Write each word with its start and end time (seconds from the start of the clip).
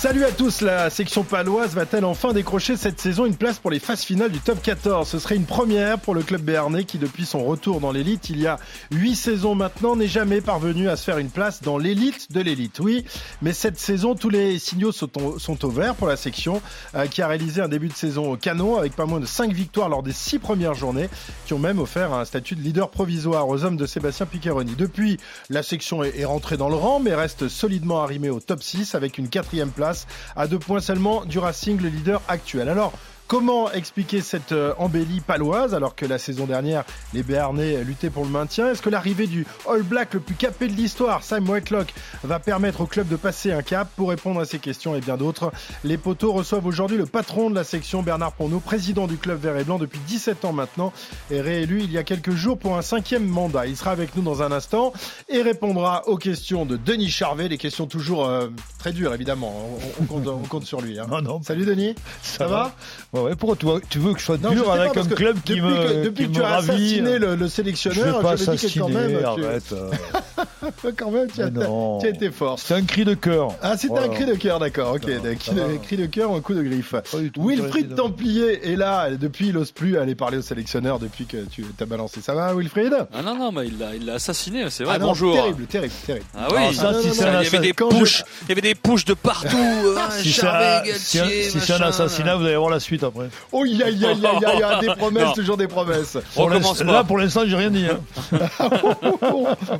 Salut 0.00 0.24
à 0.24 0.32
tous, 0.32 0.62
la 0.62 0.88
section 0.88 1.24
paloise 1.24 1.74
va-t-elle 1.74 2.06
enfin 2.06 2.32
décrocher 2.32 2.78
cette 2.78 2.98
saison 2.98 3.26
une 3.26 3.36
place 3.36 3.58
pour 3.58 3.70
les 3.70 3.78
phases 3.78 4.02
finales 4.02 4.30
du 4.30 4.38
top 4.38 4.62
14 4.62 5.06
Ce 5.06 5.18
serait 5.18 5.36
une 5.36 5.44
première 5.44 5.98
pour 5.98 6.14
le 6.14 6.22
club 6.22 6.40
béarnais 6.40 6.84
qui 6.84 6.96
depuis 6.96 7.26
son 7.26 7.44
retour 7.44 7.80
dans 7.80 7.92
l'élite 7.92 8.30
il 8.30 8.40
y 8.40 8.46
a 8.46 8.58
8 8.92 9.14
saisons 9.14 9.54
maintenant 9.54 9.96
n'est 9.96 10.08
jamais 10.08 10.40
parvenu 10.40 10.88
à 10.88 10.96
se 10.96 11.04
faire 11.04 11.18
une 11.18 11.28
place 11.28 11.60
dans 11.60 11.76
l'élite 11.76 12.32
de 12.32 12.40
l'élite. 12.40 12.80
Oui, 12.80 13.04
mais 13.42 13.52
cette 13.52 13.78
saison 13.78 14.14
tous 14.14 14.30
les 14.30 14.58
signaux 14.58 14.90
sont 14.90 15.22
au, 15.22 15.38
sont 15.38 15.58
vert 15.68 15.94
pour 15.94 16.08
la 16.08 16.16
section 16.16 16.62
euh, 16.94 17.06
qui 17.06 17.20
a 17.20 17.28
réalisé 17.28 17.60
un 17.60 17.68
début 17.68 17.88
de 17.88 17.92
saison 17.92 18.32
au 18.32 18.36
canon 18.38 18.78
avec 18.78 18.96
pas 18.96 19.04
moins 19.04 19.20
de 19.20 19.26
5 19.26 19.52
victoires 19.52 19.90
lors 19.90 20.02
des 20.02 20.14
6 20.14 20.38
premières 20.38 20.72
journées 20.72 21.10
qui 21.44 21.52
ont 21.52 21.58
même 21.58 21.78
offert 21.78 22.14
un 22.14 22.24
statut 22.24 22.54
de 22.54 22.62
leader 22.62 22.88
provisoire 22.88 23.46
aux 23.48 23.64
hommes 23.66 23.76
de 23.76 23.84
Sébastien 23.84 24.24
Piccheroni. 24.24 24.76
Depuis, 24.76 25.18
la 25.50 25.62
section 25.62 26.02
est, 26.02 26.18
est 26.18 26.24
rentrée 26.24 26.56
dans 26.56 26.70
le 26.70 26.76
rang 26.76 27.00
mais 27.00 27.14
reste 27.14 27.48
solidement 27.48 28.02
arrimée 28.02 28.30
au 28.30 28.40
top 28.40 28.62
6 28.62 28.94
avec 28.94 29.18
une 29.18 29.28
quatrième 29.28 29.68
place 29.68 29.89
à 30.36 30.46
deux 30.46 30.58
points 30.58 30.80
seulement 30.80 31.24
du 31.24 31.38
Racing, 31.38 31.80
le 31.80 31.88
leader 31.88 32.22
actuel. 32.28 32.68
Alors, 32.68 32.92
Comment 33.30 33.70
expliquer 33.70 34.22
cette 34.22 34.50
euh, 34.50 34.74
embellie 34.76 35.20
paloise 35.20 35.72
alors 35.72 35.94
que 35.94 36.04
la 36.04 36.18
saison 36.18 36.46
dernière, 36.46 36.82
les 37.14 37.22
Béarnais 37.22 37.84
luttaient 37.84 38.10
pour 38.10 38.24
le 38.24 38.28
maintien? 38.28 38.72
Est-ce 38.72 38.82
que 38.82 38.90
l'arrivée 38.90 39.28
du 39.28 39.46
All 39.68 39.84
Black 39.84 40.14
le 40.14 40.18
plus 40.18 40.34
capé 40.34 40.66
de 40.66 40.72
l'histoire, 40.72 41.22
Sam 41.22 41.48
Whitelock, 41.48 41.94
va 42.24 42.40
permettre 42.40 42.80
au 42.80 42.86
club 42.86 43.06
de 43.06 43.14
passer 43.14 43.52
un 43.52 43.62
cap? 43.62 43.88
Pour 43.94 44.08
répondre 44.08 44.40
à 44.40 44.46
ces 44.46 44.58
questions 44.58 44.96
et 44.96 45.00
bien 45.00 45.16
d'autres, 45.16 45.52
les 45.84 45.96
poteaux 45.96 46.32
reçoivent 46.32 46.66
aujourd'hui 46.66 46.96
le 46.96 47.06
patron 47.06 47.50
de 47.50 47.54
la 47.54 47.62
section, 47.62 48.02
Bernard 48.02 48.32
Ponneau, 48.32 48.58
président 48.58 49.06
du 49.06 49.16
club 49.16 49.40
vert 49.40 49.56
et 49.56 49.62
blanc 49.62 49.78
depuis 49.78 50.00
17 50.08 50.44
ans 50.44 50.52
maintenant 50.52 50.92
et 51.30 51.40
réélu 51.40 51.82
il 51.84 51.92
y 51.92 51.98
a 51.98 52.02
quelques 52.02 52.32
jours 52.32 52.58
pour 52.58 52.76
un 52.76 52.82
cinquième 52.82 53.28
mandat. 53.28 53.68
Il 53.68 53.76
sera 53.76 53.92
avec 53.92 54.16
nous 54.16 54.22
dans 54.22 54.42
un 54.42 54.50
instant 54.50 54.92
et 55.28 55.40
répondra 55.40 56.02
aux 56.08 56.16
questions 56.16 56.66
de 56.66 56.76
Denis 56.76 57.10
Charvet, 57.10 57.46
les 57.46 57.58
questions 57.58 57.86
toujours 57.86 58.26
euh, 58.26 58.48
très 58.80 58.90
dures 58.90 59.14
évidemment. 59.14 59.54
On, 60.00 60.02
on, 60.02 60.06
compte, 60.06 60.26
on, 60.26 60.38
compte, 60.48 60.64
sur 60.64 60.80
lui. 60.80 60.98
Hein. 60.98 61.06
Non. 61.22 61.40
Salut 61.44 61.64
Denis, 61.64 61.94
ça, 62.22 62.38
ça 62.38 62.46
va, 62.48 62.62
va? 62.64 62.74
Ouais, 63.12 63.34
pourquoi 63.34 63.56
tu, 63.56 63.66
vois, 63.66 63.80
tu 63.88 63.98
veux 63.98 64.12
que 64.12 64.20
je 64.20 64.24
sois 64.24 64.38
non, 64.38 64.50
dur 64.50 64.66
je 64.66 64.70
avec 64.70 64.96
un 64.96 65.04
club 65.04 65.36
qui 65.44 65.56
depuis 65.56 65.62
me 65.62 65.74
que, 65.74 66.04
Depuis 66.04 66.24
qui 66.26 66.30
que 66.30 66.34
tu 66.34 66.40
me 66.40 66.44
as 66.44 66.56
assassiné 66.58 67.18
le, 67.18 67.34
le 67.34 67.48
sélectionneur, 67.48 68.06
je, 68.06 68.16
vais 68.16 68.22
pas 68.22 68.36
je 68.36 68.48
me 68.48 68.56
dis 68.56 68.72
que 68.72 68.78
quand 68.78 68.88
même, 68.88 69.24
arrête, 69.24 69.64
tu... 69.68 70.92
quand 70.96 71.10
même, 71.10 71.28
tu 71.28 71.42
as, 71.42 71.50
tu 71.50 72.06
as 72.06 72.08
été 72.08 72.30
fort. 72.30 72.60
C'est 72.60 72.74
un 72.74 72.84
cri 72.84 73.04
de 73.04 73.14
cœur. 73.14 73.48
Ah, 73.62 73.76
c'était 73.76 73.88
voilà. 73.88 74.06
un 74.06 74.08
cri 74.10 74.26
de 74.26 74.34
cœur, 74.34 74.60
d'accord. 74.60 74.94
Ok, 74.94 75.08
un 75.08 75.76
cri 75.78 75.96
de 75.96 76.06
cœur, 76.06 76.32
un 76.32 76.40
coup 76.40 76.54
de 76.54 76.62
griffe. 76.62 76.94
Wilfried 77.36 77.96
Templier 77.96 78.70
est 78.70 78.76
là. 78.76 79.10
Depuis, 79.10 79.48
il 79.48 79.54
n'ose 79.54 79.72
plus 79.72 79.98
aller 79.98 80.14
parler 80.14 80.38
au 80.38 80.42
sélectionneur 80.42 81.00
depuis 81.00 81.26
que 81.26 81.38
tu 81.50 81.64
t'as 81.76 81.86
balancé. 81.86 82.20
Ça 82.20 82.34
va, 82.34 82.54
Wilfried? 82.54 82.94
Ah 83.12 83.22
non, 83.22 83.36
non, 83.36 83.50
mais 83.50 83.66
il 83.66 83.78
l'a, 83.78 83.96
il 83.96 84.06
l'a 84.06 84.14
assassiné, 84.14 84.70
c'est 84.70 84.84
vrai. 84.84 84.94
Ah 84.94 84.98
non, 85.00 85.08
bonjour. 85.08 85.34
Terrible, 85.34 85.66
terrible, 85.66 85.94
terrible. 86.06 86.26
Ah 86.38 86.46
oui, 86.54 86.74
ça, 86.76 86.94
si 87.02 87.08
il 87.08 87.16
y 87.16 87.22
avait 87.24 87.58
des 87.58 87.72
pushs, 87.72 88.22
il 88.42 88.48
y 88.50 88.52
avait 88.52 88.60
des 88.60 88.76
pushs 88.76 89.04
de 89.04 89.14
partout. 89.14 89.56
Si 90.20 90.32
c'est 90.32 91.72
un 91.72 91.80
assassinat, 91.82 92.36
vous 92.36 92.44
allez 92.44 92.56
voir 92.56 92.70
la 92.70 92.80
suite 92.80 92.99
après. 93.02 93.28
Oh, 93.52 93.64
aïe, 93.64 93.82
aïe, 93.82 94.04
aïe, 94.04 94.26
aïe, 94.26 94.62
aïe, 94.62 94.80
des 94.80 94.94
promesses, 94.94 95.34
toujours 95.34 95.56
des 95.56 95.68
promesses. 95.68 96.18
On 96.36 96.48
commence 96.48 96.82
Là, 96.82 97.04
pour 97.04 97.18
l'instant, 97.18 97.42
j'ai 97.46 97.56
rien 97.56 97.70
dit. 97.70 97.86
Hein. 97.86 98.00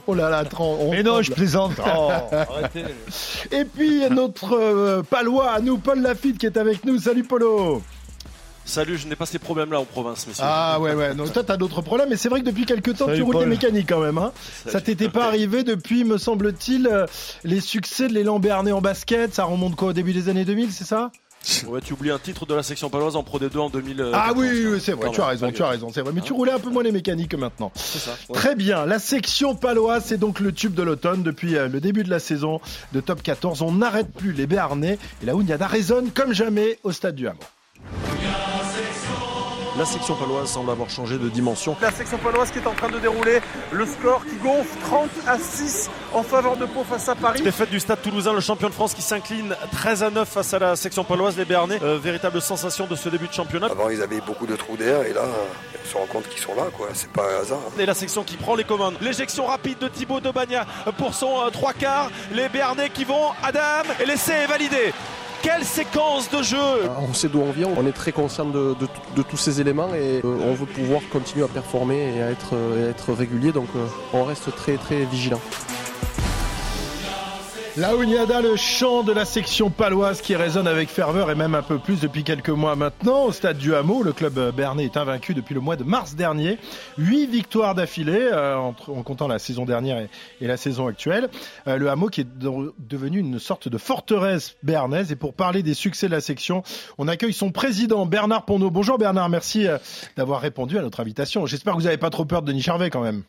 oh 0.06 0.14
là 0.14 0.30
là, 0.30 0.44
on 0.58 0.90
Mais 0.90 1.02
non, 1.02 1.22
je 1.22 1.32
plaisante. 1.32 1.72
Oh, 1.78 2.10
arrêtez. 2.32 2.84
Et 3.50 3.64
puis, 3.64 4.02
notre 4.10 4.56
euh, 4.56 5.02
palois 5.02 5.52
à 5.52 5.60
nous, 5.60 5.78
Paul 5.78 6.00
Lafitte, 6.00 6.38
qui 6.38 6.46
est 6.46 6.56
avec 6.56 6.84
nous. 6.84 6.98
Salut, 6.98 7.24
Polo. 7.24 7.82
Salut, 8.64 8.98
je 8.98 9.08
n'ai 9.08 9.16
pas 9.16 9.26
ces 9.26 9.40
problèmes-là 9.40 9.80
en 9.80 9.84
province, 9.84 10.26
messieurs. 10.28 10.44
Ah 10.46 10.78
ouais, 10.78 10.94
ouais. 10.94 11.14
Donc 11.14 11.32
toi, 11.32 11.42
t'as 11.42 11.56
d'autres 11.56 11.82
problèmes, 11.82 12.08
mais 12.08 12.16
c'est 12.16 12.28
vrai 12.28 12.40
que 12.40 12.46
depuis 12.46 12.66
quelques 12.66 12.96
temps, 12.96 13.06
Salut 13.06 13.16
tu 13.18 13.22
roules 13.22 13.32
Paul. 13.32 13.44
des 13.44 13.50
mécaniques 13.50 13.88
quand 13.88 14.00
même. 14.00 14.18
Hein. 14.18 14.32
Ça 14.68 14.80
t'était 14.80 15.08
pas 15.08 15.26
arrivé 15.26 15.64
depuis, 15.64 16.04
me 16.04 16.18
semble-t-il, 16.18 16.86
euh, 16.86 17.06
les 17.42 17.60
succès 17.60 18.06
de 18.06 18.12
l'élan 18.14 18.38
béarnais 18.38 18.70
en 18.70 18.80
basket? 18.80 19.34
Ça 19.34 19.44
remonte 19.44 19.74
quoi 19.74 19.88
au 19.88 19.92
début 19.92 20.12
des 20.12 20.28
années 20.28 20.44
2000, 20.44 20.70
c'est 20.70 20.84
ça? 20.84 21.10
Ouais, 21.66 21.80
tu 21.80 21.94
oublies 21.94 22.10
un 22.10 22.18
titre 22.18 22.44
de 22.46 22.54
la 22.54 22.62
section 22.62 22.90
paloise 22.90 23.16
en 23.16 23.22
Pro 23.22 23.38
D2 23.38 23.58
en 23.58 23.70
2000. 23.70 24.10
Ah 24.12 24.32
oui, 24.36 24.48
oui 24.66 24.80
c'est 24.80 24.92
vrai, 24.92 25.10
tu 25.10 25.20
as 25.20 25.26
raison, 25.26 25.50
tu 25.50 25.62
as 25.62 25.68
raison, 25.68 25.90
c'est 25.92 26.02
vrai. 26.02 26.12
Mais 26.14 26.20
tu 26.20 26.32
roulais 26.32 26.52
un 26.52 26.58
peu 26.58 26.70
moins 26.70 26.82
les 26.82 26.92
mécaniques 26.92 27.30
que 27.30 27.36
maintenant. 27.36 27.72
C'est 27.74 27.98
ça. 27.98 28.12
Ouais. 28.28 28.34
Très 28.34 28.54
bien, 28.54 28.84
la 28.86 28.98
section 28.98 29.54
paloise, 29.54 30.04
c'est 30.06 30.18
donc 30.18 30.40
le 30.40 30.52
tube 30.52 30.74
de 30.74 30.82
l'automne. 30.82 31.22
Depuis 31.22 31.52
le 31.52 31.80
début 31.80 32.04
de 32.04 32.10
la 32.10 32.18
saison 32.18 32.60
de 32.92 33.00
top 33.00 33.22
14, 33.22 33.62
on 33.62 33.72
n'arrête 33.72 34.12
plus 34.12 34.32
les 34.32 34.46
Béarnais. 34.46 34.98
Et 35.22 35.26
la 35.26 35.34
Ouniada 35.34 35.66
résonne 35.66 36.10
comme 36.10 36.32
jamais 36.32 36.78
au 36.84 36.92
stade 36.92 37.14
du. 37.14 37.26
La 39.78 39.84
section 39.84 40.14
paloise 40.16 40.50
semble 40.50 40.70
avoir 40.70 40.90
changé 40.90 41.16
de 41.16 41.28
dimension. 41.28 41.76
La 41.80 41.92
section 41.92 42.18
paloise 42.18 42.50
qui 42.50 42.58
est 42.58 42.66
en 42.66 42.74
train 42.74 42.88
de 42.88 42.98
dérouler 42.98 43.40
le 43.70 43.86
score 43.86 44.24
qui 44.26 44.36
gonfle 44.36 44.76
30 44.82 45.08
à 45.26 45.38
6 45.38 45.88
en 46.12 46.22
faveur 46.22 46.56
de 46.56 46.66
Pau 46.66 46.82
face 46.84 47.08
à 47.08 47.14
Paris. 47.14 47.40
Défaite 47.42 47.70
du 47.70 47.78
Stade 47.78 48.02
Toulousain, 48.02 48.32
le 48.32 48.40
champion 48.40 48.68
de 48.68 48.74
France 48.74 48.94
qui 48.94 49.02
s'incline 49.02 49.54
13 49.72 50.02
à 50.02 50.10
9 50.10 50.28
face 50.28 50.52
à 50.54 50.58
la 50.58 50.76
section 50.76 51.04
paloise, 51.04 51.36
les 51.38 51.44
Béarnais. 51.44 51.78
Euh, 51.82 51.98
véritable 51.98 52.42
sensation 52.42 52.86
de 52.86 52.96
ce 52.96 53.08
début 53.08 53.28
de 53.28 53.32
championnat. 53.32 53.68
Avant 53.70 53.88
ils 53.90 54.02
avaient 54.02 54.20
beaucoup 54.20 54.46
de 54.46 54.56
trous 54.56 54.76
d'air 54.76 55.02
et 55.06 55.12
là 55.12 55.22
on 55.22 55.88
se 55.88 55.96
rend 55.96 56.06
compte 56.06 56.28
qu'ils 56.28 56.42
sont 56.42 56.54
là 56.54 56.64
quoi, 56.76 56.88
c'est 56.92 57.10
pas 57.10 57.22
un 57.22 57.40
hasard. 57.42 57.60
Et 57.78 57.86
la 57.86 57.94
section 57.94 58.24
qui 58.24 58.36
prend 58.36 58.56
les 58.56 58.64
commandes. 58.64 58.96
L'éjection 59.00 59.46
rapide 59.46 59.78
de 59.78 59.88
Thibaut 59.88 60.20
de 60.20 60.30
Bagna 60.30 60.66
pour 60.98 61.14
son 61.14 61.46
euh, 61.46 61.50
3 61.50 61.72
quarts. 61.74 62.10
Les 62.32 62.48
Béarnais 62.48 62.90
qui 62.90 63.04
vont 63.04 63.30
Adam 63.42 63.88
et 64.00 64.04
l'essai 64.04 64.32
est 64.32 64.46
validé. 64.46 64.92
Quelle 65.42 65.64
séquence 65.64 66.30
de 66.30 66.42
jeu 66.42 66.58
On 67.08 67.14
sait 67.14 67.28
d'où 67.28 67.40
on 67.40 67.50
vient, 67.50 67.68
on 67.76 67.86
est 67.86 67.92
très 67.92 68.12
conscient 68.12 68.44
de, 68.44 68.74
tous 69.22 69.36
ces 69.36 69.60
éléments 69.60 69.94
et 69.94 70.20
euh, 70.24 70.36
on 70.44 70.54
veut 70.54 70.66
pouvoir 70.66 71.00
continuer 71.10 71.44
à 71.44 71.48
performer 71.48 72.14
et 72.16 72.22
à 72.22 72.30
être, 72.30 72.54
à 72.54 72.90
être 72.90 73.12
régulier, 73.12 73.52
donc 73.52 73.68
euh, 73.74 73.86
on 74.12 74.24
reste 74.24 74.54
très 74.54 74.76
très 74.76 75.04
vigilant. 75.04 75.40
La 77.80 77.96
Ouniada, 77.96 78.42
le 78.42 78.56
chant 78.56 79.02
de 79.02 79.10
la 79.10 79.24
section 79.24 79.70
paloise 79.70 80.20
qui 80.20 80.36
résonne 80.36 80.66
avec 80.66 80.90
ferveur 80.90 81.30
et 81.30 81.34
même 81.34 81.54
un 81.54 81.62
peu 81.62 81.78
plus 81.78 81.98
depuis 81.98 82.24
quelques 82.24 82.50
mois 82.50 82.76
maintenant. 82.76 83.24
Au 83.24 83.32
stade 83.32 83.56
du 83.56 83.74
Hameau, 83.74 84.02
le 84.02 84.12
club 84.12 84.54
Bernay 84.54 84.84
est 84.84 84.98
invaincu 84.98 85.32
depuis 85.32 85.54
le 85.54 85.62
mois 85.62 85.76
de 85.76 85.84
mars 85.84 86.14
dernier. 86.14 86.58
Huit 86.98 87.24
victoires 87.24 87.74
d'affilée, 87.74 88.28
euh, 88.30 88.54
en, 88.56 88.74
comptant 88.74 89.28
la 89.28 89.38
saison 89.38 89.64
dernière 89.64 89.96
et, 89.96 90.10
et 90.42 90.46
la 90.46 90.58
saison 90.58 90.88
actuelle. 90.88 91.30
Euh, 91.68 91.78
le 91.78 91.88
Hameau 91.88 92.08
qui 92.08 92.20
est 92.20 92.38
de, 92.38 92.74
devenu 92.78 93.18
une 93.18 93.38
sorte 93.38 93.66
de 93.66 93.78
forteresse 93.78 94.56
bernaise. 94.62 95.10
Et 95.10 95.16
pour 95.16 95.32
parler 95.32 95.62
des 95.62 95.72
succès 95.72 96.06
de 96.06 96.12
la 96.12 96.20
section, 96.20 96.62
on 96.98 97.08
accueille 97.08 97.32
son 97.32 97.50
président 97.50 98.04
Bernard 98.04 98.44
Ponneau. 98.44 98.70
Bonjour 98.70 98.98
Bernard, 98.98 99.30
merci 99.30 99.66
euh, 99.66 99.78
d'avoir 100.18 100.42
répondu 100.42 100.76
à 100.76 100.82
notre 100.82 101.00
invitation. 101.00 101.46
J'espère 101.46 101.72
que 101.72 101.78
vous 101.78 101.84
n'avez 101.84 101.96
pas 101.96 102.10
trop 102.10 102.26
peur 102.26 102.42
de 102.42 102.48
Denis 102.48 102.60
Charvet 102.60 102.90
quand 102.90 103.00
même. 103.00 103.22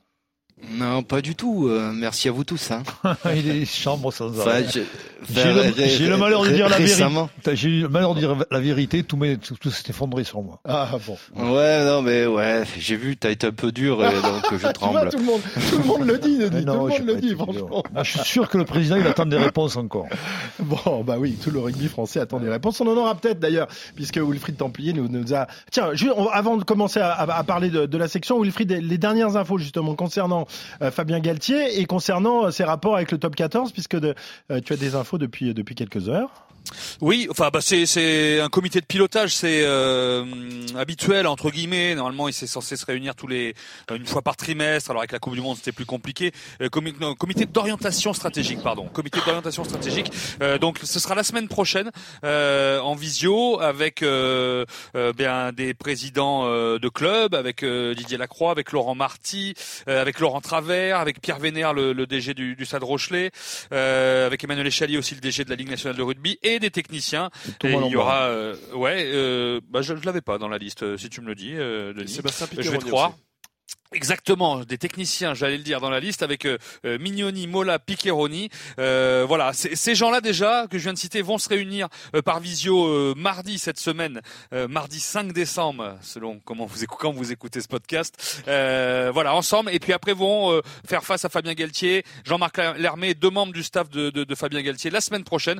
Non, 0.70 1.04
pas 1.04 1.22
du 1.22 1.36
tout. 1.36 1.68
Euh, 1.68 1.92
merci 1.94 2.30
à 2.30 2.32
vous 2.32 2.44
tous. 2.44 2.72
Hein. 2.72 2.84
Il 3.36 3.50
est 3.50 3.66
chambre 3.66 4.12
sans 4.12 4.40
arrêt. 4.40 4.64
Enfin, 4.64 4.82
j'ai 5.30 6.06
le, 6.06 6.12
le, 6.12 6.18
malheur 6.18 6.44
de 6.44 6.50
dire 6.50 6.70
la 6.70 6.78
vérité. 6.78 7.06
J'ai 7.54 7.70
eu 7.70 7.82
le 7.82 7.90
malheur 7.90 8.16
de 8.16 8.20
dire 8.20 8.36
la 8.50 8.60
vérité. 8.60 9.04
Tout, 9.04 9.18
mes, 9.18 9.38
tout, 9.38 9.56
tout 9.60 9.70
s'est 9.70 9.90
effondré 9.90 10.24
sur 10.24 10.42
moi. 10.42 10.60
Ah 10.66 10.90
bon. 11.06 11.18
Ouais, 11.36 11.84
non, 11.86 12.02
mais 12.02 12.26
ouais, 12.26 12.64
j'ai 12.80 12.96
vu. 12.96 13.18
T'as 13.18 13.32
été 13.32 13.48
un 13.48 13.52
peu 13.52 13.72
dur, 13.72 14.04
et 14.04 14.12
donc 14.22 14.58
je 14.58 14.68
tremble. 14.68 15.00
vois, 15.00 15.10
tout 15.10 15.18
le 15.18 15.24
monde, 15.24 15.42
tout 15.70 15.78
le 15.78 15.84
monde 15.84 16.08
le 16.08 16.18
dit. 16.18 16.38
dit 16.50 16.66
non, 16.66 16.88
tout 16.90 16.94
le 16.94 17.00
monde 17.00 17.08
le 17.08 17.16
dit. 17.16 17.36
Franchement. 17.36 17.84
Ah, 17.96 18.04
je 18.04 18.12
suis 18.12 18.28
sûr 18.28 18.50
que 18.50 18.58
le 18.58 18.66
président 18.66 18.96
il 18.96 19.06
attend 19.06 19.26
des 19.26 19.38
réponses 19.38 19.78
encore. 19.78 20.08
Bon, 20.60 21.04
bah 21.04 21.16
oui, 21.18 21.38
tout 21.42 21.50
le 21.50 21.60
rugby 21.60 21.88
français 21.88 22.20
attend 22.20 22.40
des 22.40 22.50
réponses. 22.50 22.80
On 22.82 22.88
en 22.88 22.96
aura 22.96 23.16
peut-être 23.16 23.40
d'ailleurs, 23.40 23.68
puisque 23.96 24.18
Wilfried 24.18 24.58
Templier 24.58 24.94
nous, 24.94 25.08
nous 25.08 25.34
a. 25.34 25.48
Tiens, 25.72 25.94
juste, 25.94 26.14
on, 26.16 26.28
avant 26.28 26.56
de 26.56 26.64
commencer 26.64 27.00
à, 27.00 27.12
à, 27.12 27.38
à 27.38 27.44
parler 27.44 27.70
de, 27.70 27.86
de, 27.88 27.98
la 27.98 28.08
section, 28.08 28.40
Wilfried, 28.40 28.72
les 28.72 28.98
dernières 28.98 29.36
infos 29.36 29.58
justement 29.58 29.96
concernant 29.96 30.46
Fabien 30.92 31.20
Galtier 31.20 31.80
et 31.80 31.86
concernant 31.86 32.46
euh, 32.46 32.52
ses 32.52 32.64
rapports 32.64 32.96
avec 32.96 33.12
le 33.12 33.18
top 33.18 33.36
14, 33.36 33.72
puisque 33.72 33.96
euh, 33.96 34.14
tu 34.64 34.74
as 34.74 34.78
des 34.78 34.96
infos 34.96 35.18
depuis, 35.18 35.54
depuis 35.54 35.76
quelques 35.76 36.10
heures. 36.10 36.48
Oui, 37.02 37.28
enfin 37.30 37.50
bah 37.52 37.60
c'est 37.62 38.40
un 38.40 38.50
comité 38.50 38.80
de 38.80 38.86
pilotage, 38.86 39.36
c'est 39.36 39.62
euh, 39.64 40.24
habituel 40.78 41.28
entre 41.28 41.50
guillemets. 41.50 41.96
Normalement, 41.96 42.28
il 42.28 42.34
s'est 42.34 42.48
censé 42.48 42.76
se 42.76 42.86
réunir 42.86 43.16
tous 43.16 43.28
les 43.28 43.56
une 43.94 44.06
fois 44.06 44.22
par 44.22 44.36
trimestre. 44.36 44.92
Alors 44.92 45.02
avec 45.02 45.12
la 45.12 45.20
Coupe 45.20 45.34
du 45.34 45.42
Monde, 45.42 45.58
c'était 45.58 45.72
plus 45.72 45.86
compliqué. 45.86 46.32
Euh, 46.62 46.70
comité, 46.70 47.46
d'orientation 47.46 48.14
stratégique, 48.14 48.62
pardon. 48.62 48.88
Comité 48.88 49.20
d'orientation 49.26 49.64
stratégique. 49.64 50.12
Euh, 50.42 50.58
donc 50.58 50.80
ce 50.84 51.00
sera 51.00 51.16
la 51.16 51.24
semaine 51.24 51.48
prochaine 51.48 51.92
euh, 52.24 52.80
en 52.80 52.96
visio 52.96 53.60
avec 53.60 54.04
euh, 54.04 54.66
bien 55.18 55.52
des 55.52 55.74
présidents 55.74 56.46
de 56.46 56.90
clubs, 56.90 57.34
avec 57.34 57.66
Didier 57.66 58.18
Lacroix, 58.18 58.52
avec 58.52 58.72
Laurent 58.72 58.96
Marty, 58.96 59.56
avec 59.88 60.20
Laurent 60.20 60.42
Travers, 60.42 61.00
avec 61.00 61.22
Pierre 61.22 61.40
Vénère, 61.40 61.74
le, 61.74 62.06
DG 62.06 62.34
du, 62.34 62.56
du 62.56 62.66
Stade 62.66 62.84
Rochelet, 62.84 63.32
avec 63.72 64.44
Emmanuel 64.44 64.68
Echalier 64.68 64.98
aussi 64.98 65.16
le 65.16 65.22
DG 65.22 65.44
de 65.44 65.50
la 65.50 65.56
Ligue 65.56 65.70
nationale 65.70 65.98
de 65.98 66.04
rugby 66.04 66.38
des 66.60 66.72
techniciens. 66.72 67.30
Et 67.64 67.74
il 67.74 67.88
y 67.88 67.96
aura, 67.96 68.24
euh, 68.24 68.56
ouais, 68.74 69.04
euh, 69.06 69.62
bah 69.70 69.82
je, 69.82 69.96
je 69.96 70.06
l'avais 70.06 70.22
pas 70.22 70.38
dans 70.38 70.48
la 70.48 70.58
liste. 70.58 70.98
Si 70.98 71.10
tu 71.10 71.22
me 71.22 71.28
le 71.28 71.36
dis, 71.36 71.54
euh, 71.54 71.94
Denis, 71.94 72.10
Sébastien 72.10 72.48
je 72.58 72.70
vais 72.70 72.78
te 72.78 72.86
croire. 72.86 73.14
Exactement, 73.94 74.62
des 74.62 74.78
techniciens, 74.78 75.34
j'allais 75.34 75.58
le 75.58 75.64
dire 75.64 75.82
dans 75.82 75.90
la 75.90 76.00
liste 76.00 76.24
avec 76.24 76.46
euh, 76.46 76.58
euh, 76.86 76.98
Mignoni, 76.98 77.46
Mola, 77.46 77.78
Piccheroni. 77.78 78.50
Euh, 78.80 79.26
voilà, 79.28 79.52
ces 79.52 79.96
gens-là 79.96 80.22
déjà 80.22 80.66
que 80.72 80.78
je 80.78 80.84
viens 80.84 80.94
de 80.94 80.98
citer 80.98 81.22
vont 81.22 81.38
se 81.38 81.50
réunir 81.50 81.90
par 82.24 82.40
visio 82.40 83.14
mardi 83.16 83.60
cette 83.60 83.80
semaine, 83.80 84.22
mardi 84.70 85.02
5 85.02 85.34
décembre, 85.34 85.98
selon 86.02 86.40
comment 86.40 86.66
vous 86.66 86.86
écoutez, 86.86 87.02
quand 87.02 87.12
vous 87.12 87.34
écoutez 87.34 87.60
ce 87.60 87.68
podcast. 87.68 88.44
voilà, 88.46 89.36
ensemble 89.36 89.72
et 89.72 89.80
puis 89.80 89.92
après 89.92 90.14
vont 90.14 90.62
faire 90.88 91.04
face 91.04 91.26
à 91.26 91.30
Fabien 91.30 91.54
Galtier, 91.54 92.06
Jean-Marc 92.24 92.58
Lermé, 92.78 93.14
deux 93.14 93.30
membres 93.30 93.52
du 93.52 93.64
staff 93.64 93.90
de, 93.90 94.10
de, 94.10 94.24
de, 94.24 94.36
Fabien 94.36 94.62
Galtier 94.62 94.90
la 94.90 95.02
semaine 95.02 95.26
prochaine. 95.26 95.60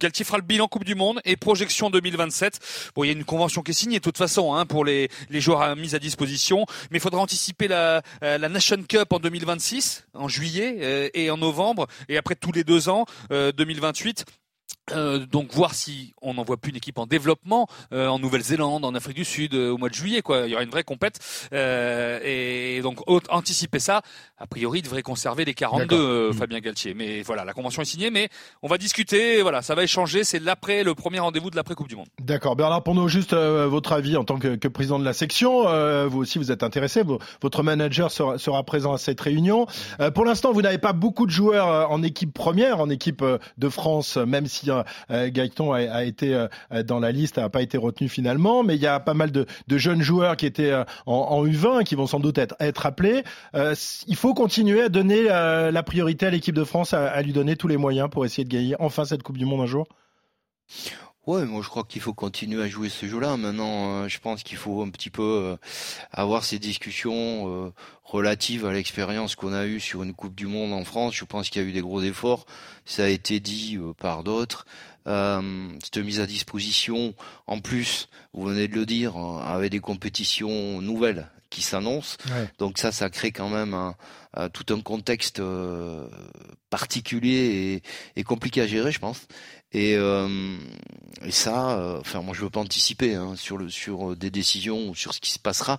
Galtier 0.00 0.24
fera 0.24 0.38
le 0.38 0.44
bilan 0.44 0.66
Coupe 0.66 0.84
du 0.84 0.96
Monde 0.96 1.20
et 1.24 1.36
projection 1.36 1.90
2027. 1.90 2.90
Bon, 2.96 3.04
il 3.04 3.06
y 3.06 3.10
a 3.10 3.12
une 3.12 3.24
convention 3.24 3.62
qui 3.62 3.70
est 3.70 3.74
signée 3.74 3.98
de 3.98 4.04
toute 4.04 4.18
façon 4.18 4.54
hein, 4.54 4.66
pour 4.66 4.84
les, 4.84 5.10
les 5.30 5.40
joueurs 5.40 5.76
mis 5.76 5.94
à 5.94 6.00
disposition, 6.00 6.66
mais 6.90 6.98
il 6.98 7.00
faudra 7.00 7.20
anticiper 7.20 7.67
la, 7.68 8.02
euh, 8.22 8.38
la 8.38 8.48
Nation 8.48 8.82
Cup 8.82 9.12
en 9.12 9.18
2026, 9.18 10.06
en 10.14 10.28
juillet 10.28 10.78
euh, 10.80 11.08
et 11.14 11.30
en 11.30 11.36
novembre, 11.36 11.86
et 12.08 12.16
après 12.16 12.34
tous 12.34 12.52
les 12.52 12.64
deux 12.64 12.88
ans, 12.88 13.06
2028. 13.30 14.24
Euh, 14.92 15.26
donc 15.26 15.52
voir 15.52 15.74
si 15.74 16.14
on 16.22 16.34
n'envoie 16.34 16.56
plus 16.56 16.70
une 16.70 16.76
équipe 16.76 16.98
en 16.98 17.06
développement 17.06 17.68
euh, 17.92 18.08
en 18.08 18.18
Nouvelle-Zélande, 18.18 18.84
en 18.84 18.94
Afrique 18.94 19.16
du 19.16 19.24
Sud 19.24 19.54
euh, 19.54 19.70
au 19.70 19.78
mois 19.78 19.88
de 19.88 19.94
juillet 19.94 20.22
quoi. 20.22 20.46
Il 20.46 20.50
y 20.50 20.54
aura 20.54 20.62
une 20.62 20.70
vraie 20.70 20.84
compète 20.84 21.18
et 21.52 22.80
donc 22.82 23.00
anticiper 23.28 23.78
ça. 23.78 24.02
A 24.38 24.46
priori, 24.46 24.80
il 24.80 24.82
devrait 24.82 25.02
conserver 25.02 25.44
les 25.44 25.54
42 25.54 26.30
mmh. 26.30 26.32
Fabien 26.34 26.60
Galtier. 26.60 26.94
Mais 26.94 27.22
voilà, 27.22 27.44
la 27.44 27.52
convention 27.52 27.82
est 27.82 27.86
signée, 27.86 28.10
mais 28.10 28.28
on 28.62 28.68
va 28.68 28.78
discuter. 28.78 29.42
Voilà, 29.42 29.62
ça 29.62 29.74
va 29.74 29.82
échanger. 29.82 30.24
C'est 30.24 30.38
l'après, 30.38 30.84
le 30.84 30.94
premier 30.94 31.18
rendez-vous 31.18 31.50
de 31.50 31.56
l'après 31.56 31.74
Coupe 31.74 31.88
du 31.88 31.96
Monde. 31.96 32.06
D'accord, 32.20 32.54
Bernard. 32.54 32.82
Pour 32.82 32.94
nous, 32.94 33.08
juste 33.08 33.34
votre 33.34 33.92
avis 33.92 34.16
en 34.16 34.24
tant 34.24 34.38
que, 34.38 34.54
que 34.56 34.68
président 34.68 34.98
de 34.98 35.04
la 35.04 35.12
section. 35.12 35.64
vous 36.08 36.18
aussi, 36.18 36.38
vous 36.38 36.52
êtes 36.52 36.62
intéressé. 36.62 37.02
votre 37.42 37.62
manager 37.62 38.10
sera, 38.10 38.38
sera, 38.38 38.62
présent 38.62 38.92
à 38.92 38.98
cette 38.98 39.20
réunion. 39.20 39.66
pour 40.14 40.24
l'instant, 40.24 40.52
vous 40.52 40.62
n'avez 40.62 40.78
pas 40.78 40.92
beaucoup 40.92 41.26
de 41.26 41.30
joueurs 41.30 41.90
en 41.90 42.02
équipe 42.02 42.32
première, 42.32 42.80
en 42.80 42.90
équipe 42.90 43.24
de 43.58 43.68
France, 43.68 44.16
même 44.16 44.46
si 44.46 44.70
euh, 45.10 45.30
Gaëtan 45.30 45.72
a, 45.72 46.04
été 46.04 46.34
euh, 46.34 46.82
dans 46.82 47.00
la 47.00 47.12
liste, 47.12 47.38
n'a 47.38 47.48
pas 47.48 47.62
été 47.62 47.78
retenu 47.78 48.08
finalement, 48.08 48.62
mais 48.62 48.76
il 48.76 48.80
y 48.80 48.86
a 48.86 49.00
pas 49.00 49.14
mal 49.14 49.30
de, 49.30 49.46
jeunes 49.68 50.02
joueurs 50.02 50.36
qui 50.36 50.46
étaient 50.46 50.70
euh, 50.70 50.84
en, 51.06 51.44
U20 51.46 51.84
qui 51.84 51.94
vont 51.94 52.06
sans 52.06 52.20
doute 52.20 52.38
être, 52.38 52.56
être 52.60 52.86
appelés. 52.86 53.22
il 53.54 54.16
faut 54.16 54.34
continuer 54.34 54.82
à 54.82 54.88
donner 54.88 55.24
la 55.24 55.82
priorité 55.82 56.26
à 56.26 56.30
l'équipe 56.30 56.54
de 56.54 56.64
France, 56.64 56.94
à, 56.94 57.20
lui 57.22 57.32
donner 57.32 57.56
tous 57.56 57.68
les 57.68 57.76
moyens 57.76 58.08
pour 58.10 58.24
essayer 58.24 58.44
de 58.44 58.50
gagner 58.50 58.74
enfin 58.78 59.04
cette 59.04 59.22
Coupe 59.22 59.38
du 59.38 59.44
Monde 59.44 59.62
un 59.62 59.66
jour? 59.66 59.86
Ouais, 61.28 61.44
moi 61.44 61.60
je 61.62 61.68
crois 61.68 61.84
qu'il 61.84 62.00
faut 62.00 62.14
continuer 62.14 62.62
à 62.62 62.68
jouer 62.68 62.88
ce 62.88 63.06
jeu-là. 63.06 63.36
Maintenant, 63.36 64.08
je 64.08 64.18
pense 64.18 64.42
qu'il 64.42 64.56
faut 64.56 64.80
un 64.80 64.88
petit 64.88 65.10
peu 65.10 65.58
avoir 66.10 66.42
ces 66.42 66.58
discussions 66.58 67.70
relatives 68.02 68.64
à 68.64 68.72
l'expérience 68.72 69.34
qu'on 69.34 69.52
a 69.52 69.66
eue 69.66 69.78
sur 69.78 70.02
une 70.02 70.14
Coupe 70.14 70.34
du 70.34 70.46
Monde 70.46 70.72
en 70.72 70.84
France. 70.84 71.14
Je 71.14 71.26
pense 71.26 71.50
qu'il 71.50 71.60
y 71.60 71.64
a 71.66 71.68
eu 71.68 71.72
des 71.72 71.82
gros 71.82 72.00
efforts. 72.00 72.46
Ça 72.86 73.04
a 73.04 73.08
été 73.08 73.40
dit 73.40 73.78
par 73.98 74.24
d'autres. 74.24 74.64
Euh, 75.06 75.68
cette 75.82 75.98
mise 75.98 76.20
à 76.20 76.26
disposition, 76.26 77.14
en 77.46 77.60
plus, 77.60 78.08
vous 78.32 78.44
venez 78.44 78.68
de 78.68 78.74
le 78.74 78.86
dire, 78.86 79.16
avec 79.16 79.70
des 79.70 79.80
compétitions 79.80 80.80
nouvelles 80.80 81.28
qui 81.50 81.62
s'annoncent. 81.62 82.18
Donc 82.58 82.78
ça, 82.78 82.92
ça 82.92 83.08
crée 83.08 83.32
quand 83.32 83.48
même 83.48 83.74
un, 83.74 84.48
tout 84.50 84.66
un 84.74 84.80
contexte 84.80 85.40
euh, 85.40 86.06
particulier 86.68 87.82
et, 88.16 88.24
compliqué 88.24 88.60
à 88.60 88.66
gérer, 88.66 88.92
je 88.92 88.98
pense. 88.98 89.26
Et, 89.72 89.96
euh, 89.96 90.56
et 91.22 91.30
ça, 91.30 91.98
enfin 92.00 92.22
moi 92.22 92.34
je 92.34 92.42
veux 92.42 92.50
pas 92.50 92.60
anticiper 92.60 93.14
hein, 93.14 93.34
sur 93.36 93.58
le 93.58 93.68
sur 93.68 94.16
des 94.16 94.30
décisions 94.30 94.88
ou 94.88 94.94
sur 94.94 95.12
ce 95.12 95.20
qui 95.20 95.30
se 95.30 95.38
passera, 95.38 95.78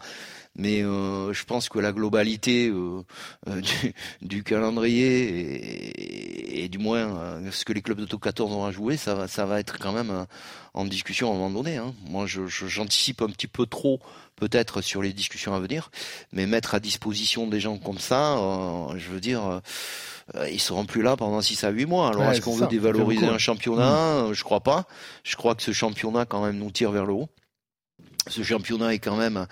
mais 0.56 0.84
euh, 0.84 1.32
je 1.34 1.44
pense 1.46 1.70
que 1.70 1.80
la 1.80 1.92
globalité 1.92 2.68
euh, 2.68 3.04
euh 3.48 3.62
du, 3.62 3.94
du, 4.22 4.44
calendrier 4.44 5.24
et, 5.30 6.64
et, 6.64 6.70
du 6.70 6.78
moins 6.78 7.16
euh, 7.18 7.52
ce 7.52 7.66
que 7.66 7.74
les 7.74 7.82
clubs 7.82 8.00
de 8.00 8.06
top 8.06 8.22
14 8.22 8.54
ont 8.54 8.66
à 8.66 8.72
jouer, 8.72 8.98
ça 8.98 9.16
va, 9.16 9.28
ça 9.28 9.46
va 9.46 9.60
être 9.60 9.78
quand 9.80 9.94
même 9.94 10.10
euh, 10.10 10.26
en 10.74 10.86
discussion 10.86 11.32
à 11.32 11.36
un 11.36 11.38
moment 11.38 11.50
donné. 11.50 11.78
Hein. 11.78 11.94
Moi, 12.08 12.26
j'anticipe 12.26 13.20
je, 13.20 13.26
un 13.26 13.30
petit 13.30 13.48
peu 13.48 13.66
trop 13.66 14.00
peut-être 14.36 14.82
sur 14.82 15.02
les 15.02 15.14
discussions 15.14 15.54
à 15.54 15.60
venir, 15.60 15.92
mais 16.32 16.46
mettre 16.46 16.74
à 16.74 16.80
disposition 16.80 17.48
des 17.48 17.60
gens 17.60 17.78
comme 17.78 18.00
ça, 18.00 18.38
je 18.96 19.10
veux 19.10 19.20
dire 19.20 19.62
ils 20.50 20.62
seront 20.62 20.86
plus 20.86 21.02
là 21.02 21.18
pendant 21.18 21.42
6 21.42 21.66
à 21.66 21.72
8 21.72 21.86
mois. 21.88 22.08
Alors 22.08 22.24
est-ce 22.32 22.40
qu'on 22.40 22.56
veut 22.56 22.68
dévaloriser 22.68 23.26
un 23.26 23.38
championnat? 23.38 24.30
Mmh. 24.30 24.34
Je 24.34 24.44
crois 24.46 24.62
pas. 24.62 24.86
Je 25.24 25.36
crois 25.36 25.56
que 25.56 25.64
ce 25.64 25.74
championnat 25.74 26.26
quand 26.26 26.42
même 26.42 26.58
nous 26.58 26.72
tire 26.72 26.92
vers 26.92 27.06
le 27.06 27.14
haut 27.14 27.30
ce 28.30 28.44
championnat 28.44 28.94
est 28.94 29.00
quand 29.00 29.18
même, 29.18 29.48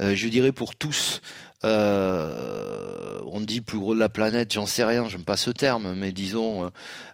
euh, 0.00 0.14
je 0.14 0.28
dirais 0.28 0.52
pour 0.52 0.74
tous, 0.74 1.20
euh, 1.64 3.20
on 3.26 3.40
dit 3.40 3.60
plus 3.60 3.78
gros 3.78 3.94
de 3.94 4.00
la 4.00 4.08
planète, 4.08 4.52
j'en 4.52 4.66
sais 4.66 4.84
rien, 4.84 5.08
j'aime 5.08 5.24
pas 5.24 5.36
ce 5.36 5.50
terme, 5.50 5.94
mais 5.94 6.12
disons 6.12 6.70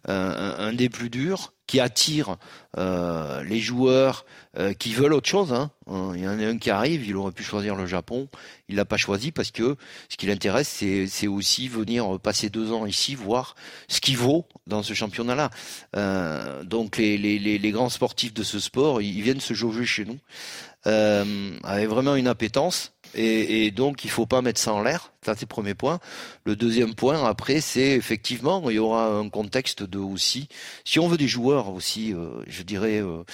euh, 0.08 0.56
un, 0.58 0.72
des 0.72 0.88
plus 0.88 1.10
durs, 1.10 1.52
qui 1.66 1.80
attire 1.80 2.38
les 2.78 3.60
joueurs 3.60 4.24
qui 4.78 4.94
veulent 4.94 5.12
autre 5.12 5.28
chose. 5.28 5.52
Hein. 5.52 5.70
Il 6.14 6.22
y 6.22 6.26
en 6.26 6.40
a 6.40 6.46
un 6.46 6.56
qui 6.56 6.70
arrive, 6.70 7.06
il 7.06 7.14
aurait 7.14 7.32
pu 7.32 7.42
choisir 7.42 7.76
le 7.76 7.84
Japon, 7.84 8.28
il 8.70 8.76
l'a 8.76 8.86
pas 8.86 8.96
choisi 8.96 9.32
parce 9.32 9.50
que 9.50 9.76
ce 10.08 10.16
qui 10.16 10.24
l'intéresse, 10.24 10.82
c'est 11.08 11.26
aussi 11.26 11.68
venir 11.68 12.18
passer 12.20 12.48
deux 12.48 12.72
ans 12.72 12.86
ici, 12.86 13.14
voir 13.14 13.54
ce 13.86 14.00
qui 14.00 14.14
vaut 14.14 14.46
dans 14.66 14.82
ce 14.82 14.94
championnat-là. 14.94 15.50
donc 16.64 16.96
les, 16.96 17.70
grands 17.70 17.90
sportifs 17.90 18.32
de 18.32 18.44
ce 18.44 18.60
sport, 18.60 19.02
ils 19.02 19.20
viennent 19.20 19.40
se 19.40 19.52
jauger 19.52 19.84
chez 19.84 20.06
nous 20.06 20.18
avait 20.84 21.86
vraiment 21.86 22.16
une 22.16 22.28
appétence 22.28 22.94
et, 23.18 23.66
et, 23.66 23.70
donc 23.72 24.04
il 24.04 24.10
faut 24.10 24.26
pas 24.26 24.42
mettre 24.42 24.60
ça 24.60 24.72
en 24.72 24.82
l'air. 24.82 25.12
Ça 25.22 25.34
c'est 25.34 25.42
le 25.42 25.48
premier 25.48 25.74
point. 25.74 25.98
Le 26.44 26.54
deuxième 26.54 26.94
point 26.94 27.28
après 27.28 27.60
c'est 27.60 27.90
effectivement 27.90 28.70
il 28.70 28.76
y 28.76 28.78
aura 28.78 29.08
un 29.08 29.28
contexte 29.28 29.82
de 29.82 29.98
aussi 29.98 30.48
si 30.84 31.00
on 31.00 31.08
veut 31.08 31.16
des 31.16 31.26
joueurs 31.26 31.72
aussi 31.72 32.14
euh, 32.14 32.28
je 32.46 32.62
dirais 32.62 33.00
euh, 33.00 33.24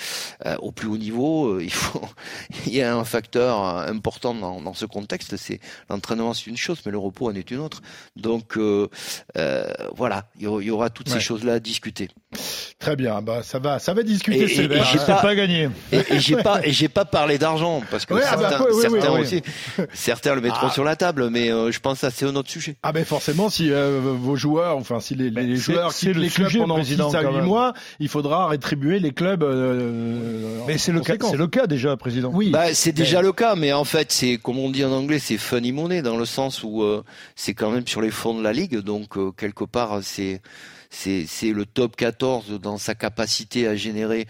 euh 0.47 0.57
au 0.61 0.73
plus 0.73 0.89
haut 0.89 0.97
niveau 0.97 1.49
euh, 1.49 1.63
il 1.63 1.73
faut 1.73 2.01
il 2.67 2.75
y 2.75 2.83
a 2.83 2.97
un 2.97 3.05
facteur 3.05 3.63
important 3.63 4.35
dans, 4.35 4.61
dans 4.63 4.75
ce 4.75 4.87
contexte 4.87 5.37
c'est 5.37 5.61
l'entraînement 5.91 6.33
c'est 6.33 6.47
une 6.47 6.57
chose 6.57 6.81
mais 6.87 6.93
le 6.93 6.99
repos 6.99 7.29
en 7.29 7.35
est 7.35 7.51
une 7.51 7.61
autre. 7.61 7.83
Donc 8.17 8.59
voilà 9.95 10.25
il 10.41 10.47
y 10.47 10.71
aura 10.71 10.89
toutes 10.89 11.11
ces 11.11 11.21
choses 11.21 11.45
là 11.45 11.55
à 11.55 11.61
discuter. 11.61 12.09
Très 12.79 12.97
bien 12.97 13.21
bah 13.21 13.43
ça 13.43 13.59
va 13.59 13.79
ça 13.79 13.93
va 13.93 14.03
discuter. 14.03 14.39
Et, 14.39 14.45
et, 14.45 14.49
j'ai 14.49 14.99
pas, 15.07 15.21
pas 15.21 15.35
gagné. 15.35 15.69
Et, 15.93 16.19
j'ai 16.19 16.37
pas 16.37 16.67
et 16.67 16.73
j'ai 16.73 16.89
pas 16.89 17.05
parlé 17.05 17.39
d'argent 17.39 17.83
parce 17.91 18.07
que 18.07 18.15
ah 18.15 18.37
bah, 18.37 18.49
certains, 18.49 18.81
certains 18.81 19.21
aussi 19.21 19.43
certains 19.93 20.35
le 20.35 20.41
mettront 20.41 20.69
ah. 20.69 20.71
sur 20.71 20.85
la 20.85 20.97
table 20.97 21.31
mais 21.31 21.49
je 21.49 21.81
pense 21.81 22.01
que 22.01 22.11
c'est 22.11 22.27
un 22.27 22.37
autre 22.37 22.51
sujet. 22.51 22.77
Ah 22.83 22.93
ben 22.93 23.05
forcément, 23.05 23.49
si 23.51 23.71
euh, 23.71 24.01
vos 24.01 24.37
joueurs, 24.37 24.77
enfin 24.77 25.01
si 25.01 25.15
les, 25.15 25.31
les 25.31 25.57
joueurs 25.57 25.95
quittent 25.95 26.17
les 26.17 26.29
clubs 26.29 26.53
pendant 26.57 26.83
6 26.83 27.01
à 27.01 27.23
8 27.23 27.43
mois, 27.43 27.73
il 27.99 28.09
faudra 28.09 28.49
rétribuer 28.49 28.99
les 28.99 29.13
clubs. 29.13 29.43
Euh, 29.43 29.81
euh, 29.81 30.61
mais 30.67 30.79
c'est 30.79 30.93
le 30.93 31.01
cas, 31.01 31.15
c'est 31.21 31.37
le 31.37 31.47
cas 31.47 31.67
déjà, 31.67 31.97
président. 31.97 32.31
Oui, 32.33 32.51
bah, 32.51 32.75
c'est 32.75 32.93
déjà 32.93 33.23
le 33.23 33.33
cas, 33.33 33.55
mais 33.55 33.73
en 33.73 33.85
fait, 33.85 34.13
c'est 34.13 34.39
comme 34.39 34.59
on 34.59 34.71
dit 34.71 34.85
en 34.85 34.93
anglais, 34.93 35.19
c'est 35.19 35.39
funny 35.39 35.73
money 35.73 36.03
dans 36.03 36.17
le 36.17 36.25
sens 36.25 36.63
où 36.63 36.85
c'est 37.35 37.55
quand 37.55 37.71
même 37.71 37.87
sur 37.87 38.01
les 38.01 38.11
fonds 38.11 38.35
de 38.35 38.43
la 38.43 38.53
ligue, 38.53 38.79
donc 38.79 39.17
quelque 39.37 39.65
part 39.65 40.01
c'est 40.03 40.41
c'est 40.95 41.51
le 41.51 41.67
top 41.67 41.97
14 41.97 42.61
dans 42.61 42.79
sa 42.79 42.95
capacité 42.95 43.67
à 43.67 43.77
générer, 43.77 44.27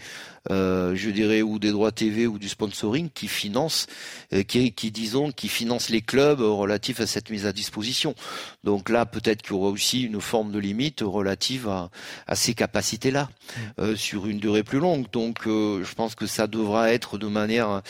euh, 0.49 0.95
je 0.95 1.09
dirais, 1.09 1.41
ou 1.41 1.59
des 1.59 1.71
droits 1.71 1.91
TV 1.91 2.27
ou 2.27 2.39
du 2.39 2.49
sponsoring 2.49 3.09
qui 3.09 3.27
finance, 3.27 3.87
euh, 4.33 4.43
qui, 4.43 4.73
qui 4.73 4.91
disons, 4.91 5.31
qui 5.31 5.47
finance 5.47 5.89
les 5.89 6.01
clubs 6.01 6.41
relatifs 6.41 6.99
à 6.99 7.07
cette 7.07 7.29
mise 7.29 7.45
à 7.45 7.53
disposition. 7.53 8.15
Donc 8.63 8.89
là, 8.89 9.05
peut-être 9.05 9.41
qu'il 9.41 9.51
y 9.51 9.55
aura 9.55 9.69
aussi 9.69 10.01
une 10.01 10.21
forme 10.21 10.51
de 10.51 10.59
limite 10.59 11.01
relative 11.01 11.69
à, 11.69 11.89
à 12.27 12.35
ces 12.35 12.53
capacités-là 12.53 13.29
mmh. 13.29 13.61
euh, 13.79 13.95
sur 13.95 14.27
une 14.27 14.39
durée 14.39 14.63
plus 14.63 14.79
longue. 14.79 15.09
Donc, 15.11 15.43
je 15.45 15.93
pense 15.93 16.15
que 16.15 16.27
ça 16.27 16.47
devra 16.47 16.91
être 16.91 17.17
de 17.17 17.27
manière 17.27 17.81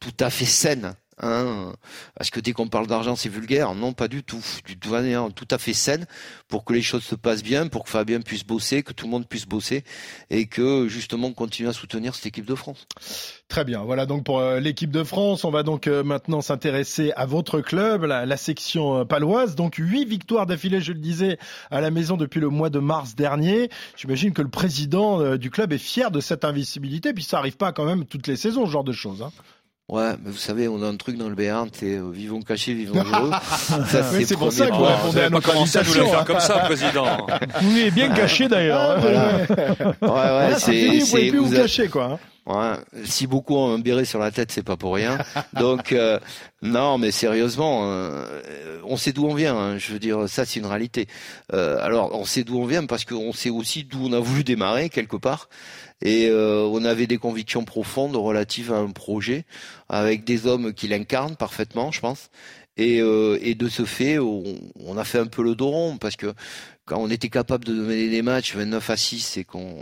tout 0.00 0.14
à 0.20 0.30
fait 0.30 0.46
saine 0.46 0.94
Hein, 1.22 1.72
parce 2.16 2.30
que 2.30 2.40
dès 2.40 2.52
qu'on 2.52 2.68
parle 2.68 2.88
d'argent, 2.88 3.14
c'est 3.14 3.28
vulgaire. 3.28 3.74
Non, 3.74 3.92
pas 3.92 4.08
du 4.08 4.24
tout. 4.24 4.42
Du 4.66 4.76
manière 4.88 5.28
tout 5.34 5.46
à 5.50 5.58
fait 5.58 5.72
saine 5.72 6.06
pour 6.48 6.64
que 6.64 6.72
les 6.72 6.82
choses 6.82 7.04
se 7.04 7.14
passent 7.14 7.42
bien, 7.42 7.68
pour 7.68 7.84
que 7.84 7.90
Fabien 7.90 8.20
puisse 8.20 8.44
bosser, 8.44 8.82
que 8.82 8.92
tout 8.92 9.06
le 9.06 9.10
monde 9.10 9.26
puisse 9.26 9.46
bosser 9.46 9.84
et 10.30 10.46
que 10.46 10.88
justement 10.88 11.28
on 11.28 11.32
continue 11.32 11.68
à 11.68 11.72
soutenir 11.72 12.14
cette 12.14 12.26
équipe 12.26 12.44
de 12.44 12.54
France. 12.54 12.86
Très 13.48 13.64
bien. 13.64 13.82
Voilà 13.84 14.06
donc 14.06 14.24
pour 14.24 14.40
euh, 14.40 14.60
l'équipe 14.60 14.90
de 14.90 15.04
France. 15.04 15.44
On 15.44 15.50
va 15.50 15.62
donc 15.62 15.86
euh, 15.86 16.02
maintenant 16.02 16.40
s'intéresser 16.40 17.12
à 17.16 17.26
votre 17.26 17.60
club, 17.60 18.04
la, 18.04 18.26
la, 18.26 18.36
section 18.36 18.98
euh, 18.98 19.04
paloise. 19.04 19.54
Donc 19.54 19.76
huit 19.76 20.04
victoires 20.04 20.46
d'affilée, 20.46 20.80
je 20.80 20.92
le 20.92 20.98
disais, 20.98 21.38
à 21.70 21.80
la 21.80 21.90
maison 21.90 22.16
depuis 22.16 22.40
le 22.40 22.48
mois 22.48 22.70
de 22.70 22.80
mars 22.80 23.14
dernier. 23.14 23.70
J'imagine 23.96 24.32
que 24.32 24.42
le 24.42 24.48
président 24.48 25.36
du 25.36 25.50
club 25.50 25.72
est 25.72 25.78
fier 25.78 26.10
de 26.10 26.20
cette 26.20 26.44
invisibilité, 26.44 27.12
puis 27.12 27.24
ça 27.24 27.38
arrive 27.38 27.56
pas 27.56 27.72
quand 27.72 27.84
même 27.84 28.06
toutes 28.06 28.26
les 28.26 28.36
saisons, 28.36 28.66
ce 28.66 28.70
genre 28.70 28.84
de 28.84 28.92
choses. 28.92 29.22
Hein. 29.22 29.30
Ouais, 29.88 30.12
mais 30.24 30.30
vous 30.30 30.38
savez, 30.38 30.68
on 30.68 30.82
a 30.82 30.86
un 30.86 30.96
truc 30.96 31.18
dans 31.18 31.28
le 31.28 31.34
Béarn, 31.34 31.68
c'est 31.72 31.96
euh, 31.98 32.10
vivons 32.10 32.40
cachés, 32.40 32.72
vivons 32.72 32.94
heureux. 33.12 33.30
ça, 33.88 34.02
c'est 34.24 34.36
pour 34.36 34.52
ça 34.52 34.68
que 34.68 34.74
vous 34.74 34.84
répondez 34.84 35.20
à 35.22 35.30
notre 35.30 35.54
invitation. 35.56 36.08
faire 36.08 36.24
comme 36.24 36.40
ça, 36.40 36.58
président. 36.60 37.26
Vous 37.60 37.78
est 37.78 37.90
bien 37.90 38.08
caché 38.10 38.48
d'ailleurs. 38.48 38.96
Ah, 38.98 40.46
ouais, 40.48 40.52
ouais, 40.52 40.58
c'est. 40.58 40.98
Vous 40.98 41.06
pouvez 41.06 41.28
plus 41.30 41.38
vous, 41.38 41.54
cacher, 41.54 41.88
quoi. 41.88 42.18
Hein. 42.46 42.78
Si 43.04 43.26
beaucoup 43.26 43.54
ont 43.54 43.72
un 43.72 43.78
béret 43.78 44.04
sur 44.04 44.18
la 44.18 44.30
tête, 44.30 44.50
c'est 44.50 44.62
pas 44.62 44.76
pour 44.76 44.94
rien. 44.94 45.18
Donc 45.58 45.92
euh, 45.92 46.18
non, 46.62 46.98
mais 46.98 47.10
sérieusement, 47.10 47.82
euh, 47.84 48.80
on 48.84 48.96
sait 48.96 49.12
d'où 49.12 49.26
on 49.26 49.34
vient. 49.34 49.56
Hein. 49.56 49.78
Je 49.78 49.92
veux 49.92 49.98
dire, 49.98 50.28
ça 50.28 50.44
c'est 50.44 50.58
une 50.58 50.66
réalité. 50.66 51.06
Euh, 51.52 51.78
alors, 51.80 52.14
on 52.14 52.24
sait 52.24 52.42
d'où 52.42 52.58
on 52.58 52.66
vient 52.66 52.86
parce 52.86 53.04
qu'on 53.04 53.32
sait 53.32 53.50
aussi 53.50 53.84
d'où 53.84 54.06
on 54.08 54.12
a 54.12 54.18
voulu 54.18 54.44
démarrer 54.44 54.88
quelque 54.88 55.16
part. 55.16 55.48
Et 56.04 56.32
on 56.32 56.84
avait 56.84 57.06
des 57.06 57.18
convictions 57.18 57.64
profondes 57.64 58.16
relatives 58.16 58.72
à 58.72 58.76
un 58.76 58.90
projet 58.90 59.44
avec 59.88 60.24
des 60.24 60.48
hommes 60.48 60.72
qui 60.72 60.88
l'incarnent 60.88 61.36
parfaitement, 61.36 61.92
je 61.92 62.00
pense. 62.00 62.28
Et, 62.78 62.98
et, 62.98 63.54
de 63.54 63.68
ce 63.68 63.84
fait, 63.84 64.18
on, 64.18 64.42
on, 64.80 64.96
a 64.96 65.04
fait 65.04 65.18
un 65.18 65.26
peu 65.26 65.42
le 65.42 65.54
dos 65.54 65.68
rond 65.68 65.98
parce 65.98 66.16
que 66.16 66.32
quand 66.84 66.98
on 66.98 67.08
était 67.10 67.28
capable 67.28 67.64
de 67.64 67.72
mener 67.74 68.08
des 68.08 68.22
matchs 68.22 68.56
29 68.56 68.90
à 68.90 68.96
6 68.96 69.36
et 69.36 69.44
qu'on 69.44 69.76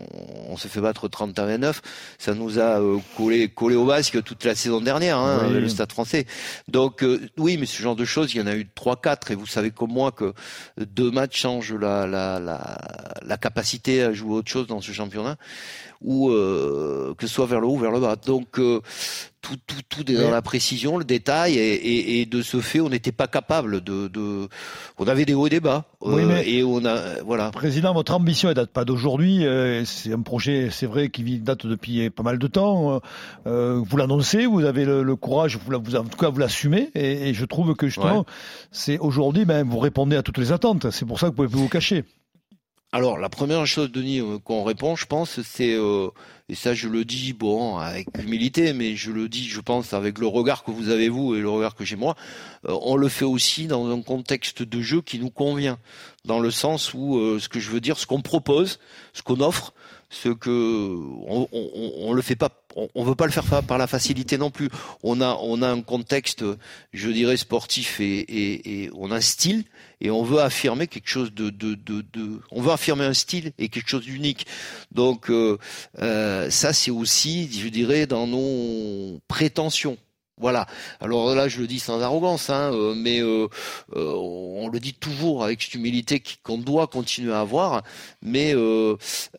on 0.49 0.57
se 0.57 0.69
fait 0.69 0.81
battre 0.81 1.09
30 1.09 1.39
à 1.39 1.47
29, 1.47 1.81
ça 2.19 2.35
nous 2.35 2.59
a 2.59 2.81
euh, 2.81 2.99
collé, 3.17 3.49
collé 3.49 3.75
au 3.75 3.87
basque 3.87 4.23
toute 4.23 4.45
la 4.45 4.55
saison 4.55 4.81
dernière, 4.81 5.19
hein, 5.19 5.49
le 5.49 5.69
Stade 5.69 5.93
français. 5.93 6.27
Donc 6.69 7.03
euh, 7.03 7.21
oui, 7.39 7.57
mais 7.57 7.65
ce 7.65 7.81
genre 7.83 7.97
de 7.97 8.05
choses, 8.05 8.35
il 8.35 8.39
y 8.39 8.43
en 8.43 8.47
a 8.47 8.55
eu 8.55 8.69
3-4 8.77 9.33
et 9.33 9.35
vous 9.35 9.47
savez 9.47 9.71
comme 9.71 9.93
moi 9.93 10.13
que 10.13 10.35
deux 10.77 11.11
matchs 11.11 11.41
changent 11.41 11.75
la, 11.75 12.07
la, 12.07 12.39
la, 12.39 12.79
la 13.23 13.37
capacité 13.39 14.03
à 14.03 14.13
jouer 14.13 14.35
autre 14.35 14.51
chose 14.51 14.67
dans 14.67 14.83
ce 14.83 14.93
championnat 14.93 15.37
ou 16.03 16.31
euh, 16.31 17.15
que 17.17 17.27
ce 17.27 17.35
soit 17.35 17.47
vers 17.47 17.61
le 17.61 17.67
haut 17.67 17.75
ou 17.75 17.79
vers 17.79 17.91
le 17.91 18.01
bas. 18.01 18.17
Donc 18.17 18.59
euh, 18.59 18.81
tout, 19.43 19.57
tout, 19.67 19.81
tout 19.89 20.05
dans 20.05 20.31
la 20.31 20.43
précision, 20.43 20.99
le 20.99 21.05
détail, 21.05 21.57
et, 21.57 21.75
et, 21.75 22.21
et 22.21 22.27
de 22.27 22.43
ce 22.43 22.61
fait, 22.61 22.81
on 22.81 22.89
n'était 22.89 23.13
pas 23.13 23.27
capable 23.27 23.81
de, 23.81 24.09
de, 24.09 24.49
On 24.99 25.07
avait 25.07 25.25
des 25.25 25.35
hauts 25.35 25.47
et 25.47 25.51
des 25.51 25.61
bas, 25.61 25.85
euh, 26.03 26.43
et 26.45 26.63
on 26.63 26.85
a 26.85 27.23
voilà. 27.25 27.51
Président, 27.51 27.93
votre 27.95 28.15
ambition 28.15 28.49
elle 28.49 28.55
date 28.55 28.71
pas 28.71 28.85
d'aujourd'hui. 28.85 29.47
Euh, 29.47 29.85
c'est 29.85 30.13
un 30.13 30.23
projet, 30.23 30.69
c'est 30.71 30.87
vrai, 30.87 31.09
qui 31.09 31.39
date 31.39 31.67
depuis 31.67 32.11
pas 32.11 32.23
mal 32.23 32.39
de 32.39 32.47
temps. 32.47 33.01
Euh, 33.47 33.81
vous 33.85 33.97
l'annoncez, 33.97 34.47
vous 34.47 34.65
avez 34.65 34.85
le, 34.85 35.03
le 35.03 35.17
courage, 35.17 35.59
vous, 35.59 35.81
vous, 35.83 35.97
en 35.97 36.05
tout 36.05 36.19
cas, 36.19 36.29
vous 36.29 36.39
l'assumez, 36.39 36.91
et, 36.95 37.29
et, 37.29 37.35
je 37.35 37.45
trouve 37.45 37.75
que 37.75 37.87
justement, 37.87 38.27
c'est 38.73 38.99
aujourd'hui, 38.99 39.45
ben, 39.45 39.67
vous 39.67 39.79
répondez 39.79 40.17
à 40.17 40.23
toutes 40.23 40.39
les 40.39 40.53
attentes. 40.53 40.91
C'est 40.91 41.07
pour 41.07 41.19
ça 41.19 41.27
que 41.27 41.31
vous 41.31 41.37
pouvez 41.37 41.49
plus 41.49 41.59
vous 41.59 41.69
cacher. 41.69 42.05
Alors 42.93 43.19
la 43.19 43.29
première 43.29 43.65
chose, 43.67 43.93
Denis, 43.93 44.19
euh, 44.19 44.41
qu'on 44.41 44.65
répond, 44.65 44.97
je 44.97 45.07
pense, 45.07 45.41
c'est 45.43 45.75
euh, 45.75 46.09
et 46.49 46.57
ça 46.57 46.75
je 46.75 46.89
le 46.89 47.05
dis 47.05 47.33
bon 47.33 47.77
avec 47.77 48.09
humilité, 48.19 48.73
mais 48.73 48.97
je 48.97 49.13
le 49.13 49.29
dis, 49.29 49.45
je 49.49 49.61
pense, 49.61 49.93
avec 49.93 50.19
le 50.19 50.27
regard 50.27 50.65
que 50.65 50.73
vous 50.73 50.89
avez 50.89 51.09
vous 51.09 51.37
et 51.37 51.41
le 51.41 51.49
regard 51.49 51.77
que 51.77 51.85
j'ai 51.85 51.95
moi, 51.95 52.17
euh, 52.69 52.77
on 52.83 52.97
le 52.97 53.09
fait 53.09 53.25
aussi 53.25 53.69
dans 53.69 53.89
un 53.89 54.03
contexte 54.03 54.65
de 54.65 54.81
jeu 54.81 55.03
qui 55.03 55.21
nous 55.21 55.31
convient, 55.31 55.79
dans 56.25 56.41
le 56.41 56.51
sens 56.51 56.93
où 56.93 57.39
ce 57.39 57.49
que 57.49 57.61
je 57.61 57.71
veux 57.71 57.81
dire, 57.81 57.97
ce 57.97 58.07
qu'on 58.07 58.23
propose, 58.23 58.81
ce 59.13 59.23
qu'on 59.23 59.41
offre, 59.41 59.73
ce 60.09 60.29
que 60.31 60.51
on, 61.29 61.47
on, 61.53 61.93
on, 62.09 62.13
le 62.13 62.23
fait 62.23 62.35
pas 62.35 62.51
on, 62.77 63.05
veut 63.05 63.15
pas 63.15 63.27
le 63.27 63.33
faire 63.33 63.63
par 63.63 63.79
la 63.79 63.87
facilité 63.87 64.39
non 64.39 64.51
plus 64.51 64.69
on 65.03 65.21
a 65.21 65.39
on 65.43 65.63
a 65.63 65.69
un 65.69 65.83
contexte 65.83 66.45
je 66.93 67.11
dirais 67.11 67.37
sportif 67.37 68.01
et, 68.01 68.91
on 68.95 69.11
a 69.11 69.17
un 69.17 69.21
style 69.21 69.65
et 70.01 70.11
on 70.11 70.23
veut 70.23 70.41
affirmer 70.41 70.87
quelque 70.87 71.09
chose 71.09 71.33
de, 71.33 71.51
de, 71.51 71.75
de, 71.75 72.41
on 72.51 72.63
veut 72.63 72.73
affirmer 72.73 73.05
un 73.05 73.15
style 73.15 73.53
et 73.59 73.69
quelque 73.69 73.89
chose 73.89 74.05
d'unique 74.05 74.47
donc 74.93 75.31
euh, 75.31 75.59
euh, 76.01 76.51
ça 76.51 76.73
c'est 76.73 76.91
aussi 76.91 77.51
je 77.53 77.69
dirais 77.69 78.07
dans 78.07 78.27
nos 78.27 79.21
prétentions 79.29 79.97
voilà. 80.43 80.65
Alors 81.01 81.35
là, 81.35 81.49
je 81.49 81.61
le 81.61 81.67
dis 81.67 81.79
sans 81.79 82.01
arrogance, 82.01 82.49
hein, 82.49 82.73
euh, 82.73 82.95
mais 82.97 83.23
on 83.93 84.69
le 84.69 84.81
dit 84.81 84.95
toujours 84.95 85.45
avec 85.45 85.61
cette 85.61 85.75
humilité 85.75 86.23
qu'on 86.43 86.57
doit 86.57 86.87
continuer 86.87 87.35
à 87.35 87.41
avoir. 87.41 87.83
Mais 88.23 88.55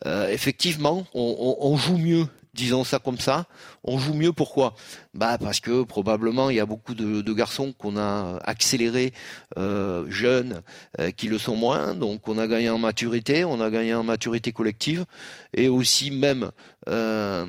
effectivement, 0.04 1.04
on, 1.12 1.76
joue 1.76 1.98
mieux 1.98 2.28
disons 2.54 2.84
ça 2.84 2.98
comme 2.98 3.18
ça. 3.18 3.46
On 3.84 3.98
joue 3.98 4.14
mieux 4.14 4.32
pourquoi? 4.32 4.74
Bah 5.14 5.38
parce 5.38 5.60
que 5.60 5.82
probablement 5.82 6.50
il 6.50 6.56
y 6.56 6.60
a 6.60 6.66
beaucoup 6.66 6.94
de, 6.94 7.20
de 7.20 7.32
garçons 7.32 7.72
qu'on 7.76 7.96
a 7.96 8.38
accélérés 8.44 9.12
euh, 9.58 10.04
jeunes 10.08 10.62
euh, 10.98 11.10
qui 11.10 11.28
le 11.28 11.38
sont 11.38 11.56
moins, 11.56 11.94
donc 11.94 12.28
on 12.28 12.38
a 12.38 12.46
gagné 12.46 12.70
en 12.70 12.78
maturité, 12.78 13.44
on 13.44 13.60
a 13.60 13.70
gagné 13.70 13.94
en 13.94 14.04
maturité 14.04 14.52
collective. 14.52 15.04
Et 15.54 15.68
aussi 15.68 16.10
même 16.10 16.50
euh, 16.88 17.44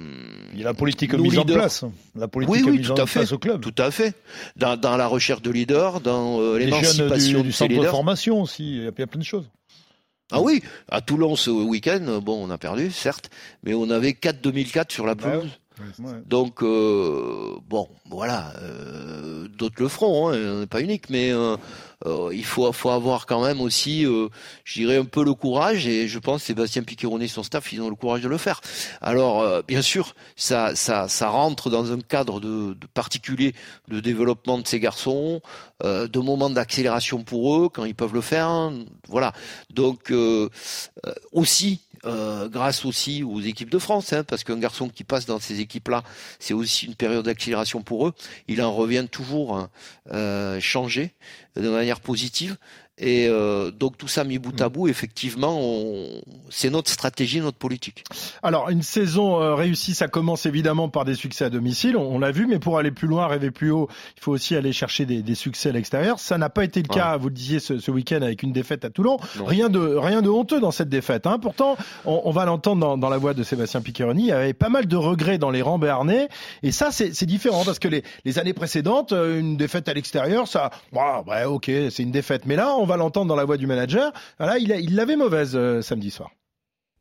il 0.53 0.60
y 0.60 0.62
a 0.62 0.65
la 0.65 0.74
politique 0.74 1.13
mise 1.13 1.38
en 1.38 1.45
place, 1.45 1.86
la 2.15 2.27
politique 2.27 2.65
oui, 2.65 2.77
mise 2.79 2.88
tout 2.88 2.93
en 2.93 3.03
à 3.03 3.05
fait, 3.05 3.19
place 3.19 3.31
au 3.31 3.39
club, 3.39 3.62
tout 3.62 3.75
à 3.81 3.91
fait, 3.91 4.13
dans, 4.55 4.77
dans 4.77 4.98
la 4.98 5.07
recherche 5.07 5.41
de 5.41 5.51
leaders, 5.51 6.01
dans 6.01 6.39
euh, 6.41 6.57
l'émancipation 6.57 7.39
du, 7.39 7.48
du 7.48 7.51
centre 7.51 7.75
de 7.75 7.86
formation 7.88 8.41
aussi, 8.41 8.77
il 8.77 8.83
y 8.83 8.88
a 8.88 8.91
plein 8.91 9.19
de 9.19 9.24
choses. 9.24 9.50
Ah 10.34 10.42
oui, 10.42 10.63
à 10.90 11.00
Toulon 11.02 11.36
ce 11.36 11.52
week-end, 11.52 12.20
bon, 12.24 12.44
on 12.44 12.50
a 12.50 12.58
perdu, 12.58 12.90
certes, 12.92 13.30
mais 13.63 13.75
on 13.75 13.90
avait 13.92 14.13
4 14.13 14.42
2004 14.42 14.92
sur 14.92 15.06
la 15.06 15.16
pelouse. 15.16 15.60
Donc 16.25 16.63
euh, 16.63 17.56
bon, 17.68 17.88
voilà, 18.10 18.54
euh, 18.62 19.48
d'autres 19.48 19.82
le 19.82 19.88
feront, 19.88 20.30
hein, 20.30 20.38
on 20.38 20.60
n'est 20.62 20.68
pas 20.68 20.82
unique, 20.82 21.10
mais 21.10 21.32
euh, 21.32 21.56
il 22.05 22.43
faut, 22.43 22.72
faut 22.72 22.89
avoir 22.89 23.25
quand 23.25 23.43
même 23.43 23.62
aussi, 23.62 24.05
euh, 24.05 24.27
je 24.63 24.81
dirais, 24.81 24.98
un 24.98 25.05
peu 25.05 25.24
le 25.24 25.33
courage, 25.33 25.88
et 25.88 26.07
je 26.07 26.19
pense 26.19 26.43
Sébastien 26.43 26.83
Piqueronnet 26.83 27.25
et 27.25 27.27
son 27.29 27.43
staff, 27.43 27.72
ils 27.74 27.81
ont 27.81 27.89
le 27.89 27.95
courage 27.95 28.22
de 28.22 28.27
le 28.27 28.38
faire. 28.38 28.62
Alors, 29.01 29.41
euh, 29.41 29.62
bien 29.67 29.81
sûr, 29.81 30.15
ça, 30.36 30.74
rentre 31.22 31.69
dans 31.69 31.91
un 31.91 32.00
cadre 32.00 32.39
de, 32.39 32.74
de 32.74 32.88
particulier 32.93 33.53
de 33.88 34.00
développement 34.00 34.57
de 34.57 34.67
ces 34.67 34.79
garçons, 34.79 35.41
de 35.83 36.19
moments 36.19 36.50
d'accélération 36.50 37.24
pour 37.24 37.57
eux 37.57 37.69
quand 37.69 37.83
ils 37.83 37.95
peuvent 37.95 38.13
le 38.13 38.22
faire. 38.22 38.48
Hein, 38.48 38.86
voilà. 39.07 39.33
Donc, 39.69 40.13
aussi, 41.31 41.81
euh, 42.05 42.50
grâce 42.50 42.86
aussi 42.86 43.24
aux 43.24 43.39
équipes 43.41 43.69
de 43.69 43.79
France, 43.79 44.13
hein, 44.13 44.24
parce 44.24 44.43
qu'un 44.43 44.57
garçon 44.57 44.89
qui 44.89 45.03
passe 45.03 45.25
dans 45.25 45.39
ces 45.39 45.62
équipes-là, 45.62 46.03
c'est 46.39 46.53
aussi 46.53 46.86
une 46.86 46.95
période 46.95 47.25
d'accélération 47.25 47.81
pour 47.81 48.07
eux. 48.07 48.13
Il 48.48 48.62
en 48.62 48.74
revient 48.74 49.05
toujours 49.10 49.57
hein, 49.57 49.69
euh, 50.12 50.60
changé 50.60 51.13
de 51.55 51.69
manière 51.69 52.01
positive. 52.01 52.57
Et 53.00 53.27
euh, 53.27 53.71
donc 53.71 53.97
tout 53.97 54.07
ça 54.07 54.23
mis 54.23 54.38
bout 54.38 54.59
à 54.62 54.69
mm. 54.69 54.71
bout, 54.71 54.88
effectivement, 54.88 55.59
c'est 56.51 56.69
notre 56.69 56.91
stratégie, 56.91 57.41
notre 57.41 57.57
politique. 57.57 58.03
Alors 58.43 58.69
une 58.69 58.83
saison 58.83 59.41
euh, 59.41 59.55
réussie, 59.55 59.95
ça 59.95 60.07
commence 60.07 60.45
évidemment 60.45 60.89
par 60.89 61.03
des 61.03 61.15
succès 61.15 61.45
à 61.45 61.50
domicile, 61.50 61.97
on, 61.97 62.19
l'a 62.19 62.31
vu, 62.31 62.45
mais 62.45 62.59
pour 62.59 62.77
aller 62.77 62.91
plus 62.91 63.07
loin, 63.07 63.25
rêver 63.25 63.50
plus 63.50 63.71
haut, 63.71 63.89
il 64.17 64.21
faut 64.21 64.31
aussi 64.31 64.55
aller 64.55 64.71
chercher 64.71 65.05
des, 65.05 65.23
des 65.23 65.33
succès 65.33 65.69
à 65.69 65.71
l'extérieur. 65.71 66.19
Ça 66.19 66.38
n'a 66.38 66.50
pas 66.50 66.63
été 66.63 66.83
le 66.83 66.88
cas, 66.88 67.17
vous 67.17 67.29
le 67.29 67.33
disiez 67.33 67.59
ce, 67.59 67.79
ce 67.79 67.89
week-end 67.89 68.21
avec 68.21 68.43
une 68.43 68.53
défaite 68.53 68.85
à 68.85 68.91
Toulon. 68.91 69.17
Rien 69.43 69.69
de 69.69 69.79
rien 69.79 70.21
de 70.21 70.29
honteux 70.29 70.59
dans 70.59 70.71
cette 70.71 70.89
défaite. 70.89 71.25
Hein. 71.25 71.39
Pourtant, 71.39 71.75
on, 72.05 72.21
on 72.25 72.31
va 72.31 72.45
l'entendre 72.45 72.79
dans, 72.79 72.97
dans, 72.97 73.09
la 73.09 73.17
voix 73.17 73.33
de 73.33 73.41
Sébastien 73.41 73.81
Piccheroni, 73.81 74.23
il 74.23 74.27
y 74.27 74.31
avait 74.31 74.53
pas 74.53 74.69
mal 74.69 74.85
de 74.85 74.95
regrets 74.95 75.39
dans 75.39 75.50
les 75.50 75.63
rangs 75.63 75.79
béarnais, 75.79 76.29
et 76.62 76.71
ça 76.71 76.91
c'est 76.91 77.25
différent 77.25 77.63
parce 77.65 77.79
que 77.79 77.88
les, 77.88 78.03
les 78.23 78.38
années 78.38 78.53
précédentes, 78.53 79.13
euh, 79.13 79.39
une 79.39 79.57
défaite 79.57 79.89
à 79.89 79.93
l'extérieur, 79.93 80.47
ça, 80.47 80.69
bah, 80.91 81.23
ouais, 81.25 81.45
ok, 81.45 81.71
c'est 81.89 82.03
une 82.03 82.12
défaite, 82.12 82.43
mais 82.45 82.55
là 82.55 82.75
on 82.77 82.83
va 82.86 82.98
l'entendre 82.98 83.28
dans 83.28 83.36
la 83.36 83.46
voix 83.46 83.58
du 83.58 83.68
manager. 83.68 84.12
Là, 84.40 84.58
il 84.58 84.96
l'avait 84.96 85.16
mauvaise 85.16 85.56
euh, 85.56 85.82
samedi 85.82 86.12
soir. 86.12 86.32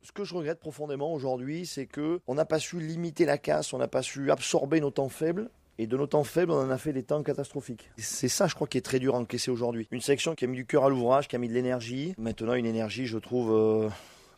Ce 0.01 0.11
que 0.11 0.25
je 0.25 0.35
regrette 0.35 0.59
profondément 0.59 1.13
aujourd'hui, 1.13 1.65
c'est 1.65 1.85
que 1.85 2.19
on 2.27 2.35
n'a 2.35 2.43
pas 2.45 2.59
su 2.59 2.79
limiter 2.79 3.25
la 3.25 3.37
casse, 3.37 3.71
on 3.71 3.77
n'a 3.77 3.87
pas 3.87 4.01
su 4.01 4.31
absorber 4.31 4.81
nos 4.81 4.91
temps 4.91 5.09
faibles. 5.09 5.49
Et 5.79 5.87
de 5.87 5.97
nos 5.97 6.05
temps 6.05 6.23
faibles, 6.23 6.51
on 6.51 6.59
en 6.59 6.69
a 6.69 6.77
fait 6.77 6.93
des 6.93 7.01
temps 7.01 7.23
catastrophiques. 7.23 7.89
C'est 7.97 8.27
ça, 8.27 8.45
je 8.45 8.53
crois, 8.53 8.67
qui 8.67 8.77
est 8.77 8.81
très 8.81 8.99
dur 8.99 9.15
à 9.15 9.19
encaisser 9.19 9.49
aujourd'hui. 9.49 9.87
Une 9.89 10.01
section 10.01 10.35
qui 10.35 10.45
a 10.45 10.47
mis 10.47 10.57
du 10.57 10.67
cœur 10.67 10.85
à 10.85 10.89
l'ouvrage, 10.89 11.27
qui 11.27 11.35
a 11.35 11.39
mis 11.39 11.47
de 11.47 11.53
l'énergie. 11.53 12.13
Maintenant, 12.19 12.53
une 12.53 12.67
énergie, 12.67 13.07
je 13.07 13.17
trouve, 13.17 13.51
euh, 13.51 13.89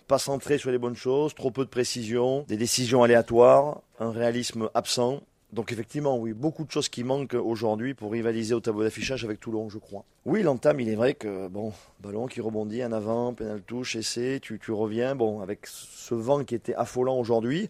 pas 0.08 0.18
centrée 0.18 0.58
sur 0.58 0.72
les 0.72 0.78
bonnes 0.78 0.96
choses, 0.96 1.36
trop 1.36 1.52
peu 1.52 1.66
de 1.66 1.70
précision, 1.70 2.46
des 2.48 2.56
décisions 2.56 3.04
aléatoires, 3.04 3.82
un 4.00 4.12
réalisme 4.12 4.70
absent. 4.74 5.22
Donc 5.55 5.71
effectivement, 5.71 6.17
oui, 6.17 6.33
beaucoup 6.33 6.65
de 6.65 6.71
choses 6.71 6.89
qui 6.89 7.05
manquent 7.05 7.33
aujourd'hui 7.33 7.93
pour 7.93 8.12
rivaliser 8.12 8.53
au 8.53 8.59
tableau 8.59 8.83
d'affichage 8.83 9.24
avec 9.24 9.39
Toulon, 9.39 9.69
je 9.69 9.77
crois. 9.77 10.03
Oui, 10.25 10.43
l'entame, 10.43 10.81
il 10.81 10.89
est 10.89 10.95
vrai 10.95 11.13
que, 11.13 11.47
bon, 11.47 11.71
ballon 12.01 12.27
qui 12.27 12.41
rebondit 12.41 12.83
en 12.83 12.91
avant, 12.91 13.33
pénal 13.33 13.62
touche, 13.62 13.95
essai, 13.95 14.41
tu, 14.41 14.59
reviens. 14.74 15.15
Bon, 15.15 15.39
avec 15.39 15.62
ce 15.65 16.13
vent 16.13 16.43
qui 16.43 16.55
était 16.55 16.75
affolant 16.75 17.17
aujourd'hui, 17.17 17.69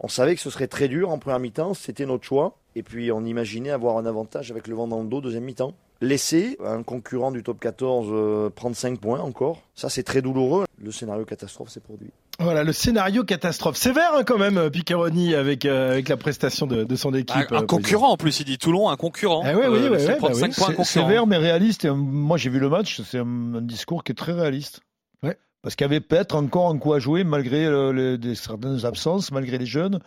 on 0.00 0.08
savait 0.08 0.34
que 0.34 0.40
ce 0.40 0.50
serait 0.50 0.66
très 0.66 0.88
dur 0.88 1.10
en 1.10 1.18
première 1.18 1.38
mi-temps, 1.38 1.72
c'était 1.74 2.04
notre 2.04 2.24
choix. 2.24 2.56
Et 2.74 2.82
puis 2.82 3.12
on 3.12 3.24
imaginait 3.24 3.70
avoir 3.70 3.96
un 3.96 4.06
avantage 4.06 4.50
avec 4.50 4.66
le 4.66 4.74
vent 4.74 4.88
dans 4.88 5.00
le 5.00 5.08
dos, 5.08 5.20
deuxième 5.20 5.44
mi-temps. 5.44 5.74
Laisser 6.00 6.56
un 6.64 6.82
concurrent 6.82 7.30
du 7.30 7.44
top 7.44 7.60
14 7.60 8.08
euh, 8.10 8.50
prendre 8.50 8.74
5 8.74 8.98
points 8.98 9.20
encore, 9.20 9.62
ça 9.76 9.88
c'est 9.88 10.02
très 10.02 10.20
douloureux. 10.20 10.64
Le 10.82 10.90
scénario 10.90 11.24
catastrophe 11.24 11.68
s'est 11.68 11.80
produit. 11.80 12.10
Voilà, 12.40 12.64
le 12.64 12.72
scénario 12.72 13.22
catastrophe. 13.22 13.76
Sévère 13.76 14.14
hein, 14.14 14.22
quand 14.24 14.38
même, 14.38 14.56
euh, 14.56 14.70
Piccheroni, 14.70 15.34
avec, 15.34 15.66
euh, 15.66 15.92
avec 15.92 16.08
la 16.08 16.16
prestation 16.16 16.66
de, 16.66 16.84
de 16.84 16.96
son 16.96 17.12
équipe. 17.12 17.52
Un, 17.52 17.56
un 17.56 17.62
euh, 17.62 17.66
concurrent 17.66 18.12
en 18.12 18.16
plus, 18.16 18.40
il 18.40 18.44
dit 18.44 18.56
Toulon, 18.56 18.88
un 18.88 18.96
concurrent. 18.96 19.42
Ah 19.44 19.52
oui, 19.54 19.66
oui, 19.68 19.78
oui, 19.82 19.88
bah 19.90 20.14
oui. 20.32 20.48
Points 20.56 20.84
sévère 20.84 21.26
mais 21.26 21.36
réaliste. 21.36 21.84
Et, 21.84 21.90
moi 21.90 22.38
j'ai 22.38 22.48
vu 22.48 22.58
le 22.58 22.70
match, 22.70 23.02
c'est 23.02 23.18
un, 23.18 23.54
un, 23.54 23.60
discours 23.60 24.04
qui 24.04 24.12
est 24.12 24.14
très 24.14 24.32
réaliste. 24.32 24.80
Ouais. 25.22 25.36
Parce 25.60 25.76
qu'il 25.76 25.84
y 25.84 25.90
avait 25.90 26.00
peut-être 26.00 26.34
encore 26.34 26.70
un 26.70 26.78
coup 26.78 26.94
à 26.94 26.98
jouer 26.98 27.24
malgré 27.24 27.66
le, 27.66 28.16
les, 28.16 28.34
certaines 28.34 28.86
absences, 28.86 29.32
malgré 29.32 29.58
les 29.58 29.66
jeunes. 29.66 30.00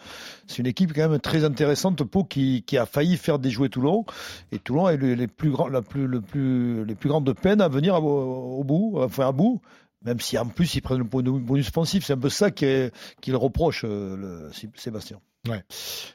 C'est 0.48 0.58
une 0.58 0.66
équipe 0.66 0.92
quand 0.92 1.08
même 1.08 1.20
très 1.20 1.44
intéressante, 1.44 2.04
Pau, 2.04 2.24
qui, 2.24 2.64
qui 2.64 2.80
a 2.80 2.88
failli 2.88 3.18
faire 3.18 3.38
déjouer 3.38 3.70
Toulon. 3.70 4.06
Et 4.52 4.58
Toulon 4.58 4.88
a 4.88 4.96
eu 4.96 5.16
les 5.16 5.28
plus, 5.28 5.52
grands, 5.52 5.68
la 5.68 5.84
plus, 5.84 6.08
le 6.08 6.20
plus, 6.20 6.84
les 6.84 6.96
plus 6.96 7.10
grandes 7.10 7.32
peines 7.36 7.62
à 7.62 7.68
venir 7.68 8.04
au, 8.04 8.58
au 8.58 8.64
bout, 8.64 8.96
enfin 8.98 9.28
à 9.28 9.32
bout 9.32 9.62
même 10.04 10.20
si 10.20 10.38
en 10.38 10.48
plus 10.48 10.76
ils 10.76 10.82
prennent 10.82 11.00
le 11.00 11.04
bonus 11.04 11.68
offensif. 11.70 12.06
C'est 12.06 12.14
un 12.14 12.18
peu 12.18 12.30
ça 12.30 12.52
qu'il 12.52 12.92
reproche, 13.36 13.84
euh, 13.86 14.50
le, 14.52 14.52
Sébastien. 14.76 15.20
Ouais. 15.48 15.64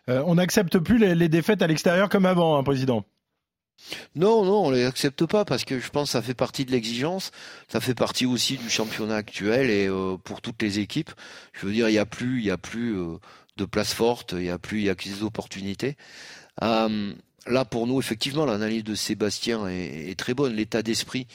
Euh, 0.09 0.23
on 0.27 0.37
n'accepte 0.37 0.79
plus 0.79 0.99
les, 0.99 1.15
les, 1.15 1.29
défaites 1.29 1.61
à 1.63 1.67
l'extérieur 1.67 2.09
comme 2.09 2.27
avant, 2.27 2.57
hein, 2.57 2.63
président. 2.63 3.05
Non, 4.15 4.45
non, 4.45 4.67
on 4.67 4.71
les 4.71 4.85
accepte 4.85 5.25
pas 5.27 5.45
parce 5.45 5.65
que 5.65 5.79
je 5.79 5.91
pense 5.91 6.09
que 6.09 6.13
ça 6.13 6.23
fait 6.23 6.35
partie 6.35 6.65
de 6.65 6.73
l'exigence, 6.73 7.31
ça 7.69 7.81
fait 7.81 7.95
partie 7.95 8.27
aussi 8.27 8.57
du 8.57 8.69
championnat 8.69 9.17
actuel 9.17 9.71
et 9.71 9.87
euh, 9.87 10.17
pour 10.17 10.41
toutes 10.41 10.61
les 10.63 10.79
équipes, 10.81 11.11
je 11.53 11.67
veux 11.67 11.73
dire, 11.73 11.89
il 11.89 11.95
y 11.95 11.99
a 11.99 12.07
plus, 12.07 12.41
il 12.41 12.47
y 12.47 12.51
a 12.51 12.59
plus 12.59 12.97
euh, 12.97 13.19
de 13.57 13.65
place 13.65 13.93
forte, 13.93 14.35
il 14.37 14.45
y 14.45 14.51
a 14.51 14.59
plus, 14.59 14.79
il 14.79 14.85
y 14.85 14.91
a 14.91 14.95
que 14.95 15.05
des 15.05 15.23
opportunités. 15.23 15.97
Euh, 16.63 17.13
là, 17.47 17.65
pour 17.65 17.87
nous, 17.87 18.01
effectivement, 18.01 18.45
l'analyse 18.47 18.85
de 18.85 18.95
Sébastien 18.95 19.69
est, 19.69 20.11
est 20.11 20.19
très 20.19 20.35
bonne. 20.35 20.55
L'état 20.55 20.83
d'esprit, 20.83 21.29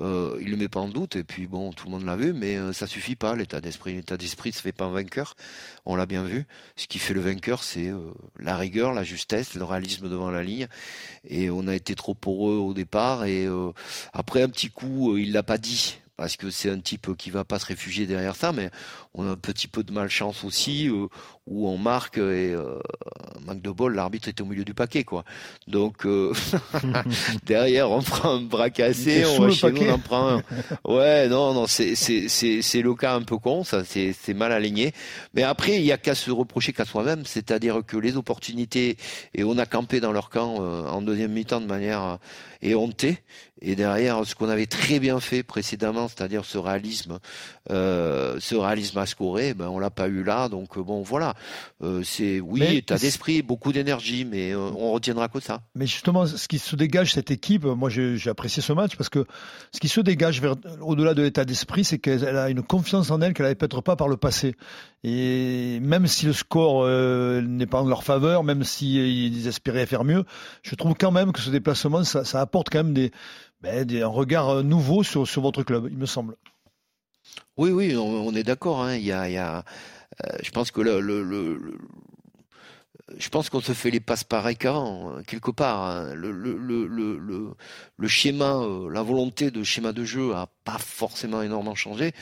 euh, 0.00 0.38
il 0.40 0.50
le 0.50 0.56
met 0.56 0.68
pas 0.68 0.80
en 0.80 0.88
doute. 0.88 1.16
Et 1.16 1.24
puis 1.24 1.46
bon, 1.46 1.72
tout 1.72 1.86
le 1.86 1.92
monde 1.92 2.04
l'a 2.04 2.16
vu, 2.16 2.32
mais 2.32 2.56
euh, 2.56 2.72
ça 2.72 2.86
suffit 2.86 3.16
pas. 3.16 3.34
L'état 3.34 3.60
d'esprit, 3.60 3.94
l'état 3.94 4.16
d'esprit, 4.16 4.52
se 4.52 4.60
fait 4.60 4.72
pas 4.72 4.86
un 4.86 4.90
vainqueur. 4.90 5.34
On 5.86 5.96
l'a 5.96 6.06
bien 6.06 6.24
vu. 6.24 6.46
Ce 6.76 6.86
qui 6.86 6.98
fait 6.98 7.14
le 7.14 7.20
vainqueur, 7.20 7.62
c'est 7.62 7.88
euh, 7.88 8.12
la 8.38 8.56
rigueur, 8.56 8.92
la 8.92 9.04
justesse, 9.04 9.54
le 9.54 9.64
réalisme 9.64 10.08
devant 10.08 10.30
la 10.30 10.42
ligne. 10.42 10.68
Et 11.28 11.50
on 11.50 11.66
a 11.66 11.74
été 11.74 11.94
trop 11.94 12.14
poreux 12.14 12.56
au 12.56 12.74
départ. 12.74 13.24
Et 13.24 13.46
euh, 13.46 13.72
après 14.12 14.42
un 14.42 14.48
petit 14.48 14.70
coup, 14.70 15.16
il 15.16 15.32
l'a 15.32 15.42
pas 15.42 15.58
dit 15.58 15.98
parce 16.18 16.36
que 16.36 16.50
c'est 16.50 16.68
un 16.68 16.80
type 16.80 17.16
qui 17.16 17.30
va 17.30 17.44
pas 17.44 17.60
se 17.60 17.66
réfugier 17.66 18.04
derrière 18.04 18.34
ça, 18.34 18.50
mais 18.52 18.70
on 19.14 19.24
a 19.24 19.30
un 19.30 19.36
petit 19.36 19.68
peu 19.68 19.84
de 19.84 19.92
malchance 19.92 20.42
aussi, 20.42 20.88
euh, 20.88 21.06
où 21.46 21.68
on 21.68 21.78
marque 21.78 22.18
et 22.18 22.52
euh, 22.52 22.80
manque 23.46 23.62
de 23.62 23.70
bol, 23.70 23.94
l'arbitre 23.94 24.28
est 24.28 24.40
au 24.40 24.44
milieu 24.44 24.64
du 24.64 24.74
paquet, 24.74 25.04
quoi. 25.04 25.24
Donc 25.68 26.04
euh, 26.06 26.34
derrière, 27.46 27.92
on 27.92 28.02
prend 28.02 28.34
un 28.34 28.40
bras 28.40 28.68
cassé, 28.68 29.24
on 29.26 29.42
va 29.42 29.50
chez 29.52 29.70
nous, 29.70 29.82
on 29.82 29.92
en 29.92 29.98
prend 29.98 30.28
un. 30.28 30.42
Ouais, 30.84 31.28
non, 31.28 31.54
non, 31.54 31.66
c'est 31.68 31.94
c'est 31.94 32.28
c'est 32.28 32.62
c'est 32.62 32.82
le 32.82 32.94
cas 32.94 33.14
un 33.14 33.22
peu 33.22 33.38
con, 33.38 33.62
ça, 33.62 33.84
c'est 33.84 34.12
c'est 34.12 34.34
mal 34.34 34.50
aligné. 34.50 34.92
Mais 35.34 35.44
après, 35.44 35.76
il 35.76 35.84
y 35.84 35.92
a 35.92 35.98
qu'à 35.98 36.16
se 36.16 36.32
reprocher 36.32 36.72
qu'à 36.72 36.84
soi-même, 36.84 37.24
c'est-à-dire 37.26 37.82
que 37.86 37.96
les 37.96 38.16
opportunités 38.16 38.96
et 39.34 39.44
on 39.44 39.56
a 39.56 39.66
campé 39.66 40.00
dans 40.00 40.12
leur 40.12 40.30
camp 40.30 40.56
en 40.56 41.00
deuxième 41.00 41.30
mi-temps 41.30 41.60
de 41.60 41.66
manière 41.66 42.18
éhontée. 42.62 43.18
Et 43.60 43.74
derrière, 43.74 44.24
ce 44.24 44.34
qu'on 44.36 44.48
avait 44.48 44.66
très 44.66 45.00
bien 45.00 45.18
fait 45.18 45.42
précédemment, 45.42 46.06
c'est-à-dire 46.08 46.44
ce 46.44 46.58
réalisme, 46.58 47.18
euh, 47.70 48.36
ce 48.38 48.54
réalisme 48.54 48.98
à 48.98 49.06
scorer, 49.06 49.52
ben 49.54 49.68
on 49.68 49.80
l'a 49.80 49.90
pas 49.90 50.06
eu 50.06 50.22
là. 50.22 50.48
Donc 50.48 50.78
bon, 50.78 51.02
voilà. 51.02 51.34
Euh, 51.82 52.02
c'est 52.04 52.38
oui, 52.40 52.60
mais 52.60 52.76
état 52.76 52.96
d'esprit, 52.96 53.42
beaucoup 53.42 53.72
d'énergie, 53.72 54.24
mais 54.24 54.52
euh, 54.52 54.58
on 54.58 54.92
retiendra 54.92 55.28
que 55.28 55.40
ça. 55.40 55.62
Mais 55.74 55.86
justement, 55.86 56.26
ce 56.26 56.46
qui 56.46 56.60
se 56.60 56.76
dégage 56.76 57.12
cette 57.12 57.32
équipe, 57.32 57.64
moi 57.64 57.90
j'ai 57.90 58.30
apprécié 58.30 58.62
ce 58.62 58.72
match 58.72 58.96
parce 58.96 59.08
que 59.08 59.24
ce 59.72 59.80
qui 59.80 59.88
se 59.88 60.00
dégage 60.00 60.40
au-delà 60.80 61.14
de 61.14 61.22
l'état 61.22 61.44
d'esprit, 61.44 61.84
c'est 61.84 61.98
qu'elle 61.98 62.36
a 62.36 62.50
une 62.50 62.62
confiance 62.62 63.10
en 63.10 63.20
elle 63.20 63.34
qu'elle 63.34 63.46
avait 63.46 63.56
peut-être 63.56 63.80
pas 63.80 63.96
par 63.96 64.08
le 64.08 64.16
passé. 64.16 64.54
Et 65.04 65.78
même 65.80 66.08
si 66.08 66.26
le 66.26 66.32
score 66.32 66.82
euh, 66.82 67.40
n'est 67.40 67.66
pas 67.66 67.80
en 67.80 67.86
leur 67.86 68.02
faveur, 68.02 68.42
même 68.42 68.64
s'ils 68.64 69.40
si 69.42 69.48
espéraient 69.48 69.86
faire 69.86 70.02
mieux, 70.02 70.24
je 70.62 70.74
trouve 70.74 70.94
quand 70.98 71.12
même 71.12 71.30
que 71.30 71.40
ce 71.40 71.50
déplacement, 71.50 72.02
ça, 72.02 72.24
ça 72.24 72.40
apporte 72.48 72.70
quand 72.70 72.82
même 72.82 72.94
des 72.94 73.12
ben, 73.60 73.90
un 74.02 74.06
regard 74.06 74.62
nouveau 74.64 75.02
sur, 75.02 75.26
sur 75.26 75.42
votre 75.42 75.62
club, 75.62 75.88
il 75.90 75.98
me 75.98 76.06
semble. 76.06 76.36
Oui, 77.56 77.70
oui, 77.70 77.96
on, 77.96 78.32
est 78.34 78.42
d'accord. 78.42 78.82
Hein. 78.82 78.96
Il 78.96 79.04
y 79.04 79.12
a, 79.12 79.64
euh, 80.24 80.38
je 80.42 80.50
pense 80.50 80.70
que 80.70 80.80
le, 80.80 81.60
je 83.18 83.28
pense 83.28 83.50
qu'on 83.50 83.60
se 83.60 83.72
fait 83.72 83.90
les 83.90 84.00
passes 84.00 84.24
par 84.24 84.48
écran 84.48 85.18
quelque 85.26 85.50
part. 85.50 85.82
Hein. 85.82 86.14
Le, 86.14 86.30
le, 86.30 86.56
le, 86.56 87.54
le 87.96 88.08
schéma, 88.08 88.64
la 88.90 89.02
volonté 89.02 89.50
de 89.50 89.62
schéma 89.62 89.92
de 89.92 90.04
jeu 90.04 90.34
a 90.34 90.48
pas 90.64 90.78
forcément 90.78 91.42
énormément 91.42 91.74
changé 91.74 92.14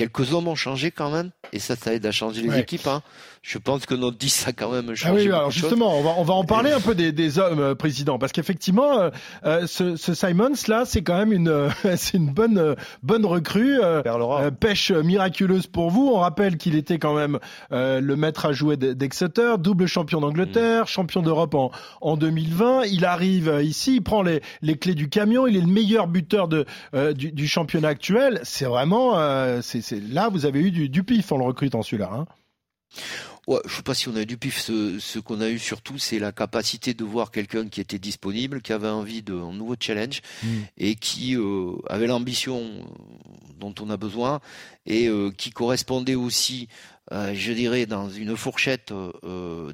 quelques 0.00 0.32
hommes 0.32 0.48
ont 0.48 0.54
changé 0.54 0.90
quand 0.90 1.10
même, 1.10 1.30
et 1.52 1.58
ça, 1.58 1.76
ça 1.76 1.92
aide 1.92 2.06
à 2.06 2.10
changer 2.10 2.40
les 2.40 2.48
ouais. 2.48 2.60
équipes. 2.60 2.86
Hein. 2.86 3.02
Je 3.42 3.56
pense 3.56 3.86
que 3.86 3.94
notre 3.94 4.18
10 4.18 4.48
a 4.48 4.52
quand 4.52 4.70
même 4.70 4.94
changé. 4.94 5.08
Ah 5.08 5.14
oui, 5.14 5.26
alors 5.26 5.50
justement, 5.50 5.98
on 5.98 6.02
va, 6.02 6.10
on 6.18 6.24
va 6.24 6.34
en 6.34 6.44
parler 6.44 6.72
un 6.72 6.80
peu 6.80 6.94
des, 6.94 7.10
des 7.10 7.38
hommes, 7.38 7.58
euh, 7.58 7.74
président, 7.74 8.18
parce 8.18 8.32
qu'effectivement, 8.32 8.98
euh, 8.98 9.10
euh, 9.46 9.66
ce, 9.66 9.96
ce, 9.96 10.12
Simons 10.12 10.52
là, 10.68 10.84
c'est 10.84 11.00
quand 11.00 11.16
même 11.16 11.32
une, 11.32 11.48
euh, 11.48 11.70
c'est 11.96 12.18
une 12.18 12.30
bonne, 12.32 12.76
bonne 13.02 13.24
recrue, 13.24 13.78
pêche 14.60 14.90
miraculeuse 14.90 15.66
pour 15.66 15.90
vous. 15.90 16.10
On 16.14 16.18
rappelle 16.18 16.58
qu'il 16.58 16.76
était 16.76 16.98
quand 16.98 17.14
même 17.14 17.38
le 17.70 18.14
maître 18.14 18.44
à 18.44 18.52
jouer 18.52 18.76
d'Exeter, 18.76 19.54
double 19.58 19.86
champion 19.86 20.20
d'Angleterre, 20.20 20.84
mmh. 20.84 20.88
champion 20.88 21.22
d'Europe 21.22 21.54
en, 21.54 21.70
en 22.00 22.16
2020. 22.16 22.84
Il 22.84 23.04
arrive 23.06 23.60
ici, 23.62 23.96
il 23.96 24.02
prend 24.02 24.22
les, 24.22 24.42
les 24.60 24.76
clés 24.76 24.94
du 24.94 25.08
camion, 25.08 25.46
il 25.46 25.56
est 25.56 25.60
le 25.60 25.66
meilleur 25.66 26.08
buteur 26.08 26.48
de, 26.48 26.66
du, 27.14 27.32
du, 27.32 27.48
championnat 27.48 27.88
actuel. 27.88 28.40
C'est 28.42 28.66
vraiment, 28.66 29.16
c'est 29.62 29.89
là, 29.90 30.28
vous 30.28 30.46
avez 30.46 30.60
eu 30.60 30.70
du, 30.70 30.88
du 30.88 31.02
pif 31.02 31.32
en 31.32 31.38
le 31.38 31.44
recrutant 31.44 31.82
celui-là. 31.82 32.10
Hein 32.12 32.26
Ouais, 33.46 33.58
je 33.66 33.74
sais 33.74 33.82
pas 33.82 33.94
si 33.94 34.08
on 34.08 34.16
a 34.16 34.22
eu 34.22 34.26
du 34.26 34.36
pif. 34.36 34.58
Ce, 34.58 34.98
ce 34.98 35.18
qu'on 35.18 35.40
a 35.40 35.48
eu 35.48 35.58
surtout, 35.58 35.98
c'est 35.98 36.18
la 36.18 36.30
capacité 36.30 36.94
de 36.94 37.04
voir 37.04 37.30
quelqu'un 37.30 37.68
qui 37.68 37.80
était 37.80 37.98
disponible, 37.98 38.60
qui 38.60 38.72
avait 38.72 38.88
envie 38.88 39.22
d'un 39.22 39.52
nouveau 39.52 39.74
challenge 39.80 40.20
mmh. 40.42 40.48
et 40.78 40.94
qui 40.94 41.36
euh, 41.36 41.72
avait 41.88 42.06
l'ambition 42.06 42.62
dont 43.58 43.74
on 43.80 43.90
a 43.90 43.96
besoin 43.96 44.40
et 44.86 45.08
euh, 45.08 45.30
qui 45.30 45.50
correspondait 45.50 46.14
aussi, 46.14 46.68
euh, 47.12 47.32
je 47.34 47.52
dirais, 47.52 47.86
dans 47.86 48.10
une 48.10 48.36
fourchette 48.36 48.92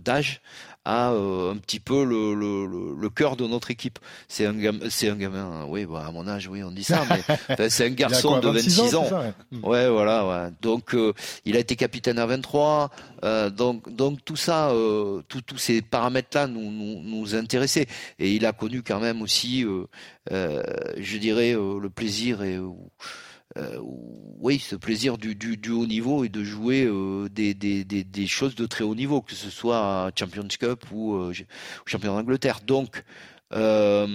d'âge 0.05 0.41
à 0.87 1.11
euh, 1.11 1.53
un 1.53 1.57
petit 1.57 1.81
peu 1.81 2.05
le, 2.05 2.33
le, 2.35 2.95
le, 2.97 3.11
cœur 3.11 3.37
de 3.37 3.45
notre 3.45 3.73
équipe. 3.73 3.99
C'est 4.29 4.47
un 4.47 4.55
gamin, 4.55 4.89
c'est 4.89 5.11
un 5.11 5.17
gamin, 5.17 5.65
oui, 5.69 5.85
bah, 5.85 6.05
à 6.07 6.13
mon 6.13 6.29
âge, 6.29 6.47
oui, 6.47 6.63
on 6.63 6.71
dit 6.71 6.85
ça, 6.85 7.03
mais 7.11 7.69
c'est 7.69 7.87
un 7.87 7.91
garçon 7.91 8.39
de 8.39 8.49
26 8.49 8.95
ans. 8.95 9.03
ans. 9.03 9.09
Ça, 9.09 9.21
ouais. 9.21 9.33
Mm. 9.51 9.65
ouais. 9.65 9.89
voilà, 9.89 10.27
ouais. 10.27 10.51
Donc, 10.63 10.95
euh, 10.95 11.13
il 11.45 11.57
a 11.57 11.59
été 11.59 11.75
capitaine 11.75 12.21
à 12.21 12.27
23. 12.27 12.91
Euh, 13.25 13.51
donc, 13.51 13.93
donc 13.93 14.25
tout 14.25 14.37
ça, 14.37 14.71
euh, 14.71 15.23
tous 15.27 15.59
ces 15.59 15.83
paramètres-là 15.83 16.47
nous, 16.47 16.71
nous, 16.71 17.03
nous 17.03 17.35
intéressaient. 17.35 17.89
Et 18.21 18.33
il 18.37 18.47
a 18.47 18.53
connu 18.53 18.85
quand 18.85 19.01
même 19.01 19.23
aussi, 19.23 19.65
je 20.31 21.17
dirais, 21.19 21.55
le 21.55 21.89
plaisir 21.89 22.45
et 22.45 22.61
euh, 23.57 23.79
oui, 24.39 24.59
ce 24.59 24.77
plaisir 24.77 25.19
du, 25.19 25.35
du, 25.35 25.57
du, 25.57 25.71
haut 25.71 25.87
niveau 25.87 26.25
et 26.25 26.29
de 26.29 26.45
jouer 26.45 26.85
euh, 26.85 27.29
des, 27.29 27.55
des, 27.55 27.85
des, 27.85 28.05
des, 28.05 28.27
choses 28.27 28.55
de 28.55 28.67
très 28.67 28.85
haut 28.85 28.95
niveau, 28.95 29.23
que 29.23 29.35
ce 29.35 29.51
soit 29.51 29.79
à 29.79 30.11
Champions 30.19 30.47
Cup 30.47 30.85
ou 30.93 31.15
euh, 31.15 31.33
champion 31.87 32.15
d'Angleterre. 32.15 32.61
Donc, 32.67 33.03
euh, 33.53 34.07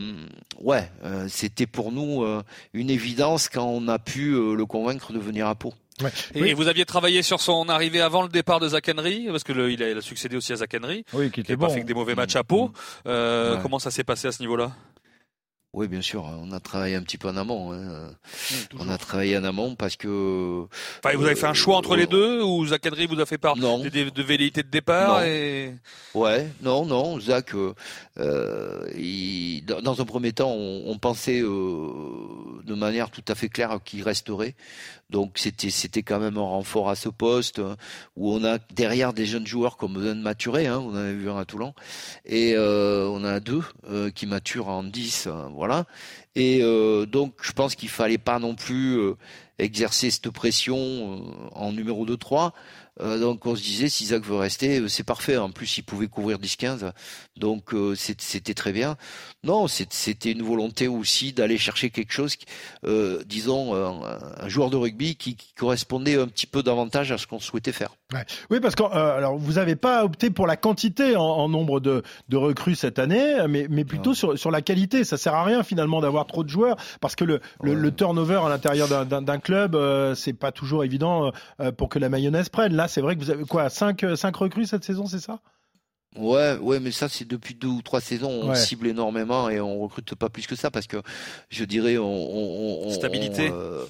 ouais, 0.60 0.90
euh, 1.04 1.26
c'était 1.30 1.68
pour 1.68 1.92
nous 1.92 2.24
euh, 2.24 2.44
une 2.74 2.90
évidence 2.90 3.50
quand 3.50 3.66
on 3.66 3.88
a 3.88 3.98
pu 3.98 4.32
le 4.32 4.66
convaincre 4.66 5.14
de 5.14 5.20
venir 5.20 5.48
à 5.48 5.56
Pau. 5.56 5.74
Ouais. 6.02 6.12
Et 6.34 6.42
oui. 6.42 6.54
vous 6.54 6.68
aviez 6.68 6.86
travaillé 6.86 7.22
sur 7.22 7.42
son 7.42 7.70
arrivée 7.70 8.02
avant 8.02 8.24
le 8.24 8.30
départ 8.30 8.60
de 8.60 8.68
Zach 8.68 8.90
Henry, 8.90 9.28
parce 9.30 9.44
que 9.44 9.54
le, 9.54 9.72
il, 9.72 9.84
a, 9.84 9.92
il, 9.92 9.98
a, 9.98 10.02
succédé 10.02 10.36
aussi 10.36 10.52
à 10.52 10.58
Zach 10.58 10.76
Henry, 10.80 11.06
oui, 11.14 11.32
qui 11.32 11.42
était 11.42 11.56
bon. 11.56 11.68
pas 11.68 11.74
fait 11.74 11.82
que 11.82 11.86
des 11.86 11.94
mauvais 11.94 12.16
matchs 12.16 12.36
à 12.36 12.44
Pau. 12.44 12.68
Mmh. 13.06 13.10
Ouais. 13.10 13.60
Comment 13.62 13.80
ça 13.80 13.92
s'est 13.92 14.04
passé 14.04 14.28
à 14.28 14.32
ce 14.32 14.42
niveau-là? 14.42 14.72
Oui, 15.74 15.88
bien 15.88 16.02
sûr. 16.02 16.26
On 16.26 16.52
a 16.52 16.60
travaillé 16.60 16.96
un 16.96 17.02
petit 17.02 17.18
peu 17.18 17.30
en 17.30 17.38
amont. 17.38 17.72
Hein. 17.72 18.10
On 18.78 18.90
a 18.90 18.98
travaillé 18.98 19.38
en 19.38 19.46
amont 19.46 19.76
parce 19.76 19.96
que. 19.96 20.66
Enfin, 21.02 21.16
vous 21.16 21.26
avez 21.26 21.36
fait 21.36 21.48
un 21.48 21.54
choix 21.54 21.78
entre 21.78 21.94
euh, 21.94 21.98
les 21.98 22.08
deux 22.08 22.42
ou 22.42 22.66
Zach 22.68 22.86
Henry 22.86 23.06
vous 23.08 23.22
a 23.22 23.26
fait 23.26 23.38
part 23.38 23.56
non. 23.56 23.80
de, 23.80 23.88
de, 23.88 24.10
de 24.10 24.24
velléité 24.24 24.64
de 24.64 24.68
départ 24.68 25.20
non. 25.20 25.26
et... 25.26 25.74
Ouais, 26.14 26.48
non, 26.62 26.86
non. 26.86 27.22
Zach, 27.22 27.54
euh, 27.56 28.90
il, 28.98 29.64
dans 29.64 30.02
un 30.02 30.06
premier 30.06 30.34
temps, 30.34 30.52
on, 30.52 30.84
on 30.88 30.98
pensait 30.98 31.42
euh, 31.42 31.88
de 32.66 32.74
manière 32.74 33.10
tout 33.10 33.24
à 33.30 33.36
fait 33.36 33.48
claire 33.48 33.80
qu'il 33.86 34.04
resterait. 34.04 34.56
Donc 35.12 35.34
c'était 35.36 35.70
c'était 35.70 36.04
quand 36.04 36.20
même 36.20 36.38
un 36.38 36.42
renfort 36.42 36.90
à 36.90 36.96
ce 36.96 37.10
poste 37.10 37.60
hein, 37.60 37.76
où 38.16 38.32
on 38.32 38.44
a 38.46 38.60
derrière 38.74 39.12
des 39.12 39.26
jeunes 39.26 39.46
joueurs 39.46 39.76
comme 39.76 39.94
besoin 39.94 40.16
de 40.16 40.22
maturer. 40.22 40.68
Hein, 40.68 40.80
on 40.80 40.92
en 40.92 40.96
a 40.96 41.12
vu 41.12 41.30
un 41.30 41.38
à 41.38 41.44
Toulon 41.44 41.74
et 42.26 42.54
euh, 42.56 43.08
on 43.10 43.24
a 43.26 43.42
deux 43.42 43.62
euh, 43.90 44.10
qui 44.10 44.26
maturent 44.26 44.70
en 44.70 44.84
10 44.84 45.28
euh, 45.28 45.48
voilà. 45.62 45.86
Et 46.34 46.62
euh, 46.64 47.06
donc 47.06 47.36
je 47.44 47.52
pense 47.52 47.76
qu'il 47.76 47.90
fallait 47.90 48.18
pas 48.18 48.40
non 48.40 48.56
plus 48.56 48.98
euh, 48.98 49.14
exercer 49.60 50.10
cette 50.10 50.32
pression 50.32 51.22
en 51.54 51.72
numéro 51.72 52.04
2-3. 52.04 52.52
Donc 53.00 53.46
on 53.46 53.56
se 53.56 53.64
disait 53.64 53.90
si 53.90 54.08
Zach 54.08 54.24
veut 54.24 54.36
rester, 54.36 54.88
c'est 54.90 55.04
parfait. 55.04 55.38
En 55.38 55.52
plus 55.52 55.78
il 55.78 55.84
pouvait 55.84 56.08
couvrir 56.08 56.38
10-15, 56.38 56.92
donc 57.38 57.74
c'était 57.96 58.54
très 58.54 58.72
bien. 58.72 58.98
Non, 59.44 59.68
c'était 59.68 60.32
une 60.32 60.44
volonté 60.44 60.88
aussi 60.88 61.34
d'aller 61.34 61.58
chercher 61.58 61.90
quelque 61.90 62.14
chose, 62.14 62.36
euh, 62.86 63.24
disons, 63.26 63.74
un, 63.74 64.20
un, 64.40 64.50
joueur 64.50 64.70
de 64.70 64.78
rugby 64.78 65.16
qui, 65.16 65.36
qui, 65.36 65.54
correspondait 65.56 66.20
un 66.20 66.28
petit 66.28 66.46
peu 66.46 66.62
davantage 66.64 67.12
à 67.12 67.18
ce 67.18 67.28
qu'on 67.28 67.40
souhaitait 67.40 67.72
faire. 67.72 67.96
Ouais. 68.14 68.26
Oui, 68.50 68.60
parce 68.60 68.76
que 68.76 68.84
euh, 68.84 69.18
alors 69.18 69.38
vous 69.38 69.54
n'avez 69.54 69.76
pas 69.76 70.04
opté 70.04 70.30
pour 70.30 70.48
la 70.48 70.58
quantité 70.58 71.16
en, 71.16 71.24
en 71.24 71.50
nombre 71.50 71.80
de, 71.80 72.04
de, 72.30 72.38
recrues 72.38 72.76
cette 72.76 73.00
année, 73.00 73.38
mais, 73.48 73.68
mais 73.70 73.86
plutôt 73.86 74.14
sur, 74.14 74.38
sur, 74.38 74.52
la 74.52 74.62
qualité. 74.62 75.04
Ça 75.04 75.18
sert 75.18 75.34
à 75.34 75.44
rien 75.44 75.64
finalement 75.64 76.02
d'avoir 76.02 76.26
trop 76.28 76.44
de 76.44 76.50
joueurs, 76.50 76.78
parce 77.00 77.16
que 77.16 77.24
le, 77.24 77.42
ouais. 77.62 77.74
le, 77.74 77.92
turnover 77.92 78.42
à 78.46 78.50
l'intérieur 78.50 78.88
d'un 79.06 79.40
club, 79.40 79.76
euh, 79.76 80.16
c'est 80.16 80.34
pas 80.34 80.52
toujours 80.52 80.84
évident 80.84 81.32
euh, 81.60 81.72
pour 81.72 81.90
que 81.90 82.00
la 82.00 82.10
mayonnaise 82.10 82.50
prenne. 82.50 82.76
Là, 82.82 82.88
c'est 82.88 83.02
vrai 83.02 83.16
que 83.16 83.22
vous 83.22 83.30
avez 83.30 83.44
quoi, 83.46 83.70
5 83.70 84.02
cinq, 84.02 84.18
cinq 84.18 84.36
recrues 84.38 84.66
cette 84.66 84.84
saison, 84.84 85.06
c'est 85.06 85.20
ça? 85.20 85.40
Ouais, 86.18 86.58
ouais, 86.58 86.80
mais 86.80 86.92
ça 86.92 87.08
c'est 87.08 87.26
depuis 87.28 87.54
deux 87.54 87.68
ou 87.68 87.82
trois 87.84 88.02
saisons, 88.02 88.32
on 88.32 88.50
Ouais. 88.50 88.56
cible 88.56 88.88
énormément 88.88 89.50
et 89.50 89.62
on 89.62 89.80
recrute 89.80 90.14
pas 90.16 90.30
plus 90.30 90.46
que 90.48 90.56
ça 90.56 90.70
parce 90.72 90.88
que 90.88 90.98
je 91.50 91.64
dirais 91.64 91.98
on, 92.00 92.04
on- 92.06 92.88
on- 92.88 92.90
Stabilité. 92.90 93.50
on, 93.52 93.54
euh, 93.54 93.86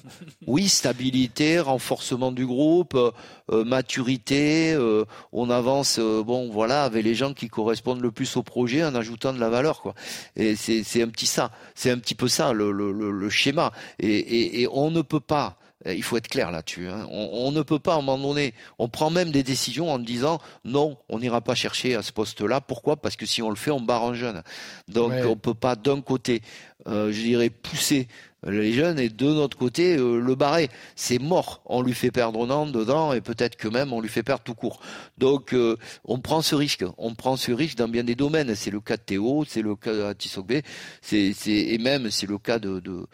oui, 0.46 0.68
stabilité, 0.68 1.58
renforcement 1.58 2.30
du 2.30 2.46
groupe, 2.46 2.94
euh, 2.94 3.10
euh, 3.50 3.64
maturité. 3.64 4.72
euh, 4.74 5.04
on 5.32 5.48
avance, 5.50 5.98
euh, 5.98 6.22
bon 6.22 6.48
voilà, 6.50 6.84
avec 6.84 7.02
les 7.02 7.14
gens 7.14 7.32
qui 7.32 7.48
correspondent 7.48 8.02
le 8.02 8.12
plus 8.12 8.36
au 8.36 8.42
projet 8.44 8.84
en 8.84 8.94
ajoutant 8.94 9.32
de 9.32 9.40
la 9.40 9.48
valeur 9.48 9.80
quoi. 9.80 9.94
Et 10.36 10.54
c'est 10.54 10.84
c'est 10.84 11.02
un 11.02 11.08
petit 11.08 11.26
ça, 11.26 11.50
c'est 11.74 11.90
un 11.90 11.98
petit 11.98 12.14
peu 12.14 12.28
ça 12.28 12.52
le 12.52 12.70
le, 12.72 12.92
le, 12.92 13.10
le 13.10 13.30
schéma. 13.30 13.72
Et, 13.98 14.06
et, 14.16 14.60
et 14.62 14.68
on 14.70 14.90
ne 14.92 15.00
peut 15.02 15.18
pas. 15.18 15.56
Euh, 15.86 15.94
Il 15.94 16.02
faut 16.02 16.16
être 16.16 16.28
clair 16.28 16.50
là-dessus. 16.50 16.88
hein. 16.88 17.06
On, 17.10 17.28
on 17.48 17.52
ne 17.52 17.62
peut 17.62 17.78
pas 17.78 17.94
à 17.94 17.98
un 17.98 18.02
moment 18.02 18.28
donné. 18.28 18.54
On 18.78 18.88
prend 18.88 19.10
même 19.10 19.30
des 19.30 19.42
décisions 19.42 19.90
en 19.92 19.98
disant 19.98 20.40
non, 20.64 20.96
on 21.08 21.18
n'ira 21.18 21.40
pas 21.40 21.54
chercher 21.54 21.94
à 21.94 22.02
ce 22.02 22.12
poste-là. 22.12 22.60
Pourquoi? 22.60 22.96
Parce 22.96 23.16
que 23.16 23.26
si 23.26 23.42
on 23.42 23.50
le 23.50 23.56
fait, 23.56 23.70
on 23.70 23.80
barre 23.80 24.04
un 24.04 24.14
jeune. 24.14 24.42
Donc 24.88 25.10
Ouais. 25.10 25.24
on 25.24 25.36
peut 25.36 25.54
pas 25.54 25.76
d'un 25.76 26.00
côté, 26.00 26.42
euh, 26.86 27.10
je 27.12 27.20
dirais, 27.22 27.50
pousser 27.50 28.08
les 28.46 28.72
jeunes 28.72 28.98
et 28.98 29.08
de 29.08 29.26
notre 29.26 29.56
côté 29.56 29.96
euh, 29.96 30.18
le 30.18 30.34
barrer. 30.34 30.68
C'est 30.96 31.18
mort. 31.18 31.62
On 31.66 31.82
lui 31.82 31.94
fait 31.94 32.10
perdre 32.10 32.44
un 32.44 32.50
an 32.50 32.66
dedans 32.66 33.12
et 33.12 33.20
peut-être 33.20 33.56
que 33.56 33.68
même 33.68 33.92
on 33.92 34.00
lui 34.00 34.08
fait 34.08 34.22
perdre 34.22 34.42
tout 34.42 34.54
court. 34.54 34.80
Donc 35.18 35.52
euh, 35.52 35.76
on 36.04 36.18
prend 36.18 36.42
ce 36.42 36.54
risque. 36.54 36.84
On 36.98 37.14
prend 37.14 37.36
ce 37.36 37.52
risque 37.52 37.76
dans 37.76 37.88
bien 37.88 38.04
des 38.04 38.14
domaines. 38.14 38.54
C'est 38.54 38.70
le 38.70 38.80
cas 38.80 38.96
de 38.96 39.02
Théo, 39.02 39.44
c'est 39.46 39.62
le 39.62 39.76
cas 39.76 39.92
de 39.92 40.12
Tissogbe, 40.14 40.60
c'est 41.00 41.32
et 41.46 41.78
même 41.78 42.10
c'est 42.10 42.26
le 42.26 42.38
cas 42.38 42.58
de 42.58 42.80
de, 42.80 43.06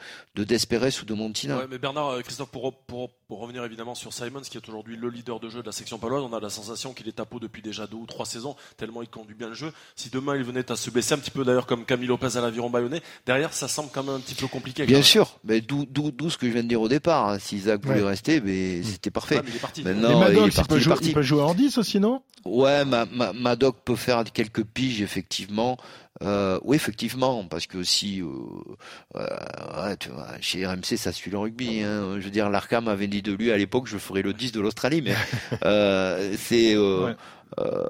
ou 1.02 1.04
de 1.04 1.14
Montina. 1.14 1.66
Mais 1.68 1.78
Bernard, 1.78 2.08
euh, 2.08 2.20
Christophe, 2.22 2.50
pour, 2.50 2.74
pour, 2.74 3.10
pour 3.28 3.40
revenir 3.40 3.62
évidemment 3.62 3.94
sur 3.94 4.14
Simons, 4.14 4.40
qui 4.40 4.56
est 4.56 4.66
aujourd'hui 4.70 4.96
le 4.96 5.10
leader 5.10 5.38
de 5.38 5.50
jeu 5.50 5.60
de 5.60 5.66
la 5.66 5.72
section 5.72 5.98
paloise, 5.98 6.22
on 6.22 6.32
a 6.34 6.40
la 6.40 6.48
sensation 6.48 6.94
qu'il 6.94 7.08
est 7.08 7.20
à 7.20 7.26
peau 7.26 7.38
depuis 7.38 7.60
déjà 7.60 7.86
deux 7.86 7.98
ou 7.98 8.06
trois 8.06 8.24
saisons, 8.24 8.56
tellement 8.78 9.02
il 9.02 9.08
conduit 9.08 9.34
bien 9.34 9.48
le 9.48 9.54
jeu. 9.54 9.70
Si 9.96 10.08
demain 10.08 10.34
il 10.34 10.42
venait 10.44 10.72
à 10.72 10.76
se 10.76 10.88
baisser 10.88 11.12
un 11.12 11.18
petit 11.18 11.30
peu 11.30 11.44
d'ailleurs 11.44 11.66
comme 11.66 11.84
Camille 11.84 12.08
Lopez 12.08 12.38
à 12.38 12.40
l'aviron 12.40 12.70
bayonnais, 12.70 13.02
derrière 13.26 13.52
ça 13.52 13.68
semble 13.68 13.90
quand 13.92 14.02
même 14.02 14.14
un 14.14 14.20
petit 14.20 14.34
peu 14.34 14.46
compliqué. 14.46 14.86
Bien 14.86 15.02
sûr, 15.02 15.38
mais 15.44 15.60
d'où 15.60 15.84
d'où 15.84 16.10
d'où 16.10 16.30
ce 16.30 16.38
que 16.38 16.46
je 16.46 16.52
viens 16.52 16.62
de 16.62 16.68
dire 16.68 16.80
au 16.80 16.88
départ. 16.88 17.28
hein. 17.28 17.38
Si 17.38 17.56
Isaac 17.56 17.84
voulait 17.84 18.00
Ouais. 18.00 18.08
rester, 18.08 18.40
mais 18.40 18.82
c'était 18.82 19.10
parfait. 19.10 19.36
Ouais, 19.36 19.42
mais 19.44 19.50
il 19.50 19.56
est 19.56 19.60
parti. 19.60 19.82
Maintenant, 19.84 20.22
Et 20.30 20.32
il 20.32 20.46
il, 20.46 20.52
parti, 20.52 20.62
peut 20.68 20.74
il 20.76 20.78
est 20.78 20.80
jouer, 20.80 20.92
parti. 20.94 21.08
il 21.08 21.14
peut 21.14 21.22
jouer 21.22 21.42
en 21.42 21.52
10 21.54 21.76
aussi, 21.76 22.00
non? 22.00 22.22
Ouais, 22.46 22.86
ma, 22.86 23.04
ma, 23.04 23.34
Madoc 23.34 23.76
peut 23.84 23.96
faire 23.96 24.24
quelques 24.32 24.64
piges, 24.64 25.02
effectivement. 25.02 25.76
Euh, 26.22 26.58
oui, 26.64 26.76
effectivement, 26.76 27.44
parce 27.44 27.66
que 27.66 27.82
si, 27.84 28.20
euh, 28.20 28.26
euh, 29.16 29.84
ouais, 29.86 29.96
tu 29.98 30.08
vois, 30.10 30.28
chez 30.40 30.66
RMC, 30.66 30.96
ça 30.96 31.12
suit 31.12 31.30
le 31.30 31.38
rugby. 31.38 31.82
Hein. 31.82 32.16
Je 32.18 32.24
veux 32.24 32.30
dire, 32.30 32.50
l'Arkham 32.50 32.88
avait 32.88 33.06
dit 33.06 33.22
de 33.22 33.32
lui 33.32 33.52
à 33.52 33.56
l'époque, 33.56 33.86
je 33.86 33.98
ferais 33.98 34.22
le 34.22 34.32
10 34.34 34.50
de 34.52 34.60
l'Australie, 34.60 35.00
mais 35.02 35.14
euh, 35.64 36.34
c'est, 36.36 36.74
euh, 36.74 37.06
Ouais. 37.06 37.16
euh, 37.60 37.84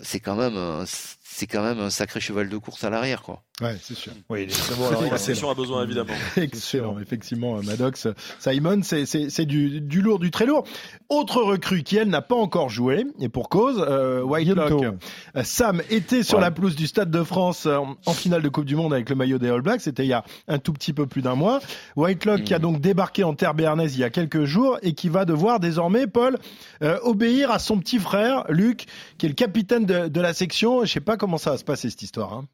c'est 0.00 0.20
quand 0.20 0.36
même, 0.36 0.56
c'est 0.86 1.46
quand 1.46 1.62
même 1.62 1.78
un 1.80 1.90
sacré 1.90 2.20
cheval 2.20 2.48
de 2.48 2.56
course 2.56 2.84
à 2.84 2.90
l'arrière, 2.90 3.22
quoi. 3.22 3.42
Ouais, 3.60 3.76
c'est 3.82 3.94
sûr. 3.96 4.12
Oui, 4.28 4.44
il 4.44 4.50
est 4.50 4.52
très 4.52 4.74
bon. 4.76 4.86
Alors, 4.88 5.50
a 5.50 5.54
besoin 5.54 5.82
évidemment. 5.84 6.12
Excellent, 6.36 6.98
effectivement, 7.00 7.56
euh, 7.58 7.62
Maddox. 7.62 8.06
Simon, 8.38 8.82
c'est- 8.82 9.04
c'est 9.04 9.30
c'est 9.30 9.46
du, 9.46 9.80
du 9.80 10.00
lourd, 10.00 10.20
du 10.20 10.30
très 10.30 10.46
lourd. 10.46 10.64
Autre 11.08 11.42
recrue 11.42 11.82
qui, 11.82 11.96
elle, 11.96 12.08
n'a 12.08 12.22
pas 12.22 12.36
encore 12.36 12.68
joué, 12.68 13.04
et 13.20 13.28
pour 13.28 13.48
cause, 13.48 13.84
euh, 13.88 14.22
Whitelock. 14.22 14.68
Bientôt. 14.80 14.96
Euh, 15.36 15.42
Sam 15.44 15.82
était 15.90 16.22
sur 16.22 16.38
Ouais. 16.38 16.44
la 16.44 16.50
pelouse 16.52 16.76
du 16.76 16.86
Stade 16.86 17.10
de 17.10 17.22
France 17.24 17.66
euh, 17.66 17.76
en, 17.78 17.96
en 18.06 18.12
finale 18.12 18.42
de 18.42 18.48
Coupe 18.48 18.64
du 18.64 18.76
Monde 18.76 18.92
avec 18.94 19.10
le 19.10 19.16
maillot 19.16 19.38
des 19.38 19.48
All 19.48 19.62
Blacks. 19.62 19.80
C'était 19.80 20.04
il 20.04 20.08
y 20.08 20.12
a 20.12 20.24
un 20.46 20.58
tout 20.58 20.72
petit 20.72 20.92
peu 20.92 21.06
plus 21.06 21.22
d'un 21.22 21.34
mois. 21.34 21.58
Whitelock 21.96 22.44
qui 22.44 22.54
a 22.54 22.58
Mhm. 22.58 22.62
donc 22.62 22.80
débarqué 22.80 23.24
en 23.24 23.34
terre 23.34 23.54
béarnaise 23.54 23.96
il 23.96 24.00
y 24.00 24.04
a 24.04 24.10
quelques 24.10 24.44
jours 24.44 24.78
et 24.82 24.92
qui 24.94 25.08
va 25.08 25.24
devoir 25.24 25.58
désormais, 25.58 26.06
Paul, 26.06 26.38
euh, 26.82 26.98
obéir 27.02 27.50
à 27.50 27.58
son 27.58 27.78
petit 27.78 27.98
frère, 27.98 28.44
Luc, 28.48 28.86
qui 29.18 29.26
est 29.26 29.28
le 29.30 29.34
capitaine 29.34 29.84
de, 29.84 30.06
de 30.08 30.20
la 30.20 30.32
section. 30.32 30.84
Je 30.84 30.92
sais 30.92 31.00
pas 31.00 31.16
comment 31.16 31.38
ça 31.38 31.50
va 31.52 31.58
se 31.58 31.64
passer 31.64 31.90
cette 31.90 32.02
histoire. 32.02 32.32
Hein. 32.34 32.44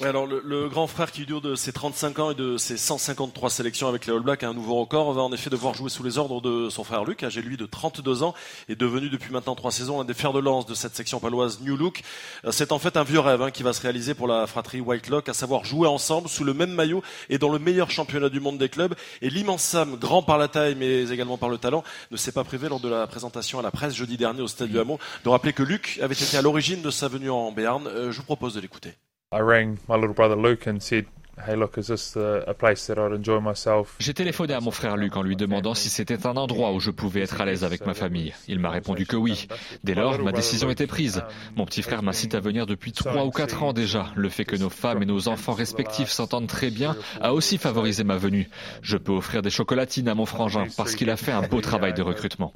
Ouais, 0.00 0.08
alors 0.08 0.19
le, 0.26 0.42
le 0.44 0.68
grand 0.68 0.86
frère 0.86 1.10
qui 1.12 1.26
dure 1.26 1.40
de 1.40 1.54
ses 1.54 1.72
35 1.72 2.18
ans 2.18 2.30
et 2.30 2.34
de 2.34 2.56
ses 2.56 2.76
153 2.76 3.50
sélections 3.50 3.88
avec 3.88 4.06
les 4.06 4.12
All 4.12 4.20
Blacks 4.20 4.42
a 4.42 4.48
un 4.48 4.54
nouveau 4.54 4.76
record, 4.76 5.12
va 5.12 5.22
en 5.22 5.32
effet 5.32 5.50
devoir 5.50 5.74
jouer 5.74 5.90
sous 5.90 6.02
les 6.02 6.18
ordres 6.18 6.40
de 6.40 6.68
son 6.70 6.84
frère 6.84 7.04
Luc, 7.04 7.22
âgé 7.22 7.42
lui 7.42 7.56
de 7.56 7.66
32 7.66 8.22
ans 8.22 8.34
et 8.68 8.76
devenu 8.76 9.08
depuis 9.08 9.32
maintenant 9.32 9.54
trois 9.54 9.70
saisons 9.70 10.00
un 10.00 10.04
des 10.04 10.14
fers 10.14 10.32
de 10.32 10.40
lance 10.40 10.66
de 10.66 10.74
cette 10.74 10.94
section 10.94 11.20
paloise 11.20 11.60
New 11.60 11.76
Look. 11.76 12.02
Euh, 12.44 12.50
C'est 12.52 12.72
en 12.72 12.78
fait 12.78 12.96
un 12.96 13.04
vieux 13.04 13.20
rêve 13.20 13.42
hein, 13.42 13.50
qui 13.50 13.62
va 13.62 13.72
se 13.72 13.82
réaliser 13.82 14.14
pour 14.14 14.26
la 14.26 14.46
fratrie 14.46 14.80
Whitelock, 14.80 15.28
à 15.28 15.34
savoir 15.34 15.64
jouer 15.64 15.88
ensemble 15.88 16.28
sous 16.28 16.44
le 16.44 16.54
même 16.54 16.72
maillot 16.72 17.02
et 17.28 17.38
dans 17.38 17.50
le 17.50 17.58
meilleur 17.58 17.90
championnat 17.90 18.28
du 18.28 18.40
monde 18.40 18.58
des 18.58 18.68
clubs. 18.68 18.94
Et 19.22 19.30
l'immense 19.30 19.62
Sam, 19.62 19.96
grand 19.96 20.22
par 20.22 20.38
la 20.38 20.48
taille 20.48 20.74
mais 20.74 21.10
également 21.10 21.38
par 21.38 21.48
le 21.48 21.58
talent, 21.58 21.84
ne 22.10 22.16
s'est 22.16 22.32
pas 22.32 22.44
privé 22.44 22.68
lors 22.68 22.80
de 22.80 22.88
la 22.88 23.06
présentation 23.06 23.58
à 23.58 23.62
la 23.62 23.70
presse 23.70 23.94
jeudi 23.94 24.16
dernier 24.16 24.42
au 24.42 24.48
stade 24.48 24.68
du 24.68 24.78
Hameau 24.78 24.98
de 25.24 25.28
rappeler 25.28 25.52
que 25.52 25.62
Luc 25.62 25.98
avait 26.02 26.14
été 26.14 26.36
à 26.36 26.42
l'origine 26.42 26.82
de 26.82 26.90
sa 26.90 27.08
venue 27.08 27.30
en 27.30 27.52
Béarn. 27.52 27.86
Euh, 27.86 28.12
je 28.12 28.18
vous 28.18 28.24
propose 28.24 28.54
de 28.54 28.60
l'écouter. 28.60 28.94
I 29.32 29.42
rang 29.42 29.78
my 29.88 29.94
little 29.94 30.12
brother 30.12 30.34
Luke 30.34 30.66
and 30.66 30.80
said, 30.80 31.04
"Hey, 31.46 31.54
look, 31.54 31.78
is 31.78 31.86
this 31.86 32.14
the, 32.14 32.42
a 32.48 32.52
place 32.52 32.88
that 32.88 32.98
I'd 32.98 33.12
enjoy 33.12 33.38
myself?" 33.38 33.94
J'ai 34.00 34.12
téléphoné 34.12 34.54
à 34.54 34.60
mon 34.60 34.72
frère 34.72 34.96
Luc 34.96 35.16
en 35.16 35.22
lui 35.22 35.36
demandant 35.36 35.74
si 35.74 35.88
c'était 35.88 36.26
un 36.26 36.36
endroit 36.36 36.72
où 36.72 36.80
je 36.80 36.90
pouvais 36.90 37.20
être 37.20 37.40
à 37.40 37.44
l'aise 37.44 37.62
avec 37.62 37.86
ma 37.86 37.94
famille. 37.94 38.34
Il 38.48 38.58
m'a 38.58 38.70
répondu 38.70 39.06
que 39.06 39.14
oui. 39.14 39.46
Dès 39.84 39.94
lors, 39.94 40.18
ma 40.18 40.32
décision 40.32 40.68
était 40.68 40.88
prise. 40.88 41.22
Mon 41.54 41.64
petit 41.64 41.82
frère 41.82 42.02
m'incite 42.02 42.34
à 42.34 42.40
venir 42.40 42.66
depuis 42.66 42.90
trois 42.90 43.24
ou 43.24 43.30
quatre 43.30 43.62
ans 43.62 43.72
déjà. 43.72 44.08
Le 44.16 44.28
fait 44.30 44.44
que 44.44 44.56
nos 44.56 44.68
femmes 44.68 45.00
et 45.00 45.06
nos 45.06 45.28
enfants 45.28 45.52
respectifs 45.52 46.10
s'entendent 46.10 46.48
très 46.48 46.70
bien 46.70 46.96
a 47.20 47.32
aussi 47.32 47.56
favorisé 47.56 48.02
ma 48.02 48.16
venue. 48.16 48.50
Je 48.82 48.96
peux 48.96 49.12
offrir 49.12 49.42
des 49.42 49.50
chocolatines 49.50 50.08
à 50.08 50.16
mon 50.16 50.26
frangin 50.26 50.66
parce 50.76 50.96
qu'il 50.96 51.08
a 51.08 51.16
fait 51.16 51.30
un 51.30 51.42
beau 51.42 51.60
travail 51.60 51.94
de 51.94 52.02
recrutement. 52.02 52.52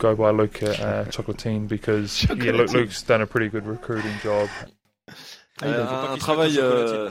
Ah, 5.63 5.67
Euh, 5.67 6.13
un 6.13 6.17
travail, 6.17 6.59
euh, 6.59 7.11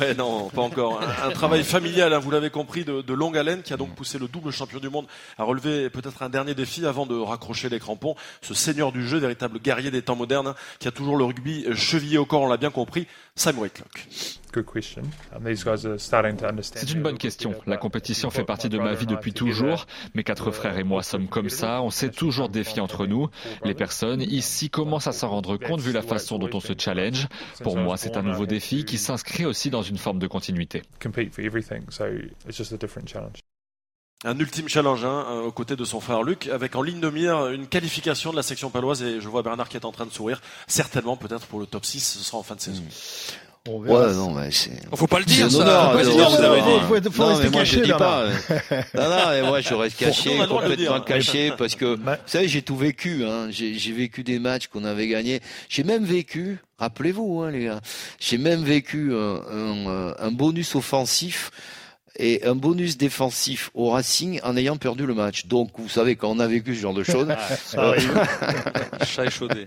ouais, 0.00 0.14
non, 0.14 0.48
pas 0.48 0.62
encore. 0.62 1.02
Un, 1.02 1.28
un 1.28 1.30
travail 1.32 1.62
familial, 1.64 2.14
hein, 2.14 2.18
vous 2.18 2.30
l'avez 2.30 2.48
compris, 2.48 2.84
de, 2.84 3.02
de 3.02 3.12
longue 3.14 3.36
haleine, 3.36 3.62
qui 3.62 3.74
a 3.74 3.76
donc 3.76 3.94
poussé 3.94 4.18
le 4.18 4.26
double 4.26 4.50
champion 4.52 4.78
du 4.78 4.88
monde 4.88 5.06
à 5.36 5.44
relever 5.44 5.90
peut-être 5.90 6.22
un 6.22 6.30
dernier 6.30 6.54
défi 6.54 6.86
avant 6.86 7.04
de 7.04 7.14
raccrocher 7.14 7.68
les 7.68 7.78
crampons. 7.78 8.14
Ce 8.40 8.54
seigneur 8.54 8.90
du 8.90 9.06
jeu, 9.06 9.18
véritable 9.18 9.58
guerrier 9.58 9.90
des 9.90 10.00
temps 10.02 10.16
modernes, 10.16 10.46
hein, 10.48 10.54
qui 10.78 10.88
a 10.88 10.92
toujours 10.92 11.18
le 11.18 11.24
rugby 11.24 11.66
chevillé 11.74 12.16
au 12.16 12.24
corps, 12.24 12.42
on 12.42 12.48
l'a 12.48 12.56
bien 12.56 12.70
compris, 12.70 13.06
Sam 13.36 13.58
Whitelock. 13.58 14.06
Good 14.54 14.66
question. 14.66 15.02
These 15.44 15.64
guys 15.64 15.84
are 15.84 15.98
starting 15.98 16.36
to 16.36 16.46
understand. 16.46 16.86
C'est 16.86 16.92
une 16.94 17.02
bonne 17.02 17.18
question. 17.18 17.56
La 17.66 17.76
compétition 17.76 18.30
fait 18.30 18.44
partie 18.44 18.68
de 18.68 18.78
ma 18.78 18.94
vie 18.94 19.06
depuis 19.06 19.32
toujours. 19.32 19.86
Mes 20.14 20.22
quatre 20.22 20.52
frères 20.52 20.78
et 20.78 20.84
moi 20.84 21.02
sommes 21.02 21.26
comme 21.26 21.50
ça. 21.50 21.82
On 21.82 21.90
s'est 21.90 22.12
toujours 22.12 22.48
défié 22.48 22.80
entre 22.80 23.06
nous. 23.06 23.28
Les 23.64 23.74
personnes 23.74 24.22
ici 24.22 24.70
commencent 24.70 25.08
à 25.08 25.12
s'en 25.12 25.30
rendre 25.30 25.56
compte 25.56 25.80
vu 25.80 25.90
la 25.90 26.02
façon 26.02 26.38
dont 26.38 26.50
on 26.52 26.60
se 26.60 26.72
challenge. 26.78 27.26
Pour 27.64 27.76
moi, 27.76 27.96
c'est 27.96 28.16
un 28.16 28.22
nouveau 28.22 28.46
défi 28.46 28.84
qui 28.84 28.96
s'inscrit 28.96 29.44
aussi 29.44 29.70
dans 29.70 29.82
une 29.82 29.98
forme 29.98 30.20
de 30.20 30.28
continuité. 30.28 30.82
compete 31.02 31.34
for 31.34 31.44
everything, 31.44 31.82
so 31.90 32.06
it's 32.46 32.56
just 32.56 32.72
a 32.72 32.76
different 32.76 33.08
challenge. 33.08 33.40
Un 34.26 34.38
ultime 34.38 34.68
challenge 34.70 35.04
hein, 35.04 35.26
euh, 35.28 35.42
aux 35.42 35.52
côtés 35.52 35.76
de 35.76 35.84
son 35.84 36.00
frère 36.00 36.22
Luc, 36.22 36.48
avec 36.48 36.76
en 36.76 36.82
ligne 36.82 37.00
de 37.00 37.10
mire 37.10 37.48
une 37.48 37.66
qualification 37.66 38.30
de 38.30 38.36
la 38.36 38.42
section 38.42 38.70
paloise, 38.70 39.02
et 39.02 39.20
je 39.20 39.28
vois 39.28 39.42
Bernard 39.42 39.68
qui 39.68 39.76
est 39.76 39.84
en 39.84 39.92
train 39.92 40.06
de 40.06 40.12
sourire, 40.12 40.40
certainement 40.66 41.18
peut-être 41.18 41.46
pour 41.46 41.60
le 41.60 41.66
top 41.66 41.84
6, 41.84 42.00
ce 42.00 42.18
sera 42.20 42.38
en 42.38 42.42
fin 42.42 42.54
de 42.54 42.60
saison. 42.60 42.82
On 43.66 43.80
verra. 43.80 44.08
Ouais, 44.08 44.12
non, 44.12 44.30
mais 44.34 44.50
c'est. 44.50 44.72
Faut 44.94 45.06
pas 45.06 45.20
le 45.20 45.24
dire, 45.24 45.46
un 45.46 45.50
ça. 45.50 45.56
honneur, 45.58 45.92
Faut 45.92 46.10
dire, 46.10 46.30
non, 46.30 46.42
non, 46.42 46.56
non. 46.56 46.80
Faut- 46.80 47.10
faut 47.10 47.22
Non, 47.22 47.28
rester 47.28 47.44
mais 47.44 47.50
moi, 47.50 47.60
caché, 47.60 47.78
je 47.78 47.82
dis 47.84 47.92
pas. 47.92 48.20
euh, 48.20 48.30
Non, 48.94 49.02
non, 49.08 49.30
mais 49.30 49.42
moi, 49.42 49.60
je 49.62 49.74
reste 49.74 49.96
caché, 49.98 50.36
complètement 50.36 50.76
dire. 50.76 51.04
caché, 51.06 51.52
parce 51.56 51.74
que, 51.74 51.94
Bah- 51.96 52.16
vous 52.16 52.22
savez, 52.30 52.46
j'ai 52.46 52.60
tout 52.60 52.76
vécu, 52.76 53.24
hein. 53.24 53.46
J'ai, 53.50 53.72
j'ai 53.74 53.92
vécu 53.92 54.22
des 54.22 54.38
matchs 54.38 54.66
qu'on 54.66 54.84
avait 54.84 55.08
gagnés. 55.08 55.40
J'ai 55.70 55.82
même 55.82 56.04
vécu, 56.04 56.58
rappelez-vous, 56.78 57.40
hein, 57.40 57.50
les 57.52 57.64
gars, 57.64 57.80
j'ai 58.20 58.36
même 58.36 58.62
vécu 58.62 59.14
un, 59.14 59.16
un, 59.16 59.88
euh, 59.88 60.14
un 60.18 60.30
bonus 60.30 60.74
offensif 60.74 61.50
et 62.18 62.44
un 62.44 62.54
bonus 62.54 62.98
défensif 62.98 63.70
au 63.72 63.88
Racing 63.90 64.40
en 64.44 64.58
ayant 64.58 64.76
perdu 64.76 65.06
le 65.06 65.14
match. 65.14 65.46
Donc, 65.46 65.70
vous 65.78 65.88
savez, 65.88 66.16
quand 66.16 66.28
on 66.30 66.38
a 66.38 66.46
vécu 66.46 66.74
ce 66.76 66.82
genre 66.82 66.92
de 66.92 67.02
choses, 67.02 67.28
Ça 67.64 67.80
arrive. 67.80 68.12
Chat 69.06 69.24
échaudé. 69.24 69.66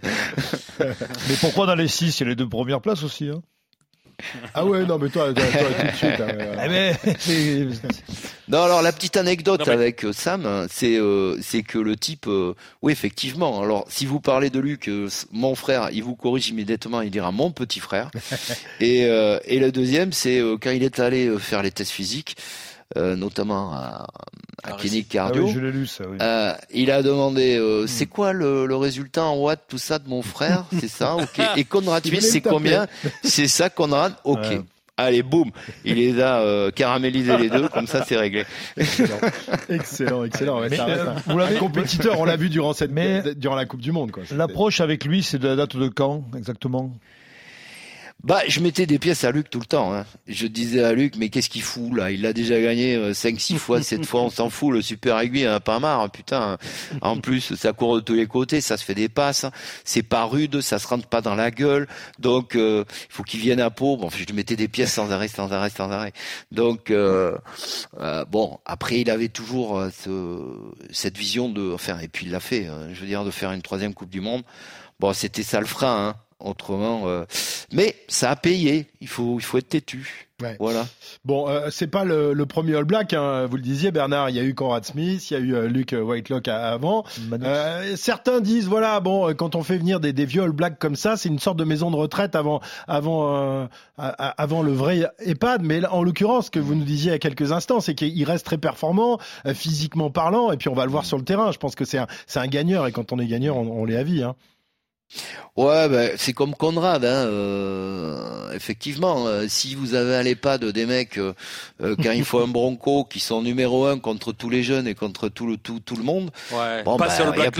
Mais 0.79 1.35
pourquoi 1.41 1.65
dans 1.65 1.73
les 1.75 1.87
six, 1.87 2.19
il 2.19 2.23
y 2.23 2.25
a 2.27 2.29
les 2.29 2.35
deux 2.35 2.47
premières 2.47 2.79
places 2.79 3.01
aussi 3.01 3.29
hein? 3.29 3.41
Ah 4.53 4.65
ouais, 4.65 4.85
non, 4.85 4.97
mais 4.97 5.09
toi, 5.09 5.33
toi, 5.33 5.43
toi, 5.45 5.67
tout 5.79 5.85
de 5.87 5.95
suite. 5.95 6.17
ben, 6.19 6.95
c'est- 7.19 7.67
Non, 8.49 8.63
alors 8.63 8.81
la 8.81 8.93
petite 8.93 9.17
anecdote 9.17 9.59
Non, 9.59 9.65
mais- 9.67 9.73
avec 9.73 10.05
euh, 10.05 10.13
Sam, 10.13 10.45
hein, 10.45 10.67
c'est 10.71 10.97
euh, 10.97 11.37
c'est 11.41 11.63
que 11.63 11.77
le 11.77 11.97
type, 11.97 12.27
euh, 12.27 12.53
oui 12.81 12.93
effectivement. 12.93 13.61
Alors 13.61 13.85
si 13.89 14.05
vous 14.05 14.21
parlez 14.21 14.49
de 14.49 14.59
Luc, 14.59 14.87
euh, 14.87 15.09
mon 15.33 15.53
frère, 15.53 15.89
il 15.91 16.03
vous 16.03 16.15
corrige 16.15 16.47
immédiatement, 16.47 17.01
il 17.01 17.11
dira 17.11 17.33
mon 17.33 17.51
petit 17.51 17.81
frère. 17.81 18.09
et 18.79 19.05
euh, 19.05 19.37
et 19.45 19.59
le 19.59 19.71
deuxième, 19.73 20.13
c'est 20.13 20.39
euh, 20.39 20.55
quand 20.61 20.71
il 20.71 20.83
est 20.83 20.99
allé 20.99 21.27
euh, 21.27 21.37
faire 21.37 21.61
les 21.61 21.71
tests 21.71 21.91
physiques, 21.91 22.37
notamment 22.95 23.73
à, 23.73 24.07
à 24.63 24.71
clinique 24.73 25.07
Ah 25.11 25.13
cardio. 25.13 25.45
oui, 25.45 25.51
je 25.53 25.59
l'ai 25.59 25.71
lu 25.71 25.85
ça. 25.87 26.05
Oui. 26.09 26.17
Euh, 26.21 26.53
il 26.73 26.89
a 26.91 27.03
demandé 27.03 27.57
euh, 27.57 27.85
c'est 27.87 28.05
quoi 28.05 28.33
le, 28.33 28.65
le 28.65 28.75
résultat 28.75 29.23
en 29.25 29.35
watts 29.37 29.61
tout 29.67 29.77
ça 29.77 29.99
de 29.99 30.07
mon 30.09 30.21
frère 30.21 30.65
c'est 30.79 30.87
ça 30.87 31.15
ok. 31.15 31.39
Et 31.57 31.63
Conrad 31.65 32.05
Suisse 32.05 32.31
c'est 32.31 32.41
combien 32.41 32.87
c'est 33.23 33.47
ça 33.47 33.69
Conrad 33.69 34.13
ok. 34.23 34.39
Ouais. 34.41 34.61
allez 34.95 35.21
boum. 35.21 35.51
Il 35.85 35.95
les 35.95 36.19
a 36.21 36.39
euh, 36.39 36.71
caramélisés 36.71 37.37
les 37.37 37.49
deux. 37.49 37.67
Comme 37.69 37.87
ça 37.87 38.03
c'est 38.07 38.17
réglé. 38.17 38.45
Excellent, 39.69 40.23
excellent. 40.23 40.59
Ouais, 40.61 40.69
Mais, 40.69 40.77
ça 40.77 40.85
reste 40.85 41.01
euh, 41.01 41.09
un- 41.11 41.31
vous 41.31 41.37
l'avez- 41.37 41.57
compétiteur, 41.57 42.19
on 42.19 42.25
l'a 42.25 42.35
vu 42.37 42.49
durant 42.49 42.73
cette, 42.73 42.91
Mais- 42.91 43.35
durant 43.35 43.55
la 43.55 43.65
Coupe 43.65 43.81
du 43.81 43.91
Monde, 43.91 44.11
L'approche 44.31 44.81
avec 44.81 45.05
lui, 45.05 45.23
c'est 45.23 45.37
de 45.39 45.47
la 45.47 45.55
date 45.55 45.75
de 45.75 45.87
quand 45.87 46.23
exactement? 46.35 46.91
Bah, 48.23 48.41
je 48.47 48.59
mettais 48.59 48.87
des 48.87 48.99
pièces 48.99 49.23
à 49.23 49.31
Luc 49.31 49.49
tout 49.49 49.59
le 49.59 49.65
temps. 49.65 49.93
Hein. 49.93 50.05
Je 50.27 50.47
disais 50.47 50.83
à 50.83 50.91
Luc, 50.91 51.15
mais 51.17 51.29
qu'est-ce 51.29 51.49
qu'il 51.49 51.61
fout 51.61 51.95
là? 51.95 52.11
Il 52.11 52.25
a 52.25 52.33
déjà 52.33 52.59
gagné 52.59 53.13
5 53.13 53.39
6 53.39 53.57
fois, 53.57 53.81
7 53.81 54.05
fois, 54.05 54.21
on 54.23 54.29
s'en 54.29 54.49
fout. 54.49 54.73
Le 54.73 54.81
super 54.81 55.17
rugby, 55.17 55.45
hein, 55.45 55.59
pas 55.59 55.79
marre, 55.79 56.09
putain. 56.09 56.57
En 57.01 57.19
plus, 57.19 57.55
ça 57.55 57.73
court 57.73 57.95
de 57.95 58.01
tous 58.01 58.15
les 58.15 58.25
côtés, 58.25 58.59
ça 58.59 58.75
se 58.75 58.83
fait 58.83 58.95
des 58.95 59.07
passes. 59.07 59.45
C'est 59.85 60.03
pas 60.03 60.25
rude, 60.25 60.61
ça 60.61 60.79
se 60.79 60.87
rentre 60.87 61.07
pas 61.07 61.21
dans 61.21 61.35
la 61.35 61.51
gueule. 61.51 61.87
Donc, 62.19 62.55
il 62.55 62.85
faut 63.07 63.23
qu'il 63.23 63.39
vienne 63.39 63.61
à 63.61 63.69
peau. 63.69 63.97
Bon, 63.97 64.09
je 64.09 64.33
mettais 64.33 64.55
des 64.55 64.67
pièces 64.67 64.93
sans 64.93 65.11
arrêt, 65.11 65.27
sans 65.27 65.53
arrêt, 65.53 65.69
sans 65.69 65.91
arrêt. 65.91 66.11
Donc, 66.51 66.91
bon, 66.91 68.59
après, 68.65 68.99
il 68.99 69.09
avait 69.11 69.29
toujours 69.29 69.81
ce, 70.03 70.39
cette 70.91 71.17
vision 71.17 71.49
de, 71.49 71.71
enfin, 71.71 71.99
et 71.99 72.07
puis 72.07 72.25
il 72.25 72.31
l'a 72.31 72.39
fait. 72.39 72.67
Hein, 72.67 72.89
je 72.93 72.99
veux 72.99 73.07
dire, 73.07 73.23
de 73.23 73.31
faire 73.31 73.51
une 73.51 73.61
troisième 73.61 73.93
Coupe 73.93 74.09
du 74.09 74.21
Monde. 74.21 74.41
Bon, 74.99 75.13
c'était 75.13 75.43
ça 75.43 75.59
le 75.59 75.67
frein. 75.67 76.07
Hein. 76.09 76.15
Autrement, 76.39 77.07
euh, 77.07 77.25
mais 77.71 77.95
ça 78.07 78.29
a 78.29 78.35
payé. 78.35 78.85
Il 79.01 79.07
faut, 79.07 79.39
il 79.39 79.43
faut 79.43 79.57
être 79.57 79.69
têtu. 79.69 80.27
Voilà. 80.59 80.85
Bon, 81.25 81.49
euh, 81.49 81.69
c'est 81.71 81.87
pas 81.87 82.05
le, 82.05 82.33
le, 82.33 82.45
premier 82.45 82.75
All 82.75 82.83
Black. 82.83 83.13
Hein. 83.13 83.47
Vous 83.47 83.55
le 83.55 83.63
disiez, 83.63 83.89
Bernard. 83.89 84.29
Il 84.29 84.35
y 84.35 84.39
a 84.39 84.43
eu 84.43 84.53
Conrad 84.53 84.85
Smith, 84.85 85.31
il 85.31 85.33
y 85.33 85.37
a 85.37 85.39
eu 85.39 85.55
euh, 85.55 85.67
Luke 85.67 85.95
Whitelock 85.99 86.47
avant. 86.47 87.05
Euh, 87.41 87.95
certains 87.95 88.39
disent, 88.39 88.67
voilà, 88.67 88.99
bon, 88.99 89.33
quand 89.33 89.55
on 89.55 89.63
fait 89.63 89.79
venir 89.79 89.99
des, 89.99 90.13
des 90.13 90.25
vieux 90.25 90.43
All 90.43 90.51
Blacks 90.51 90.77
comme 90.77 90.95
ça, 90.95 91.17
c'est 91.17 91.29
une 91.29 91.39
sorte 91.39 91.57
de 91.57 91.63
maison 91.63 91.89
de 91.89 91.95
retraite 91.95 92.35
avant, 92.35 92.61
avant, 92.87 93.35
euh, 93.35 93.65
avant 93.97 94.61
le 94.61 94.73
vrai 94.73 95.07
EHPAD. 95.25 95.63
Mais 95.63 95.83
en 95.87 96.03
l'occurrence, 96.03 96.45
ce 96.45 96.51
que 96.51 96.59
vous 96.59 96.75
nous 96.75 96.85
disiez 96.85 97.09
il 97.09 97.13
y 97.13 97.15
a 97.15 97.19
quelques 97.19 97.51
instants, 97.51 97.79
c'est 97.79 97.95
qu'il 97.95 98.23
reste 98.23 98.45
très 98.45 98.59
performant, 98.59 99.17
physiquement 99.55 100.11
parlant, 100.11 100.51
et 100.51 100.57
puis 100.57 100.69
on 100.69 100.75
va 100.75 100.85
le 100.85 100.91
voir 100.91 101.05
sur 101.05 101.17
le 101.17 101.23
terrain. 101.23 101.51
Je 101.51 101.57
pense 101.57 101.73
que 101.73 101.83
c'est 101.83 101.97
un, 101.97 102.07
c'est 102.27 102.39
un 102.39 102.47
gagneur, 102.47 102.85
et 102.85 102.91
quand 102.91 103.11
on 103.11 103.17
est 103.17 103.25
gagneur, 103.25 103.57
on, 103.57 103.81
on 103.81 103.85
l'est 103.85 103.97
à 103.97 104.03
vie. 104.03 104.21
Hein. 104.21 104.35
Ouais, 105.55 105.89
ben, 105.89 106.11
c'est 106.17 106.33
comme 106.33 106.53
Conrad, 106.53 107.03
hein, 107.03 107.07
euh, 107.07 108.51
effectivement. 108.53 109.25
Euh, 109.25 109.45
si 109.47 109.73
vous 109.73 109.95
avez 109.95 110.15
à 110.15 110.21
l'EHPAD 110.21 110.65
des 110.65 110.85
mecs, 110.85 111.17
euh, 111.17 111.33
quand 111.79 112.11
il 112.11 112.23
faut 112.23 112.39
un 112.39 112.47
bronco, 112.47 113.05
qui 113.05 113.19
sont 113.19 113.41
numéro 113.41 113.85
un 113.85 113.97
contre 113.97 114.33
tous 114.33 114.49
les 114.49 114.61
jeunes 114.63 114.87
et 114.87 114.93
contre 114.93 115.29
tout 115.29 115.47
le 115.47 115.57
tout 115.57 115.79
tout 115.79 115.95
le 115.95 116.03
monde, 116.03 116.29
ouais, 116.51 116.83
bon, 116.83 116.97
pas 116.97 117.07
bah, 117.07 117.15
sur 117.15 117.25
le 117.25 117.31
black 117.31 117.55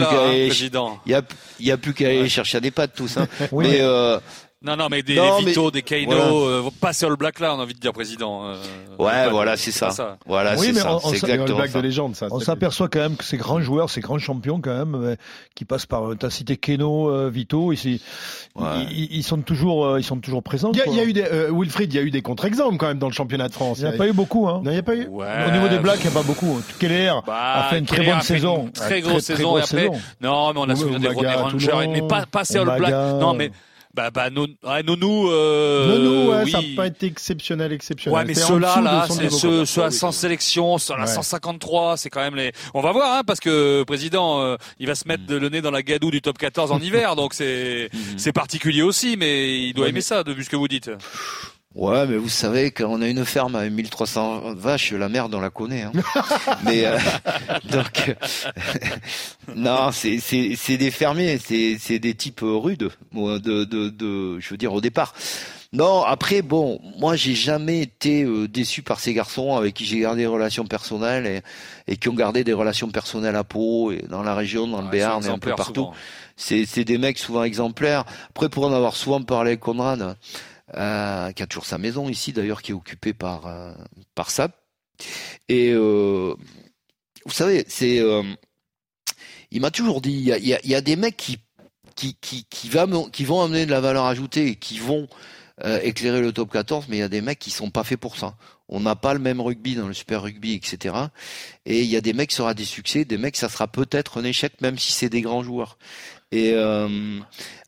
Il 1.06 1.12
y 1.12 1.14
a, 1.14 1.22
y 1.58 1.70
a 1.72 1.76
plus 1.76 1.94
qu'à 1.94 2.06
aller 2.06 2.28
chercher 2.28 2.58
à 2.58 2.60
des 2.60 2.70
pattes 2.70 2.94
tous. 2.94 3.16
Hein. 3.16 3.26
oui, 3.50 3.66
mais 3.68 3.80
non, 4.60 4.74
non, 4.74 4.88
mais 4.90 5.04
des 5.04 5.14
non, 5.14 5.38
Vito, 5.38 5.70
des 5.70 5.82
Keino, 5.82 6.10
voilà. 6.10 6.56
euh, 6.66 6.70
pas 6.80 6.92
sur 6.92 7.08
le 7.08 7.14
black 7.14 7.38
là, 7.38 7.54
on 7.54 7.60
a 7.60 7.62
envie 7.62 7.74
de 7.74 7.78
dire 7.78 7.92
président. 7.92 8.44
Euh, 8.44 8.56
ouais, 8.98 9.30
voilà, 9.30 9.56
c'est 9.56 9.70
ça. 9.70 9.92
ça. 9.92 10.18
Voilà, 10.26 10.56
oui, 10.58 10.72
c'est 10.74 10.80
ça. 10.80 10.98
C'est 11.00 11.14
exactement 11.14 11.64
ça. 11.64 11.78
de 11.78 11.82
légende, 11.82 12.16
ça. 12.16 12.26
On 12.32 12.40
s'aperçoit 12.40 12.88
quand 12.88 12.98
même 12.98 13.16
que 13.16 13.22
ces 13.22 13.36
grands 13.36 13.60
joueurs, 13.60 13.88
ces 13.88 14.00
grands 14.00 14.18
champions 14.18 14.60
quand 14.60 14.76
même, 14.76 14.96
euh, 14.96 15.14
qui 15.54 15.64
passent 15.64 15.86
par, 15.86 16.10
t'as 16.18 16.30
cité 16.30 16.56
Keno, 16.56 17.08
euh, 17.08 17.30
Vito, 17.32 17.72
ici, 17.72 18.02
ouais. 18.56 18.64
ils, 18.90 19.18
ils, 19.18 19.22
sont 19.22 19.40
toujours, 19.42 19.86
euh, 19.86 20.00
ils 20.00 20.04
sont 20.04 20.16
toujours 20.18 20.42
présents. 20.42 20.72
Il 20.74 20.92
y, 20.92 20.96
y, 20.96 21.00
a 21.00 21.04
eu 21.04 21.12
des, 21.12 21.22
euh, 21.22 21.52
Wilfried, 21.52 21.92
il 21.92 21.96
y 21.96 22.00
a 22.00 22.02
eu 22.02 22.10
des 22.10 22.22
contre-exemples 22.22 22.78
quand 22.78 22.88
même 22.88 22.98
dans 22.98 23.06
le 23.08 23.14
championnat 23.14 23.46
de 23.46 23.54
France. 23.54 23.78
Il 23.78 23.84
n'y 23.84 23.90
a, 23.90 23.94
a 23.94 23.96
pas 23.96 24.08
eu 24.08 24.12
beaucoup, 24.12 24.48
hein. 24.48 24.60
Non, 24.64 24.72
il 24.72 24.74
n'y 24.74 24.80
a 24.80 24.82
pas 24.82 24.96
eu. 24.96 25.06
Ouais. 25.06 25.46
Au 25.46 25.52
niveau 25.52 25.68
des 25.68 25.78
blacks, 25.78 26.00
il 26.00 26.10
n'y 26.10 26.16
a 26.16 26.20
pas 26.20 26.26
beaucoup. 26.26 26.60
Keller 26.80 27.12
bah, 27.24 27.66
a 27.66 27.68
fait 27.70 27.78
une 27.78 27.86
très 27.86 28.04
bonne 28.04 28.22
saison. 28.22 28.70
Très 28.74 29.02
grosse 29.02 29.22
saison 29.22 29.56
et 29.56 29.62
après. 29.62 29.88
Non, 30.20 30.52
mais 30.52 30.60
on 30.60 30.68
a 30.68 30.74
souvenir 30.74 31.14
des 31.14 31.28
Rangers, 31.28 31.86
mais 31.92 32.02
pas, 32.02 32.26
pas 32.26 32.44
sur 32.44 32.64
le 32.64 32.76
black. 32.76 32.90
Non, 32.90 33.34
mais 33.34 33.52
bah, 33.98 34.10
bah 34.12 34.30
non, 34.30 34.46
ouais, 34.62 34.84
Nonou. 34.84 35.28
Euh, 35.28 35.88
Nonou, 35.88 36.30
ouais, 36.30 36.42
oui. 36.44 36.50
ça 36.52 36.60
n'a 36.60 36.76
pas 36.76 36.86
été 36.86 37.06
exceptionnel, 37.06 37.72
exceptionnel. 37.72 38.16
Ouais, 38.16 38.24
mais 38.24 38.34
ceux-là, 38.34 38.80
là, 38.80 39.06
c'est 39.10 39.28
ceux, 39.28 39.64
ceux 39.64 39.82
à 39.82 39.90
100 39.90 40.12
sélections, 40.12 40.78
ceux 40.78 40.94
à 40.94 41.08
153, 41.08 41.96
c'est 41.96 42.08
quand 42.08 42.20
même 42.20 42.36
les. 42.36 42.52
On 42.74 42.80
va 42.80 42.92
voir, 42.92 43.18
hein, 43.18 43.22
parce 43.26 43.40
que 43.40 43.82
président, 43.82 44.40
euh, 44.40 44.56
il 44.78 44.86
va 44.86 44.94
se 44.94 45.08
mettre 45.08 45.24
mm. 45.24 45.36
le 45.36 45.48
nez 45.48 45.62
dans 45.62 45.72
la 45.72 45.82
gadoue 45.82 46.12
du 46.12 46.22
top 46.22 46.38
14 46.38 46.70
en 46.70 46.78
hiver, 46.78 47.16
donc 47.16 47.34
c'est 47.34 47.90
mm. 47.92 47.98
c'est 48.18 48.32
particulier 48.32 48.82
aussi, 48.82 49.16
mais 49.16 49.58
il 49.66 49.72
doit 49.72 49.86
ouais, 49.86 49.90
aimer 49.90 49.96
mais... 49.96 50.02
ça, 50.02 50.22
de 50.22 50.32
vu 50.32 50.44
ce 50.44 50.50
que 50.50 50.56
vous 50.56 50.68
dites. 50.68 50.90
Ouais, 51.78 52.08
mais 52.08 52.16
vous 52.16 52.28
savez 52.28 52.72
qu'on 52.72 53.00
a 53.02 53.06
une 53.06 53.24
ferme 53.24 53.54
à 53.54 53.68
1300 53.70 54.54
vaches, 54.56 54.90
la 54.90 55.08
merde 55.08 55.32
on 55.32 55.40
la 55.40 55.50
connaît. 55.50 55.82
Hein. 55.82 55.92
mais 56.64 56.84
euh, 56.84 56.98
donc 57.70 58.16
non, 59.54 59.90
c'est 59.92 60.76
des 60.76 60.90
fermiers, 60.90 61.38
c'est 61.38 61.76
c'est 61.78 62.00
des 62.00 62.14
types 62.14 62.40
rudes, 62.42 62.90
de 63.14 63.64
de 63.64 63.90
de, 63.90 64.40
je 64.40 64.50
veux 64.50 64.56
dire 64.56 64.72
au 64.72 64.80
départ. 64.80 65.14
Non, 65.72 66.02
après 66.02 66.42
bon, 66.42 66.80
moi 66.98 67.14
j'ai 67.14 67.36
jamais 67.36 67.82
été 67.82 68.24
euh, 68.24 68.48
déçu 68.48 68.82
par 68.82 68.98
ces 68.98 69.14
garçons 69.14 69.54
avec 69.54 69.74
qui 69.74 69.84
j'ai 69.84 70.00
gardé 70.00 70.22
des 70.22 70.26
relations 70.26 70.66
personnelles 70.66 71.26
et, 71.26 71.92
et 71.92 71.96
qui 71.96 72.08
ont 72.08 72.14
gardé 72.14 72.42
des 72.42 72.54
relations 72.54 72.88
personnelles 72.88 73.36
à 73.36 73.44
Pau 73.44 73.92
et 73.92 74.02
dans 74.08 74.24
la 74.24 74.34
région, 74.34 74.66
dans 74.66 74.82
le 74.82 74.88
Béarn 74.88 75.24
et 75.24 75.28
un 75.28 75.38
peu 75.38 75.54
partout. 75.54 75.90
C'est 76.34 76.66
c'est 76.66 76.84
des 76.84 76.98
mecs 76.98 77.18
souvent 77.18 77.44
exemplaires. 77.44 78.04
Après 78.30 78.48
pour 78.48 78.64
en 78.64 78.72
avoir 78.72 78.96
souvent 78.96 79.22
parlé 79.22 79.50
avec 79.50 79.60
Conrad 79.60 80.16
euh, 80.74 81.32
qui 81.32 81.42
a 81.42 81.46
toujours 81.46 81.66
sa 81.66 81.78
maison 81.78 82.08
ici 82.08 82.32
d'ailleurs, 82.32 82.62
qui 82.62 82.72
est 82.72 82.74
occupée 82.74 83.14
par 83.14 83.46
euh, 83.46 83.72
par 84.14 84.30
ça. 84.30 84.50
Et 85.48 85.72
euh, 85.72 86.34
vous 87.24 87.32
savez, 87.32 87.64
c'est, 87.68 88.02
il 89.50 89.60
m'a 89.60 89.70
toujours 89.70 90.00
dit, 90.00 90.12
il 90.12 90.46
y 90.46 90.74
a, 90.74 90.80
des 90.80 90.96
mecs 90.96 91.16
qui 91.16 91.38
qui 91.94 92.16
qui 92.20 92.44
qui, 92.46 92.68
vont 92.68 93.42
amener 93.42 93.64
de 93.66 93.70
la 93.70 93.80
valeur 93.80 94.06
ajoutée 94.06 94.56
qui 94.56 94.78
vont 94.78 95.08
éclairer 95.82 96.20
le 96.20 96.32
top 96.32 96.52
14, 96.52 96.86
mais 96.88 96.96
il 96.96 97.00
y 97.00 97.02
a 97.02 97.08
des 97.08 97.20
mecs 97.20 97.38
qui 97.38 97.50
sont 97.50 97.70
pas 97.70 97.84
faits 97.84 97.98
pour 98.00 98.16
ça. 98.16 98.36
On 98.68 98.80
n'a 98.80 98.96
pas 98.96 99.14
le 99.14 99.20
même 99.20 99.40
rugby 99.40 99.74
dans 99.74 99.88
le 99.88 99.94
super 99.94 100.22
rugby, 100.22 100.52
etc. 100.52 100.94
Et 101.64 101.82
il 101.82 101.88
y 101.88 101.96
a 101.96 102.00
des 102.00 102.12
mecs 102.12 102.30
qui 102.30 102.36
sera 102.36 102.54
des 102.54 102.64
succès, 102.64 103.04
des 103.04 103.18
mecs 103.18 103.36
ça 103.36 103.48
sera 103.48 103.68
peut-être 103.68 104.18
un 104.20 104.24
échec, 104.24 104.60
même 104.60 104.78
si 104.78 104.92
c'est 104.92 105.08
des 105.08 105.22
grands 105.22 105.42
joueurs 105.42 105.78
et 106.30 106.52
euh, 106.54 106.88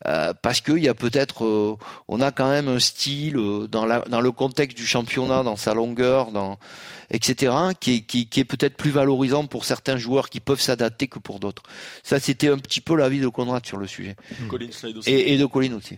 euh, 0.06 0.34
parce 0.42 0.60
qu'il 0.60 0.78
y 0.78 0.88
a 0.88 0.94
peut-être 0.94 1.44
euh, 1.44 1.76
on 2.08 2.20
a 2.20 2.30
quand 2.30 2.50
même 2.50 2.68
un 2.68 2.78
style 2.78 3.38
dans 3.70 3.86
la 3.86 4.00
dans 4.00 4.20
le 4.20 4.32
contexte 4.32 4.76
du 4.76 4.86
championnat 4.86 5.42
dans 5.42 5.56
sa 5.56 5.72
longueur 5.72 6.30
dans 6.30 6.58
etc 7.10 7.52
qui 7.78 7.96
est, 7.96 8.00
qui, 8.00 8.26
qui 8.26 8.40
est 8.40 8.44
peut-être 8.44 8.76
plus 8.76 8.90
valorisant 8.90 9.46
pour 9.46 9.64
certains 9.64 9.96
joueurs 9.96 10.28
qui 10.28 10.40
peuvent 10.40 10.60
s'adapter 10.60 11.08
que 11.08 11.18
pour 11.18 11.40
d'autres 11.40 11.62
ça 12.02 12.20
c'était 12.20 12.48
un 12.48 12.58
petit 12.58 12.80
peu 12.80 12.96
l'avis 12.96 13.20
de 13.20 13.28
Conrad 13.28 13.64
sur 13.64 13.78
le 13.78 13.86
sujet 13.86 14.16
et, 15.06 15.34
et, 15.34 15.38
de 15.38 15.46
Colin 15.46 15.74
aussi 15.74 15.96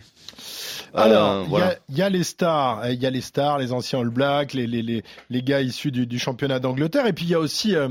alors, 0.95 1.43
il 1.43 1.49
voilà. 1.49 1.75
y, 1.89 1.97
y, 1.97 2.01
a 2.01 2.09
les 2.09 2.23
stars, 2.23 2.89
il 2.89 3.01
y 3.01 3.05
a 3.05 3.09
les 3.09 3.21
stars, 3.21 3.57
les 3.57 3.71
anciens 3.71 3.99
All 3.99 4.09
Blacks, 4.09 4.53
les, 4.53 4.67
les, 4.67 4.83
les, 4.83 5.03
les 5.29 5.41
gars 5.41 5.61
issus 5.61 5.91
du, 5.91 6.05
du 6.05 6.19
championnat 6.19 6.59
d'Angleterre, 6.59 7.07
et 7.07 7.13
puis 7.13 7.25
il 7.25 7.31
y 7.31 7.35
a 7.35 7.39
aussi 7.39 7.75
euh, 7.75 7.89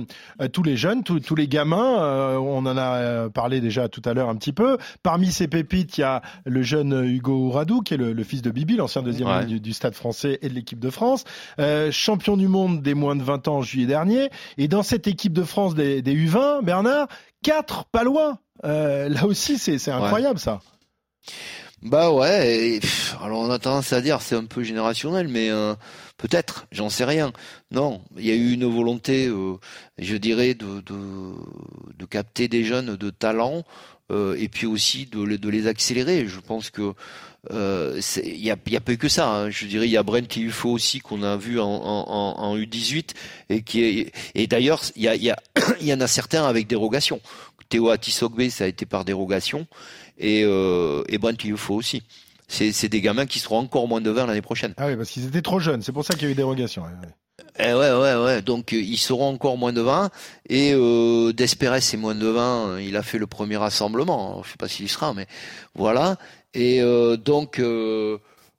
tous 0.53 0.63
les 0.63 0.77
jeunes, 0.77 1.03
tous, 1.03 1.19
tous 1.19 1.35
les 1.35 1.49
gamins. 1.49 2.01
Euh, 2.03 2.37
on 2.37 2.65
en 2.67 2.77
a 2.77 3.29
parlé 3.31 3.61
déjà 3.61 3.89
tout 3.89 4.03
à 4.05 4.15
l'heure 4.15 4.29
un 4.29 4.37
petit 4.37 4.53
peu. 4.53 4.79
Parmi 5.03 5.33
ces 5.33 5.49
pépites, 5.49 5.99
il 5.99 6.03
y 6.03 6.05
a 6.05 6.23
le 6.45 6.63
jeune 6.63 7.05
Hugo 7.05 7.51
Radou, 7.51 7.81
qui 7.81 7.95
est 7.95 7.97
le, 7.97 8.13
le 8.13 8.25
fils 8.25 8.43
de 8.43 8.51
Bibi, 8.51 8.77
l'ancien 8.77 9.03
deuxième 9.03 9.29
ouais. 9.29 9.47
du, 9.47 9.61
du, 9.61 9.73
Stade 9.73 9.95
Français 9.95 10.39
et 10.43 10.49
de 10.49 10.55
l'équipe 10.55 10.79
de 10.79 10.91
France, 10.91 11.25
euh, 11.59 11.91
champion 11.91 12.37
du 12.37 12.49
monde 12.49 12.83
des 12.83 12.95
moins 12.95 13.12
de 13.17 13.23
20 13.23 13.49
ans 13.49 13.57
en 13.57 13.63
juillet 13.63 13.87
dernier. 13.87 14.31
Et 14.59 14.69
dans 14.69 14.83
cette 14.83 15.07
équipe 15.07 15.33
de 15.33 15.45
France 15.45 15.75
des, 15.75 16.03
des 16.03 16.15
U20, 16.15 16.65
Bernard, 16.65 17.09
quatre 17.43 17.85
palois. 17.87 18.39
Euh, 18.65 19.09
là 19.09 19.27
aussi, 19.27 19.59
c'est 19.59 19.91
incroyable 19.91 20.37
ouais. 20.37 20.41
ça. 20.41 20.61
Bah 21.83 22.13
ouais, 22.13 22.75
et, 22.77 22.81
pff, 22.81 23.17
alors 23.21 23.41
on 23.41 23.51
a 23.51 23.59
tendance 23.59 23.93
à 23.93 24.01
dire 24.01 24.23
c'est 24.23 24.37
un 24.37 24.45
peu 24.45 24.63
générationnel, 24.63 25.27
mais 25.27 25.51
euh, 25.51 25.75
peut-être, 26.17 26.67
j'en 26.71 26.89
sais 26.89 27.05
rien. 27.05 27.33
Non, 27.73 28.03
il 28.17 28.25
y 28.25 28.31
a 28.31 28.37
eu 28.37 28.53
une 28.53 28.67
volonté, 28.67 29.27
euh, 29.27 29.57
je 29.99 30.17
dirais, 30.17 30.55
de, 30.55 30.81
de, 30.81 31.33
de, 31.99 32.05
capter 32.07 32.47
des 32.47 32.63
jeunes 32.63 32.95
de 32.95 33.11
talent 33.11 33.65
euh, 34.13 34.37
et 34.39 34.49
puis 34.49 34.67
aussi 34.67 35.07
de, 35.07 35.37
de, 35.37 35.49
les 35.49 35.67
accélérer. 35.67 36.29
Je 36.29 36.39
pense 36.39 36.71
que 36.71 36.95
euh, 37.51 38.01
il 38.23 38.45
y 38.45 38.51
a, 38.53 38.57
y 38.67 38.77
a 38.77 38.81
pas 38.81 38.93
eu 38.93 38.99
que 38.99 39.09
ça. 39.09 39.29
Hein. 39.29 39.51
Je 39.51 39.67
dirais 39.67 39.87
il 39.89 39.91
y 39.91 39.97
a 39.97 40.03
Brent 40.03 40.29
faut 40.51 40.71
aussi 40.71 41.01
qu'on 41.01 41.23
a 41.23 41.37
vu 41.37 41.59
en, 41.59 41.67
en, 41.67 42.39
en, 42.39 42.57
U18 42.57 43.11
et 43.49 43.63
qui 43.63 43.83
est 43.83 44.13
et 44.35 44.47
d'ailleurs 44.47 44.83
il 44.95 45.03
y 45.03 45.09
a 45.09 45.17
y, 45.17 45.31
a, 45.31 45.37
y 45.81 45.93
en 45.93 46.01
a 46.01 46.07
certains 46.07 46.45
avec 46.45 46.69
dérogation. 46.69 47.21
Théo 47.69 47.89
Atisogbe 47.89 48.49
ça 48.49 48.65
a 48.65 48.67
été 48.69 48.87
par 48.87 49.05
dérogation 49.05 49.67
et, 50.19 50.45
euh, 50.45 51.03
et 51.09 51.19
Brent 51.19 51.37
faut 51.57 51.75
aussi. 51.75 52.03
C'est 52.49 52.89
des 52.89 53.01
gamins 53.01 53.25
qui 53.25 53.39
seront 53.39 53.59
encore 53.59 53.89
moins 53.89 54.03
de 54.03 54.11
20 54.11 54.27
l'année 54.27 54.43
prochaine. 54.43 54.75
Ah 54.77 54.87
oui, 54.87 54.97
parce 54.97 55.09
qu'ils 55.09 55.27
étaient 55.27 55.41
trop 55.41 55.59
jeunes. 55.59 55.81
C'est 55.81 55.93
pour 55.93 56.05
ça 56.05 56.13
qu'il 56.13 56.25
y 56.25 56.27
a 56.29 56.33
eu 56.33 56.35
dérogation. 56.35 56.85
Eh 57.59 57.73
ouais, 57.73 57.93
ouais, 57.93 58.15
ouais. 58.15 58.43
Donc 58.43 58.75
euh, 58.75 58.77
ils 58.77 58.99
seront 58.99 59.29
encore 59.29 59.57
moins 59.57 59.73
de 59.73 59.81
20. 59.81 60.11
Et 60.51 60.73
euh, 60.75 61.33
Desperes 61.33 61.83
c'est 61.83 61.97
moins 61.97 62.15
de 62.15 62.27
20. 62.27 62.81
Il 62.81 62.97
a 62.97 63.03
fait 63.03 63.19
le 63.19 63.27
premier 63.27 63.57
rassemblement. 63.57 64.43
Je 64.45 64.51
sais 64.51 64.57
pas 64.59 64.69
s'il 64.69 64.85
y 64.85 64.89
sera, 64.89 65.15
mais 65.15 65.27
voilà. 65.75 66.19
Et 66.55 66.81
euh, 66.83 67.17
donc 67.17 67.59
euh, 67.59 68.19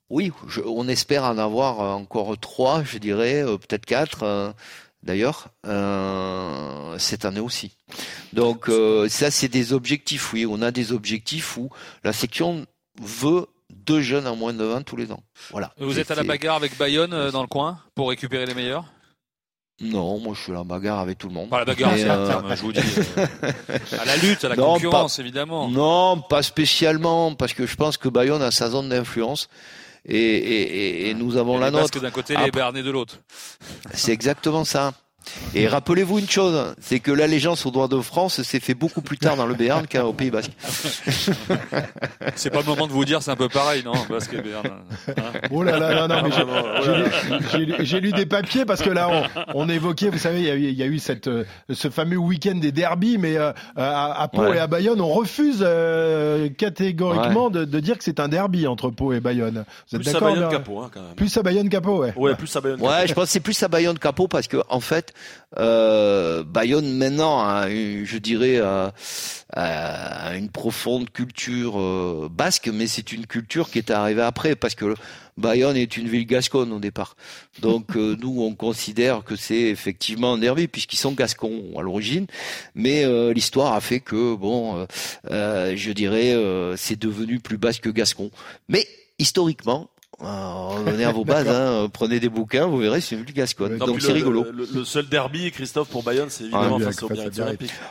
oui, 0.09 0.31
je, 0.47 0.61
on 0.61 0.87
espère 0.87 1.23
en 1.23 1.37
avoir 1.37 1.79
encore 1.79 2.37
trois, 2.39 2.83
je 2.83 2.97
dirais, 2.97 3.43
euh, 3.43 3.57
peut-être 3.57 3.85
quatre. 3.85 4.23
Euh, 4.23 4.51
D'ailleurs, 5.03 5.49
cette 6.97 7.25
année 7.25 7.41
aussi. 7.41 7.75
Donc 8.31 8.71
ça, 9.09 9.31
c'est 9.31 9.49
des 9.49 9.73
objectifs. 9.73 10.31
Oui, 10.31 10.45
on 10.45 10.61
a 10.61 10.71
des 10.71 10.93
objectifs 10.93 11.57
où 11.57 11.69
la 12.05 12.13
section 12.13 12.65
veut 13.01 13.47
deux 13.73 14.01
jeunes 14.01 14.27
en 14.27 14.35
moins 14.35 14.53
de 14.53 14.63
20 14.63 14.83
tous 14.83 14.95
les 14.95 15.11
ans. 15.11 15.23
Voilà. 15.51 15.73
Vous 15.77 15.99
êtes 15.99 16.11
à 16.11 16.15
la 16.15 16.23
bagarre 16.23 16.55
avec 16.55 16.77
Bayonne 16.77 17.13
euh, 17.13 17.31
dans 17.31 17.41
le 17.41 17.47
coin 17.47 17.79
pour 17.95 18.09
récupérer 18.09 18.45
les 18.45 18.53
meilleurs? 18.53 18.85
Non, 19.83 20.19
moi 20.19 20.33
je 20.35 20.41
suis 20.41 20.51
à 20.51 20.55
la 20.55 20.63
bagarre 20.63 20.99
avec 20.99 21.17
tout 21.17 21.27
le 21.27 21.33
monde. 21.33 21.49
Pas 21.49 21.59
la 21.59 21.65
bagarre, 21.65 21.91
c'est 21.95 22.09
euh... 22.09 22.27
terme, 22.27 22.55
je 22.55 22.61
vous 22.61 22.71
dis. 22.73 22.79
Euh, 23.17 23.25
à 23.99 24.05
la 24.05 24.17
lutte, 24.17 24.43
à 24.45 24.49
la 24.49 24.55
non, 24.55 24.73
concurrence, 24.73 25.17
pas, 25.17 25.21
évidemment. 25.21 25.69
Non, 25.69 26.21
pas 26.21 26.41
spécialement, 26.43 27.35
parce 27.35 27.53
que 27.53 27.65
je 27.65 27.75
pense 27.75 27.97
que 27.97 28.09
Bayonne 28.09 28.41
a 28.41 28.51
sa 28.51 28.69
zone 28.69 28.89
d'influence 28.89 29.49
et, 30.05 30.17
et, 30.17 31.09
et 31.09 31.13
nous 31.13 31.37
avons 31.37 31.57
la 31.57 31.71
nôtre. 31.71 31.99
d'un 31.99 32.11
côté, 32.11 32.35
les 32.35 32.51
Béarnais 32.51 32.83
de 32.83 32.91
l'autre. 32.91 33.19
C'est 33.93 34.11
exactement 34.11 34.65
ça. 34.65 34.93
Et 35.55 35.67
rappelez-vous 35.67 36.19
une 36.19 36.29
chose, 36.29 36.73
c'est 36.81 36.99
que 36.99 37.11
l'allégeance 37.11 37.65
au 37.65 37.71
droit 37.71 37.87
de 37.87 37.99
France 38.01 38.41
s'est 38.41 38.59
fait 38.59 38.73
beaucoup 38.73 39.01
plus 39.01 39.17
tard 39.17 39.35
dans 39.35 39.45
le 39.45 39.53
Béarn 39.55 39.85
qu'au 39.87 40.13
Pays 40.13 40.31
Basque. 40.31 40.51
C'est 42.35 42.49
pas 42.49 42.59
le 42.59 42.65
moment 42.65 42.87
de 42.87 42.91
vous 42.91 43.05
dire, 43.05 43.21
c'est 43.21 43.31
un 43.31 43.35
peu 43.35 43.49
pareil, 43.49 43.83
non 43.83 43.93
Basque 44.09 44.33
et 44.33 44.41
Béarn. 44.41 44.65
hein 44.67 45.13
Oh 45.51 45.63
là 45.63 45.77
là, 45.77 46.07
non, 46.07 46.15
non, 46.15 46.23
mais 46.23 46.31
j'ai- 46.31 46.43
oh 46.43 47.75
j'ai 47.83 47.99
lu- 47.99 48.11
des 48.13 48.25
papiers 48.25 48.65
parce 48.65 48.81
que 48.81 48.89
là, 48.89 49.09
on, 49.55 49.65
on 49.65 49.69
évoquait, 49.69 50.09
vous 50.09 50.17
savez, 50.17 50.39
il 50.39 50.45
y 50.45 50.49
a 50.51 50.55
eu, 50.55 50.63
il 50.63 50.73
y 50.77 50.83
a 50.83 50.85
eu 50.85 50.99
cette, 50.99 51.27
euh, 51.27 51.45
ce 51.71 51.89
fameux 51.89 52.17
week-end 52.17 52.55
des 52.55 52.71
derbies, 52.71 53.17
mais 53.17 53.37
euh, 53.37 53.51
à, 53.75 54.21
à 54.21 54.27
Pau 54.27 54.43
Ouais. 54.43 54.57
et 54.57 54.59
à 54.59 54.67
Bayonne, 54.67 54.99
on 55.01 55.09
refuse 55.09 55.59
euh, 55.61 56.49
catégoriquement 56.57 57.49
de, 57.49 57.65
de 57.65 57.79
dire 57.79 57.97
que 57.97 58.03
c'est 58.03 58.19
un 58.19 58.27
derby 58.27 58.67
entre 58.67 58.89
Pau 58.89 59.13
et 59.13 59.19
Bayonne. 59.19 59.63
Vous 59.89 59.97
êtes 59.97 60.03
Plus 60.03 60.15
à 60.15 60.19
Bayonne 60.19 60.49
qu'à 60.49 60.59
Pau, 60.59 60.79
hein, 60.81 60.89
quand 60.93 61.01
même. 61.01 61.15
Plus 61.15 61.37
à 61.37 61.43
Bayonne 61.43 61.69
qu'à 61.69 61.81
Pau, 61.81 61.99
ouais. 61.99 62.13
Ouais, 62.15 62.35
plus 62.35 62.53
à 62.55 62.61
Bayonne. 62.61 62.81
Ouais, 62.81 63.07
je 63.07 63.13
pense 63.13 63.25
que 63.25 63.31
c'est 63.31 63.39
plus 63.39 63.61
à 63.63 63.67
Bayonne 63.67 63.97
qu'à 63.99 64.11
Pau 64.11 64.27
parce 64.27 64.47
que 64.47 64.57
en 64.69 64.79
fait, 64.79 65.12
euh, 65.57 66.43
Bayonne 66.43 66.91
maintenant 66.97 67.41
a, 67.47 67.69
une- 67.69 68.05
je 68.05 68.17
dirais, 68.17 68.59
a, 68.59 68.93
a 69.51 70.35
une 70.35 70.49
profonde 70.49 71.09
culture 71.11 71.79
euh, 71.79 72.27
basque, 72.31 72.69
mais 72.73 72.87
c'est 72.87 73.11
une 73.11 73.25
culture 73.27 73.69
qui 73.69 73.77
est 73.77 73.91
arrivée 73.91 74.21
après 74.23 74.55
parce 74.55 74.75
que 74.75 74.95
Bayonne 75.37 75.77
est 75.77 75.97
une 75.97 76.07
ville 76.07 76.25
gasconne 76.25 76.71
au 76.71 76.79
départ. 76.79 77.15
Donc 77.61 77.95
euh, 77.95 78.15
nous, 78.21 78.41
on 78.41 78.55
considère 78.55 79.23
que 79.23 79.35
c'est 79.35 79.61
effectivement 79.61 80.33
un 80.33 80.37
derby 80.37 80.67
puisqu'ils 80.67 80.97
sont 80.97 81.13
gascons 81.13 81.63
à 81.77 81.81
l'origine, 81.81 82.27
mais 82.75 83.05
l'histoire 83.33 83.73
a 83.73 83.81
fait 83.81 83.99
que 83.99 84.35
bon, 84.35 84.87
je 85.29 85.91
dirais, 85.91 86.35
c'est 86.77 86.99
devenu 86.99 87.39
plus 87.39 87.57
basque 87.57 87.83
que 87.83 87.89
gascon. 87.89 88.31
Mais 88.69 88.87
historiquement. 89.19 89.89
Euh, 90.23 90.77
revenez 90.77 91.05
à 91.05 91.11
vos 91.11 91.25
bases, 91.25 91.47
hein, 91.47 91.87
prenez 91.91 92.19
des 92.19 92.29
bouquins, 92.29 92.65
vous 92.65 92.77
verrez, 92.77 93.01
c'est 93.01 93.17
gasconne. 93.33 93.77
Non, 93.77 93.85
Donc 93.87 94.01
c'est 94.01 94.09
le- 94.09 94.13
rigolo. 94.15 94.45
Le, 94.51 94.67
le 94.73 94.83
seul 94.85 95.07
derby, 95.07 95.51
Christophe, 95.51 95.89
pour 95.89 96.03
Bayonne, 96.03 96.29
c'est 96.29 96.43
évidemment 96.45 96.77
Ouais, 96.77 96.83
face 96.85 97.01
au. 97.03 97.09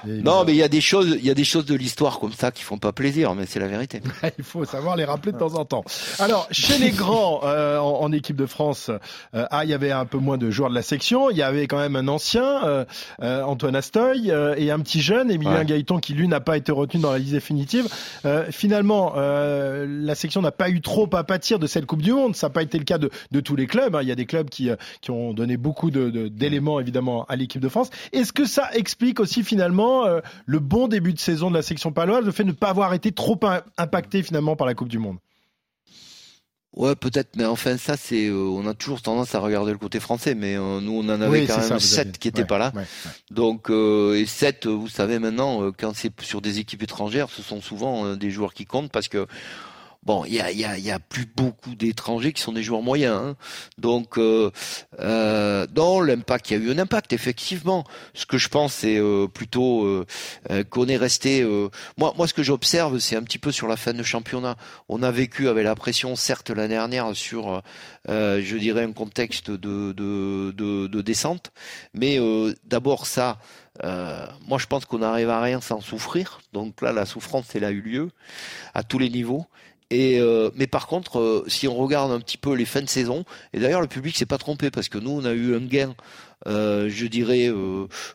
Non, 0.07 0.45
mais 0.45 0.53
il 0.53 0.57
y 0.59 0.63
a 0.63 0.69
des 0.69 0.81
choses, 0.81 1.17
il 1.19 1.25
y 1.27 1.31
a 1.31 1.35
des 1.35 1.45
choses 1.45 1.65
de 1.67 1.75
l'histoire 1.75 2.19
comme 2.19 2.33
ça 2.33 2.51
qui 2.51 2.63
font 2.63 2.79
pas 2.79 2.93
plaisir, 2.93 3.35
mais 3.35 3.47
c'est 3.47 3.61
la 3.61 3.69
vérité. 3.69 4.01
Il 4.39 4.45
faut 4.45 4.65
savoir 4.65 4.97
les 4.97 5.05
rappeler 5.05 5.33
de 5.33 5.39
temps 5.39 5.55
en 5.55 5.65
temps. 5.65 5.85
Alors, 6.19 6.49
chez 6.53 6.79
les 6.79 6.91
grands, 6.91 7.41
euh, 7.45 7.79
en, 7.79 8.01
en 8.03 8.13
équipe 8.13 8.37
de 8.37 8.47
France, 8.47 8.91
euh, 9.35 9.47
ah, 9.51 9.65
il 9.65 9.71
y 9.71 9.75
avait 9.75 9.93
un 9.93 10.05
peu 10.07 10.19
moins 10.19 10.39
de 10.39 10.51
joueurs 10.51 10.71
de 10.71 10.75
la 10.75 10.83
section. 10.83 11.31
Il 11.31 11.37
y 11.37 11.43
avait 11.43 11.67
quand 11.67 11.79
même 11.79 11.97
un 11.97 12.09
ancien, 12.09 12.65
euh, 12.65 12.85
euh, 13.23 13.43
Antoine 13.43 13.77
Astoy, 13.77 14.31
euh, 14.31 14.55
et 14.57 14.71
un 14.71 14.79
petit 14.81 15.01
jeune, 15.01 15.31
Emilien 15.31 15.59
Ouais. 15.59 15.65
Gaëton, 15.65 15.99
qui 15.99 16.15
lui 16.15 16.29
n'a 16.29 16.41
pas 16.41 16.57
été 16.57 16.73
retenu 16.73 17.01
dans 17.01 17.13
la 17.13 17.19
liste 17.19 17.33
définitive. 17.33 17.87
Euh, 18.25 18.47
finalement, 18.51 19.15
euh, 19.17 19.87
la 19.89 20.15
section 20.15 20.41
n'a 20.43 20.53
pas 20.53 20.71
eu 20.71 20.81
trop 20.81 21.09
à 21.15 21.25
pâtir 21.25 21.59
de 21.59 21.67
cette 21.67 21.87
Coupe 21.87 22.03
du 22.03 22.13
Monde. 22.13 22.22
Ça 22.33 22.47
n'a 22.49 22.53
pas 22.53 22.63
été 22.63 22.79
le 22.79 22.85
cas 22.85 22.99
de, 22.99 23.11
de 23.31 23.41
tous 23.41 23.57
les 23.57 23.67
clubs. 23.67 23.95
hein. 23.97 24.03
Il 24.03 24.09
y 24.09 24.13
a 24.13 24.15
des 24.15 24.27
clubs 24.27 24.49
qui, 24.49 24.71
euh, 24.71 24.77
qui 25.01 25.11
ont 25.11 25.33
donné 25.35 25.57
beaucoup 25.57 25.91
d'éléments, 25.91 26.81
évidemment, 26.81 27.25
à 27.25 27.37
l'équipe 27.37 27.61
de 27.61 27.69
France. 27.69 27.91
Est-ce 28.13 28.33
que 28.33 28.45
ça 28.45 28.69
explique 28.75 29.21
aussi, 29.21 29.43
finalement, 29.43 30.07
euh, 30.07 30.21
le 30.47 30.59
bon 30.59 30.89
début 30.89 31.13
de 31.13 31.19
saison 31.19 31.51
de 31.51 31.55
la 31.57 31.63
section 31.63 31.93
paloise, 31.93 32.25
le 32.25 32.33
fait 32.33 32.45
de 32.45 32.49
ne 32.49 32.55
pas 32.55 32.69
avoir 32.69 32.95
été 32.95 33.13
trop 33.13 33.39
im- 33.43 33.63
impacté, 33.79 34.23
finalement, 34.23 34.57
par 34.57 34.67
la 34.67 34.75
Coupe 34.75 34.89
du 34.89 34.99
Monde? 34.99 35.19
Ouais, 36.75 36.95
peut-être, 36.97 37.37
mais 37.37 37.45
enfin 37.45 37.77
ça, 37.77 37.99
c'est, 37.99 38.29
euh, 38.29 38.35
on 38.49 38.67
a 38.67 38.73
toujours 38.73 39.03
tendance 39.03 39.35
à 39.35 39.41
regarder 39.41 39.73
le 39.73 39.77
côté 39.79 40.01
français, 40.01 40.35
mais 40.35 40.57
euh, 40.57 40.81
nous, 40.81 40.93
on 40.93 41.01
en 41.11 41.21
avait 41.21 41.41
Oui, 41.41 41.47
quand 41.47 41.59
même 41.69 41.79
sept 41.79 42.17
qui 42.17 42.29
étaient 42.29 42.41
ouais, 42.41 42.47
pas 42.47 42.57
là. 42.57 42.73
ouais, 42.75 42.81
ouais. 42.81 43.11
Donc, 43.31 43.69
euh, 43.69 44.15
et 44.15 44.25
sept, 44.25 44.67
vous 44.67 44.89
savez 44.89 45.19
maintenant, 45.19 45.71
quand 45.79 45.93
c'est 45.95 46.19
sur 46.23 46.41
des 46.41 46.61
équipes 46.61 46.83
étrangères, 46.83 47.29
ce 47.29 47.43
sont 47.43 47.61
souvent 47.61 48.17
des 48.17 48.31
joueurs 48.31 48.55
qui 48.55 48.65
comptent 48.65 48.91
parce 48.91 49.09
que 49.09 49.27
Bon, 50.05 50.25
il 50.25 50.35
y 50.35 50.41
a, 50.41 50.51
y, 50.51 50.65
a, 50.65 50.77
y 50.79 50.91
a 50.91 50.99
plus 50.99 51.27
beaucoup 51.27 51.77
d'étrangers 51.77 52.33
qui 52.33 52.43
sont 52.43 52.53
des 52.53 52.65
joueurs 52.65 52.83
moyens. 52.83 53.15
hein. 53.15 53.37
Donc, 53.79 54.19
euh, 54.19 54.51
euh, 54.99 55.65
dans 55.69 56.01
l'impact, 56.01 56.51
il 56.51 56.59
y 56.59 56.61
a 56.61 56.65
eu 56.65 56.73
un 56.73 56.79
impact, 56.79 57.13
effectivement. 57.13 57.85
Ce 58.13 58.27
que 58.27 58.37
je 58.37 58.49
pense, 58.49 58.73
c'est 58.73 58.99
euh, 58.99 59.29
plutôt 59.29 59.85
euh, 59.85 60.05
euh, 60.51 60.65
qu'on 60.65 60.89
est 60.89 60.97
resté... 60.97 61.43
euh, 61.43 61.69
moi, 61.99 62.15
moi, 62.17 62.27
ce 62.27 62.35
que 62.35 62.43
j'observe, 62.43 62.99
c'est 62.99 63.15
un 63.15 63.23
petit 63.23 63.39
peu 63.39 63.53
sur 63.53 63.69
la 63.69 63.77
fin 63.77 63.93
de 63.95 64.03
championnat. 64.03 64.57
On 64.89 65.05
a 65.05 65.13
vécu 65.13 65.47
avec 65.49 65.65
la 65.65 65.77
pression, 65.77 66.17
certes, 66.17 66.51
l'année 66.51 66.75
dernière, 66.75 67.15
sur, 67.15 67.63
je 68.09 68.57
dirais, 68.57 68.83
un 68.83 68.93
contexte 68.93 69.53
de, 69.53 69.93
de, 69.93 70.51
de, 70.51 70.89
de 70.89 71.01
descente. 71.01 71.53
Mais 71.95 72.19
d'abord, 72.65 73.07
ça... 73.07 73.39
Euh, 73.85 74.27
moi, 74.47 74.59
je 74.59 74.67
pense 74.67 74.85
qu'on 74.85 74.99
n'arrive 74.99 75.31
à 75.31 75.41
rien 75.41 75.63
sans 75.63 75.81
souffrir. 75.81 76.41
Donc 76.53 76.83
là, 76.83 76.93
la 76.93 77.07
souffrance, 77.07 77.47
elle 77.55 77.65
a 77.65 77.71
eu 77.71 77.81
lieu 77.81 78.11
à 78.75 78.83
tous 78.83 78.99
les 78.99 79.09
niveaux. 79.09 79.47
Euh, 79.93 80.51
mais 80.55 80.67
par 80.67 80.87
contre, 80.87 81.19
euh, 81.19 81.45
si 81.49 81.69
on 81.69 81.77
regarde 81.77 82.13
un 82.13 82.21
petit 82.21 82.39
peu 82.39 82.55
les 82.55 82.65
fins 82.65 82.83
de 82.83 82.89
saison, 82.89 83.25
et 83.53 83.61
d'ailleurs 83.61 83.81
le 83.81 83.87
public 83.87 84.17
s'est 84.17 84.27
pas 84.27 84.39
trompé 84.39 84.71
parce 84.71 84.89
que 84.89 84.99
nous 84.99 85.11
on 85.11 85.25
a 85.25 85.33
eu 85.33 85.55
un 85.55 85.61
gain, 85.61 85.95
euh, 86.47 86.89
je 86.89 87.07
dirais, 87.07 87.49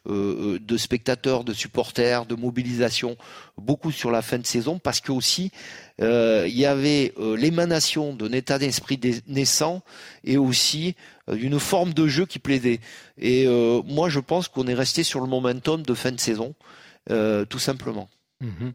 de 0.05 0.77
spectateurs, 0.77 1.43
de 1.43 1.53
supporters, 1.53 2.25
de 2.25 2.35
mobilisation, 2.35 3.15
beaucoup 3.57 3.91
sur 3.91 4.11
la 4.11 4.21
fin 4.21 4.37
de 4.37 4.45
saison 4.45 4.79
parce 4.79 4.99
que 4.99 5.11
aussi 5.11 5.51
il 5.99 6.57
y 6.57 6.65
avait 6.65 7.13
l'émanation 7.37 8.13
d'un 8.13 8.31
état 8.31 8.59
d'esprit 8.59 8.99
naissant 9.27 9.81
et 10.23 10.37
aussi 10.37 10.95
d'une 11.31 11.59
forme 11.59 11.93
de 11.93 12.07
jeu 12.07 12.25
qui 12.25 12.39
plaisait. 12.39 12.81
Et 13.17 13.47
moi 13.85 14.09
je 14.09 14.19
pense 14.19 14.49
qu'on 14.49 14.67
est 14.67 14.73
resté 14.73 15.03
sur 15.03 15.21
le 15.21 15.27
momentum 15.27 15.83
de 15.83 15.93
fin 15.93 16.11
de 16.11 16.19
saison, 16.19 16.53
tout 17.07 17.59
simplement. 17.59 18.09
Mhm. 18.39 18.73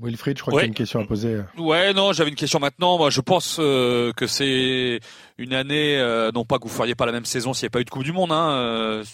Wilfried, 0.00 0.38
je 0.38 0.42
crois 0.42 0.54
Ouais. 0.54 0.60
qu'il 0.62 0.66
y 0.66 0.70
a 0.70 0.72
une 0.72 0.74
question 0.74 1.00
à 1.00 1.04
poser. 1.06 1.40
Ouais, 1.58 1.92
non, 1.92 2.12
j'avais 2.12 2.30
une 2.30 2.36
question 2.36 2.58
maintenant. 2.58 2.96
Moi, 2.96 3.10
je 3.10 3.20
pense 3.20 3.58
euh, 3.60 4.12
que 4.14 4.26
c'est 4.26 5.00
une 5.38 5.52
année, 5.52 5.98
euh, 5.98 6.30
non 6.32 6.44
pas 6.44 6.58
que 6.58 6.64
vous 6.64 6.74
feriez 6.74 6.94
pas 6.94 7.06
la 7.06 7.12
même 7.12 7.26
saison 7.26 7.52
s'il 7.52 7.64
n'y 7.64 7.66
avait 7.66 7.70
pas 7.72 7.80
eu 7.80 7.84
de 7.84 7.90
Coupe 7.90 8.04
du 8.04 8.12
Monde, 8.12 8.32
hein, 8.32 8.50
euh, 8.50 9.04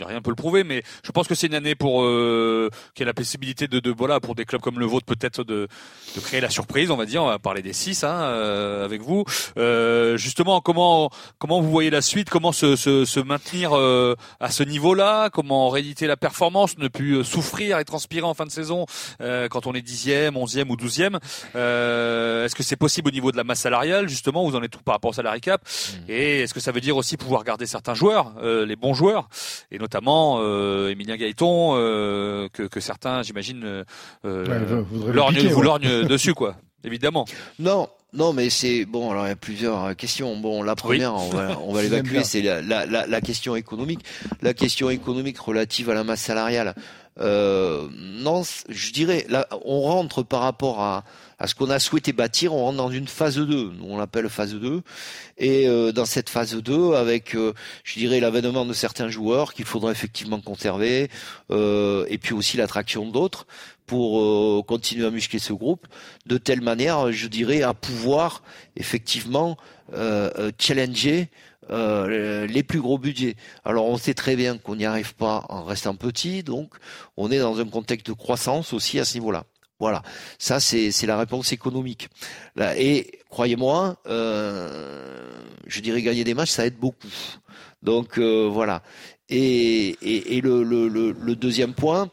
rien 0.00 0.22
peut 0.22 0.30
le 0.30 0.36
prouver, 0.36 0.64
mais 0.64 0.82
je 1.04 1.12
pense 1.12 1.28
que 1.28 1.34
c'est 1.34 1.46
une 1.48 1.54
année 1.54 1.74
pour 1.74 2.02
euh, 2.02 2.70
qui 2.94 3.02
a 3.02 3.06
la 3.06 3.12
possibilité 3.14 3.68
de, 3.68 3.78
de 3.80 3.90
voilà 3.90 4.20
pour 4.20 4.34
des 4.34 4.44
clubs 4.44 4.60
comme 4.62 4.78
le 4.78 4.86
vôtre 4.86 5.04
peut-être 5.06 5.44
de, 5.44 5.68
de 6.16 6.20
créer 6.20 6.40
la 6.40 6.50
surprise, 6.50 6.90
on 6.90 6.96
va 6.96 7.04
dire. 7.06 7.22
On 7.22 7.26
va 7.26 7.38
parler 7.38 7.62
des 7.62 7.72
six 7.72 8.04
hein, 8.04 8.14
euh, 8.22 8.84
avec 8.84 9.02
vous. 9.02 9.24
Euh, 9.58 10.16
justement, 10.16 10.60
comment 10.60 11.10
comment 11.38 11.60
vous 11.60 11.70
voyez 11.70 11.90
la 11.90 12.02
suite? 12.02 12.30
Comment 12.30 12.52
se, 12.52 12.76
se, 12.76 13.04
se 13.04 13.20
maintenir 13.20 13.76
euh, 13.76 14.14
à 14.40 14.50
ce 14.50 14.62
niveau-là? 14.62 15.28
Comment 15.30 15.68
rééditer 15.68 16.06
la 16.06 16.16
performance 16.16 16.78
Ne 16.78 16.88
plus 16.88 17.18
euh, 17.18 17.24
souffrir 17.24 17.78
et 17.78 17.84
transpirer 17.84 18.26
en 18.26 18.34
fin 18.34 18.46
de 18.46 18.50
saison 18.50 18.86
quand 19.50 19.66
on 19.66 19.74
est 19.74 19.82
dixième, 19.82 20.36
onzième 20.36 20.70
ou 20.70 20.76
douzième? 20.76 21.16
Est-ce 21.54 22.54
que 22.54 22.62
c'est 22.62 22.76
possible 22.76 23.08
au 23.08 23.12
niveau 23.12 23.30
de 23.30 23.36
la 23.36 23.44
masse 23.44 23.60
salariale 23.60 24.08
justement 24.08 24.44
Vous 24.48 24.56
en 24.56 24.62
êtes 24.62 24.70
tout 24.70 24.82
par 24.82 24.94
rapport 24.94 25.10
au 25.10 25.14
cap 25.40 25.62
Et 26.08 26.40
est-ce 26.40 26.54
que 26.54 26.60
ça 26.60 26.72
veut 26.72 26.80
dire 26.80 26.96
aussi 26.96 27.16
pouvoir 27.16 27.44
garder 27.44 27.66
certains 27.66 27.94
joueurs, 27.94 28.32
euh, 28.42 28.64
les 28.66 28.76
bons 28.76 28.94
joueurs, 28.94 29.28
et 29.70 29.78
notamment 29.78 30.38
euh, 30.40 30.90
Emilien 30.90 31.16
Gaëton, 31.16 31.74
euh, 31.76 32.48
que, 32.52 32.62
que 32.64 32.80
certains, 32.80 33.22
j'imagine, 33.22 33.62
euh, 33.64 33.84
Ouais, 34.46 34.58
vous- 34.58 34.84
vous 34.84 35.12
piquer, 35.34 35.48
ouais. 36.02 36.04
dessus, 36.08 36.34
quoi. 36.34 36.56
Évidemment. 36.84 37.24
Non, 37.58 37.88
non, 38.12 38.32
mais 38.34 38.50
c'est 38.50 38.84
bon. 38.84 39.10
Alors 39.10 39.24
il 39.26 39.30
y 39.30 39.32
a 39.32 39.36
plusieurs 39.36 39.84
euh, 39.84 39.94
questions. 39.94 40.36
Bon, 40.36 40.62
la 40.62 40.74
première, 40.76 41.14
on 41.14 41.30
va, 41.30 41.58
on 41.64 41.72
l'évacuer, 41.82 42.22
c'est 42.24 42.42
la, 42.42 42.60
la, 42.60 42.84
la, 42.84 43.06
la 43.06 43.20
question 43.22 43.56
économique. 43.56 44.00
La 44.42 44.52
question 44.52 44.90
économique 44.90 45.38
relative 45.38 45.88
à 45.90 45.94
la 45.94 46.04
masse 46.04 46.20
salariale. 46.20 46.74
Euh, 47.20 47.88
je 48.68 48.92
dirais, 48.92 49.26
on 49.64 49.82
rentre 49.82 50.22
par 50.22 50.40
rapport 50.40 50.80
à, 50.80 51.04
ce 51.46 51.54
qu'on 51.54 51.70
a 51.70 51.78
souhaité 51.78 52.12
bâtir, 52.12 52.54
on 52.54 52.64
rentre 52.64 52.78
dans 52.78 52.90
une 52.90 53.08
phase 53.08 53.36
2. 53.36 53.44
Nous, 53.46 53.84
on 53.84 53.98
l'appelle 53.98 54.28
phase 54.28 54.54
2. 54.54 54.82
Et 55.38 55.68
euh, 55.68 55.92
dans 55.92 56.04
cette 56.04 56.30
phase 56.30 56.54
2, 56.54 56.94
avec, 56.94 57.34
euh, 57.34 57.52
je 57.82 57.98
dirais, 57.98 58.20
l'avènement 58.20 58.64
de 58.64 58.72
certains 58.72 59.08
joueurs 59.08 59.52
qu'il 59.54 59.64
faudra 59.64 59.90
effectivement 59.90 60.40
conserver, 60.40 61.10
euh, 61.50 62.06
et 62.08 62.18
puis 62.18 62.34
aussi 62.34 62.56
l'attraction 62.56 63.06
d'autres 63.06 63.46
pour 63.86 64.64
continuer 64.64 65.06
à 65.06 65.10
muscler 65.10 65.38
ce 65.38 65.52
groupe, 65.52 65.86
de 66.24 66.38
telle 66.38 66.62
manière, 66.62 67.12
je 67.12 67.28
dirais, 67.28 67.60
à 67.60 67.74
pouvoir 67.74 68.42
effectivement 68.76 69.58
challenger 70.58 71.28
euh, 71.70 72.46
les 72.46 72.62
plus 72.62 72.80
gros 72.80 72.98
budgets. 72.98 73.36
Alors 73.64 73.86
on 73.86 73.96
sait 73.96 74.14
très 74.14 74.36
bien 74.36 74.58
qu'on 74.58 74.76
n'y 74.76 74.84
arrive 74.84 75.14
pas 75.14 75.46
en 75.48 75.64
restant 75.64 75.94
petit, 75.94 76.42
donc 76.42 76.74
on 77.16 77.30
est 77.30 77.38
dans 77.38 77.60
un 77.60 77.66
contexte 77.66 78.06
de 78.06 78.12
croissance 78.12 78.72
aussi 78.72 78.98
à 78.98 79.04
ce 79.04 79.14
niveau-là. 79.14 79.44
Voilà, 79.80 80.02
ça 80.38 80.60
c'est 80.60 81.06
la 81.06 81.18
réponse 81.18 81.52
économique. 81.52 82.08
Et 82.76 83.20
croyez-moi, 83.28 83.96
euh, 84.06 85.30
je 85.66 85.80
dirais 85.80 86.00
gagner 86.00 86.24
des 86.24 86.34
matchs, 86.34 86.50
ça 86.50 86.64
aide 86.64 86.78
beaucoup. 86.78 87.08
Donc 87.82 88.18
euh, 88.18 88.48
voilà. 88.50 88.82
Et, 89.28 89.96
le, 90.42 91.34
deuxième 91.34 91.74
point, 91.74 92.08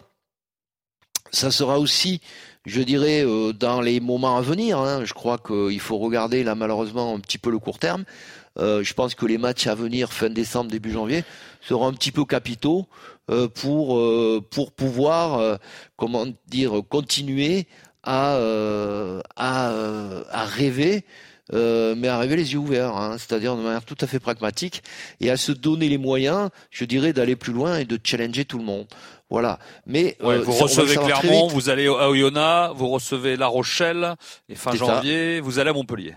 ça 1.32 1.52
sera 1.52 1.80
aussi, 1.80 2.20
je 2.66 2.82
dirais, 2.82 3.26
dans 3.54 3.82
les 3.82 4.00
moments 4.00 4.38
à 4.38 4.42
venir. 4.42 4.80
hein. 4.80 5.06
je 5.06 5.14
crois 5.14 5.38
qu'il 5.38 5.80
faut 5.80 5.98
regarder 5.98 6.44
là 6.44 6.56
malheureusement 6.56 7.14
un 7.16 7.20
petit 7.20 7.38
peu 7.38 7.52
le 7.52 7.60
court 7.60 7.80
terme. 7.80 8.06
Euh, 8.60 8.84
je 8.84 8.94
pense 8.94 9.16
que 9.16 9.26
les 9.26 9.38
matchs 9.38 9.68
à 9.68 9.76
venir 9.76 10.12
fin 10.12 10.30
décembre 10.30 10.70
début 10.70 10.92
janvier 10.92 11.24
seront 11.62 11.88
un 11.88 11.94
petit 11.94 12.12
peu 12.12 12.26
capitaux 12.26 12.88
euh, 13.30 13.48
pour 13.48 13.98
euh, 13.98 14.42
pour 14.50 14.72
pouvoir 14.74 15.40
euh, 15.40 15.56
comment 15.96 16.26
dire 16.48 16.82
continuer 16.90 17.68
à 18.04 18.36
euh, 18.36 19.22
à, 19.36 19.70
euh, 19.72 20.24
à 20.32 20.44
rêver 20.46 21.06
euh, 21.54 21.96
mais 21.98 22.08
à 22.08 22.18
rêver 22.18 22.38
les 22.38 22.54
yeux 22.54 22.60
ouverts, 22.60 22.96
hein, 22.96 23.18
c'est-à-dire 23.18 23.58
de 23.58 23.62
manière 23.62 23.84
tout 23.84 23.98
à 24.00 24.08
fait 24.08 24.20
pragmatique 24.20 24.84
et 25.20 25.30
à 25.30 25.36
se 25.36 25.52
donner 25.52 25.90
les 25.90 25.98
moyens, 25.98 26.50
je 26.70 26.86
dirais, 26.86 27.12
d'aller 27.12 27.36
plus 27.36 27.52
loin 27.52 27.78
et 27.80 27.84
de 27.86 28.00
challenger 28.02 28.46
tout 28.46 28.58
le 28.58 28.64
monde. 28.64 28.86
Voilà. 29.30 29.60
Mais 29.86 30.16
Ouais, 30.22 30.36
euh, 30.36 30.42
vous 30.44 30.54
ça, 30.54 30.64
recevez 30.64 30.96
Clermont, 30.96 31.48
vous 31.48 31.70
allez 31.70 31.88
à 31.88 32.10
Oyonnax, 32.10 32.74
vous 32.78 32.88
recevez 32.88 33.36
La 33.36 33.48
Rochelle, 33.48 34.16
et 34.48 34.56
fin 34.56 34.72
ça. 34.72 34.78
janvier, 34.78 35.42
vous 35.42 35.60
allez 35.60 35.72
à 35.72 35.74
Montpellier. 35.74 36.14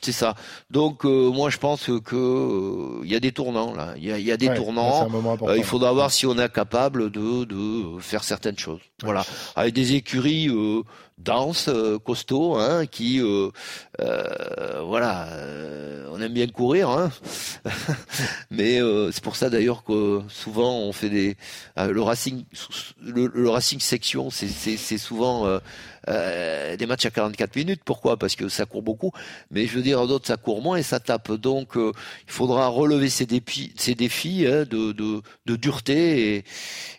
C'est 0.00 0.12
ça. 0.12 0.34
Donc 0.70 1.04
euh, 1.04 1.30
moi 1.30 1.50
je 1.50 1.58
pense 1.58 1.86
que 2.04 2.14
euh, 2.16 3.00
il 3.04 3.10
y 3.10 3.16
a 3.16 3.20
des 3.20 3.32
tournants 3.32 3.74
là. 3.74 3.94
Il 3.96 4.04
y 4.04 4.12
a, 4.12 4.18
il 4.18 4.24
y 4.24 4.30
a 4.32 4.36
des 4.36 4.48
Ouais, 4.48 4.54
tournants. 4.56 5.08
Euh, 5.42 5.56
il 5.56 5.64
faudra 5.64 5.92
voir 5.92 6.10
si 6.12 6.26
on 6.26 6.38
est 6.38 6.52
capable 6.52 7.10
de, 7.10 7.44
de 7.44 7.98
faire 8.00 8.22
certaines 8.22 8.58
choses. 8.58 8.80
Voilà, 9.02 9.24
avec 9.56 9.74
des 9.74 9.94
écuries 9.94 10.48
denses, 11.18 11.68
euh, 11.68 11.98
costauds, 11.98 12.56
hein, 12.56 12.86
qui, 12.86 13.20
euh, 13.20 13.50
euh, 14.00 14.82
voilà, 14.82 15.28
euh, 15.28 16.08
on 16.12 16.20
aime 16.20 16.32
bien 16.32 16.46
courir, 16.46 16.90
hein. 16.90 17.10
mais 18.50 18.80
euh, 18.82 19.10
c'est 19.12 19.22
pour 19.22 19.36
ça 19.36 19.48
d'ailleurs 19.50 19.82
que 19.84 20.20
souvent 20.28 20.78
on 20.80 20.92
fait 20.92 21.08
des 21.10 21.36
euh, 21.78 21.90
le 21.90 22.02
Racing, 22.02 22.44
le, 23.02 23.30
le 23.32 23.48
Racing 23.48 23.80
section, 23.80 24.30
c'est 24.30 24.98
souvent 24.98 25.58
des 26.06 26.86
matchs 26.86 27.06
à 27.06 27.10
44 27.10 27.56
minutes. 27.56 27.80
Pourquoi? 27.84 28.16
Parce 28.18 28.36
que 28.36 28.48
ça 28.48 28.64
court 28.66 28.82
beaucoup, 28.82 29.12
mais 29.50 29.66
je 29.66 29.74
veux 29.76 29.82
dire 29.82 30.06
d'autres 30.06 30.26
ça 30.26 30.36
court 30.36 30.62
moins 30.62 30.76
et 30.76 30.82
ça 30.82 31.00
tape. 31.00 31.32
Donc 31.32 31.72
il 31.76 31.92
faudra 32.32 32.68
relever 32.68 33.08
ces 33.08 33.26
défis, 33.26 33.72
ces 33.76 33.94
défis 33.94 34.46
hein, 34.46 34.64
de, 34.68 34.92
de, 34.92 35.22
de 35.46 35.56
dureté 35.56 36.44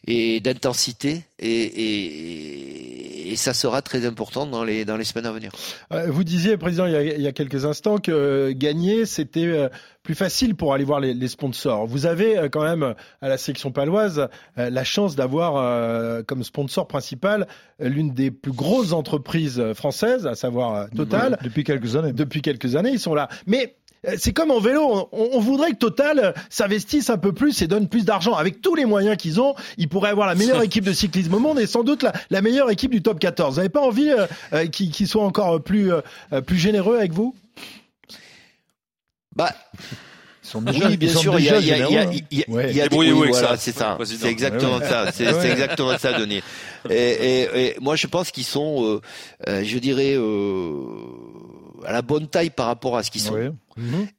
et, 0.08 0.36
et 0.36 0.40
d'intensité 0.40 1.24
et, 1.40 1.64
et, 1.64 3.32
et 3.32 3.36
ça 3.36 3.54
sera 3.54 3.82
très 3.82 4.06
important 4.08 4.46
dans 4.46 4.64
les 4.64 4.86
dans 4.86 4.98
les 4.98 5.04
semaines 5.04 5.26
à 5.26 5.32
venir. 5.32 5.52
Euh, 5.94 6.08
Vous 6.10 6.24
disiez, 6.24 6.58
Président, 6.58 6.86
il 6.86 6.94
y 6.94 6.96
a, 6.96 7.04
il 7.04 7.22
y 7.22 7.28
a 7.28 7.32
quelques 7.32 7.66
instants 7.66 7.98
que 7.98 8.12
euh, 8.12 8.54
gagner, 8.56 9.06
c'était 9.06 9.46
euh, 9.46 9.70
plus 10.04 10.16
facile 10.16 10.56
pour 10.56 10.74
aller 10.74 10.84
voir 10.84 11.00
les, 11.00 11.14
les 11.14 11.28
sponsors. 11.28 11.86
Vous 11.86 12.06
avez 12.06 12.48
quand 12.52 12.64
même, 12.64 12.96
à 13.22 13.28
la 13.28 13.38
section 13.38 13.72
paloise, 13.72 14.30
la 14.56 14.84
chance 14.86 15.16
d'avoir 15.18 16.24
comme 16.26 16.44
sponsor 16.44 16.88
principal 16.88 17.48
l'une 17.80 18.14
des 18.14 18.32
plus 18.32 18.54
grosses 18.54 18.94
entreprises 18.94 19.74
françaises, 19.74 20.26
à 20.26 20.36
savoir 20.36 20.90
Total. 20.96 21.38
Depuis 21.44 21.66
quelques 21.66 21.98
années. 21.98 22.14
Depuis 22.14 22.42
quelques 22.42 22.78
années, 22.78 22.92
ils 22.92 23.00
sont 23.00 23.14
là. 23.14 23.28
Mais 23.48 23.76
c'est 24.18 24.34
comme 24.34 24.52
en 24.52 24.60
vélo, 24.60 25.08
on, 25.12 25.30
on 25.34 25.40
voudrait 25.40 25.72
que 25.72 25.78
Total 25.78 26.20
euh, 26.20 26.32
s'investisse 26.50 27.10
un 27.10 27.18
peu 27.18 27.34
plus 27.34 27.62
et 27.62 27.68
donne 27.68 27.88
plus 27.88 28.06
d'argent. 28.06 28.34
Avec 28.34 28.62
tous 28.62 28.76
les 28.76 28.86
moyens 28.86 29.18
qu'ils 29.18 29.42
ont, 29.42 29.56
ils 29.78 29.90
pourraient 29.90 30.10
avoir 30.12 30.28
la 30.28 30.36
meilleure 30.36 30.62
équipe 30.64 30.84
de 30.86 30.94
cyclisme 30.94 31.34
au 31.34 31.40
monde 31.40 31.60
et 31.60 31.68
sans 31.68 31.84
doute 31.84 32.04
la, 32.04 32.14
la 32.30 32.42
meilleure 32.42 32.70
équipe 32.70 32.92
du 32.92 33.02
top 33.02 33.20
14. 33.20 33.54
Vous 33.56 33.58
n'avez 33.58 33.70
pas 33.70 33.82
envie 33.82 34.10
euh, 34.12 34.26
euh, 34.54 34.66
qu'ils 34.68 35.08
soient 35.08 35.24
encore 35.26 35.62
plus, 35.62 35.92
euh, 35.92 36.02
euh, 36.34 36.42
plus 36.42 36.58
généreux 36.58 36.98
avec 36.98 37.12
vous? 37.12 37.36
Bah, 39.36 39.52
Ils 40.44 40.48
sont 40.50 40.62
déjà, 40.62 40.88
oui, 40.88 40.98
bien 40.98 41.10
sont 41.14 41.20
sûr, 41.20 41.40
il 41.40 41.46
y 41.46 41.50
a, 41.50 42.06
des- 42.06 42.72
Débrouillez-vous 42.74 43.18
oui, 43.20 43.24
avec 43.28 43.34
voilà, 43.34 43.50
ça, 43.50 43.58
c'est 43.58 43.72
ça, 43.76 43.98
c'est 44.04 44.28
exactement 44.30 44.78
Ouais, 44.78 44.88
ça, 44.88 45.12
c'est 45.12 45.32
Ouais. 45.32 45.52
exactement 45.52 45.98
ça, 45.98 46.14
Denis. 46.18 46.42
Et, 46.90 46.94
et, 46.96 47.42
et 47.66 47.76
moi, 47.80 47.96
je 47.96 48.08
pense 48.08 48.32
qu'ils 48.32 48.46
sont, 48.46 48.84
euh, 48.86 49.02
euh, 49.48 49.64
je 49.64 49.78
dirais, 49.78 50.16
euh, 50.16 50.82
à 51.86 51.92
la 51.92 52.02
bonne 52.02 52.28
taille 52.28 52.50
par 52.50 52.66
rapport 52.68 52.98
à 52.98 53.04
ce 53.04 53.12
qu'ils 53.12 53.22
sont. 53.22 53.34
Ouais. 53.34 53.52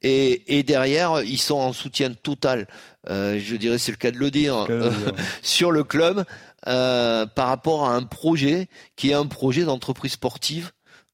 Et, 0.03 0.59
et 0.59 0.63
derrière, 0.63 1.23
ils 1.23 1.39
sont 1.41 1.57
en 1.57 1.73
soutien 1.73 2.13
total. 2.13 2.67
euh, 3.11 3.41
je 3.45 3.57
dirais, 3.57 3.79
c'est 3.79 3.91
le 3.93 3.97
cas 3.97 4.11
de 4.11 4.19
le 4.19 4.31
dire, 4.31 4.67
euh, 4.71 4.91
sur 5.43 5.73
le 5.73 5.83
club 5.85 6.25
euh, 6.67 7.27
par 7.27 7.49
rapport 7.49 7.87
à 7.89 7.95
un 7.95 8.03
projet 8.03 8.69
qui 8.97 9.11
est 9.11 9.15
un 9.15 9.27
projet 9.27 9.65
d'entreprise 9.65 10.13
sportive. 10.13 10.71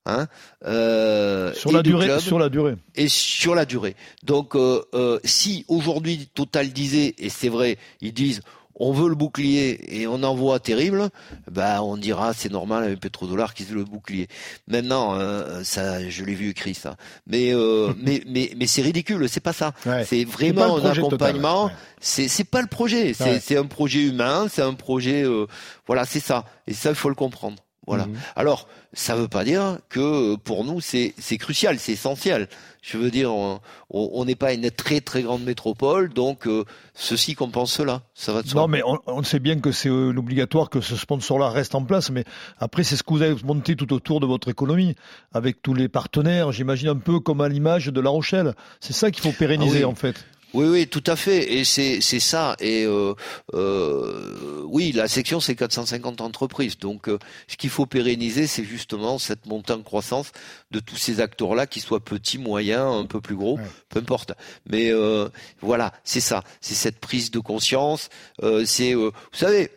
Hein, 0.07 0.27
euh, 0.67 1.55
Sur 1.55 1.73
la 1.73 1.83
durée, 1.83 2.05
club 2.07 2.21
sur 2.21 2.39
la 2.39 2.51
durée. 2.51 2.75
et 2.95 3.09
sur 3.09 3.55
la 3.55 3.65
durée. 3.65 3.97
Donc, 4.23 4.55
euh, 4.55 4.83
euh, 4.93 5.19
si 5.25 5.65
aujourd'hui 5.69 6.29
Total 6.35 6.69
disait, 6.75 7.15
et 7.17 7.31
c'est 7.31 7.49
vrai, 7.49 7.79
ils 8.03 8.13
disent, 8.13 8.43
on 8.77 8.93
veut 8.93 9.09
le 9.09 9.15
bouclier 9.15 10.01
et 10.01 10.07
on 10.07 10.23
en 10.23 10.35
voit 10.35 10.59
terrible, 10.61 11.09
bah 11.51 11.83
on 11.83 11.97
dira 11.97 12.33
c'est 12.35 12.51
normal 12.51 12.85
avec 12.85 13.01
pétrodollar 13.01 13.55
qu'ils 13.55 13.71
aient 13.71 13.75
le 13.75 13.85
bouclier. 13.85 14.29
Maintenant, 14.69 15.15
euh, 15.15 15.63
ça, 15.65 16.09
je 16.09 16.25
l'ai 16.25 16.35
vu 16.35 16.51
écrit 16.51 16.75
ça. 16.75 16.97
Mais 17.27 17.53
euh, 17.55 17.93
mais 18.03 18.23
mais 18.27 18.51
mais 18.57 18.67
c'est 18.67 18.83
ridicule, 18.83 19.29
c'est 19.29 19.41
pas 19.41 19.53
ça. 19.53 19.73
Ouais. 19.87 20.05
C'est 20.05 20.25
vraiment 20.25 20.77
un 20.77 20.91
accompagnement. 20.91 21.67
ouais. 21.67 21.73
C'est 22.01 22.29
c'est 22.29 22.45
pas 22.45 22.61
le 22.63 22.69
projet. 22.69 23.15
C'est 23.15 23.25
Ouais. 23.25 23.41
c'est 23.43 23.57
un 23.57 23.67
projet 23.67 24.01
humain, 24.03 24.47
c'est 24.51 24.63
un 24.63 24.75
projet. 24.75 25.23
euh, 25.25 25.47
voilà, 25.87 26.05
c'est 26.05 26.21
ça. 26.21 26.45
Et 26.67 26.73
ça, 26.75 26.91
il 26.91 26.95
faut 26.97 27.09
le 27.09 27.15
comprendre. 27.15 27.63
Voilà. 27.87 28.07
Mhm. 28.07 28.17
Alors, 28.37 28.69
ça 28.93 29.15
veut 29.17 29.29
pas 29.29 29.45
dire 29.45 29.79
que 29.89 30.35
euh, 30.35 30.37
pour 30.37 30.65
nous 30.65 30.81
c'est 30.81 31.15
c'est 31.19 31.37
crucial, 31.39 31.79
c'est 31.79 31.93
essentiel. 31.93 32.49
Je 32.83 32.99
veux 32.99 33.11
dire, 33.11 33.33
on 33.33 34.25
n'est 34.27 34.35
pas 34.35 34.53
une 34.53 34.71
très 34.71 35.01
très 35.01 35.23
grande 35.23 35.43
métropole, 35.43 36.13
donc 36.13 36.47
euh, 36.47 36.65
ceci 36.95 37.35
compense 37.35 37.73
cela. 37.73 38.03
Ça 38.15 38.35
va 38.35 38.43
de 38.43 38.49
soi. 38.49 38.61
Non, 38.61 38.69
mais 38.69 38.83
on, 38.85 38.99
on 39.07 39.23
sait 39.23 39.39
bien 39.39 39.59
que 39.59 39.73
c'est 39.73 39.89
euh, 39.89 40.15
obligatoire 40.15 40.69
que 40.69 40.83
ce 40.83 40.95
sponsor-là 40.95 41.49
reste 41.49 41.75
en 41.75 41.83
place, 41.83 42.11
mais 42.11 42.25
après, 42.59 42.85
c'est 42.85 42.97
ce 42.97 43.03
que 43.03 43.15
vous 43.15 43.23
avez 43.23 43.37
monté 43.43 43.75
tout 43.75 43.91
autour 43.95 44.21
de 44.21 44.27
votre 44.27 44.49
économie, 44.51 44.97
avec 45.33 45.63
tous 45.63 45.73
les 45.73 45.89
partenaires, 45.89 46.53
j'imagine 46.53 46.89
un 46.89 46.97
peu 46.99 47.21
comme 47.21 47.41
à 47.41 47.49
l'image 47.49 47.87
de 47.87 48.01
La 48.03 48.11
Rochelle. 48.11 48.53
C'est 48.81 48.93
ça 48.93 49.11
qu'il 49.11 49.23
faut 49.23 49.33
pérenniser, 49.33 49.79
Ah 49.79 49.87
oui. 49.87 49.93
en 49.93 49.95
fait. 49.95 50.23
Oui, 50.55 50.67
oui, 50.69 50.87
tout 50.87 51.03
à 51.07 51.17
fait. 51.17 51.53
Et 51.55 51.65
c'est 51.65 52.01
c'est 52.01 52.21
ça. 52.21 52.57
Et 52.61 52.85
euh, 52.85 53.15
euh, 53.55 54.63
oui, 54.67 54.93
la 54.93 55.09
section 55.09 55.41
c'est 55.41 55.55
450 55.57 56.21
entreprises. 56.21 56.79
Donc, 56.79 57.09
euh, 57.09 57.19
ce 57.49 57.57
qu'il 57.57 57.71
faut 57.71 57.87
pérenniser, 57.87 58.47
c'est 58.47 58.65
justement 58.65 59.19
cette 59.19 59.47
montée 59.47 59.73
en 59.73 59.83
croissance 59.83 60.31
de 60.71 60.81
tous 60.81 60.97
ces 60.97 61.21
acteurs-là, 61.21 61.67
qu'ils 61.67 61.83
soient 61.83 62.05
petits, 62.05 62.39
moyens, 62.39 63.03
un 63.03 63.07
peu 63.07 63.21
plus 63.21 63.37
gros, 63.37 63.57
Ouais. 63.59 63.65
peu 63.89 63.99
importe. 64.01 64.33
Mais 64.71 64.91
euh, 64.93 65.29
voilà, 65.61 65.93
c'est 66.05 66.21
ça. 66.21 66.43
C'est 66.61 66.75
cette 66.75 67.01
prise 67.01 67.31
de 67.31 67.41
conscience. 67.41 68.09
Euh, 68.43 68.65
c'est, 68.65 68.95
euh, 68.95 69.11
vous 69.33 69.39
savez, 69.39 69.71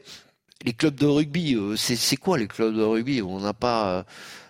les 0.66 0.74
clubs 0.74 0.96
de 0.96 1.06
rugby. 1.08 1.56
euh, 1.56 1.76
c'est 1.76 1.96
c'est 1.96 2.18
quoi 2.18 2.38
les 2.38 2.48
clubs 2.48 2.76
de 2.76 2.84
rugby? 2.84 3.22
On 3.22 3.40
n'a 3.40 3.54
pas. 3.54 4.06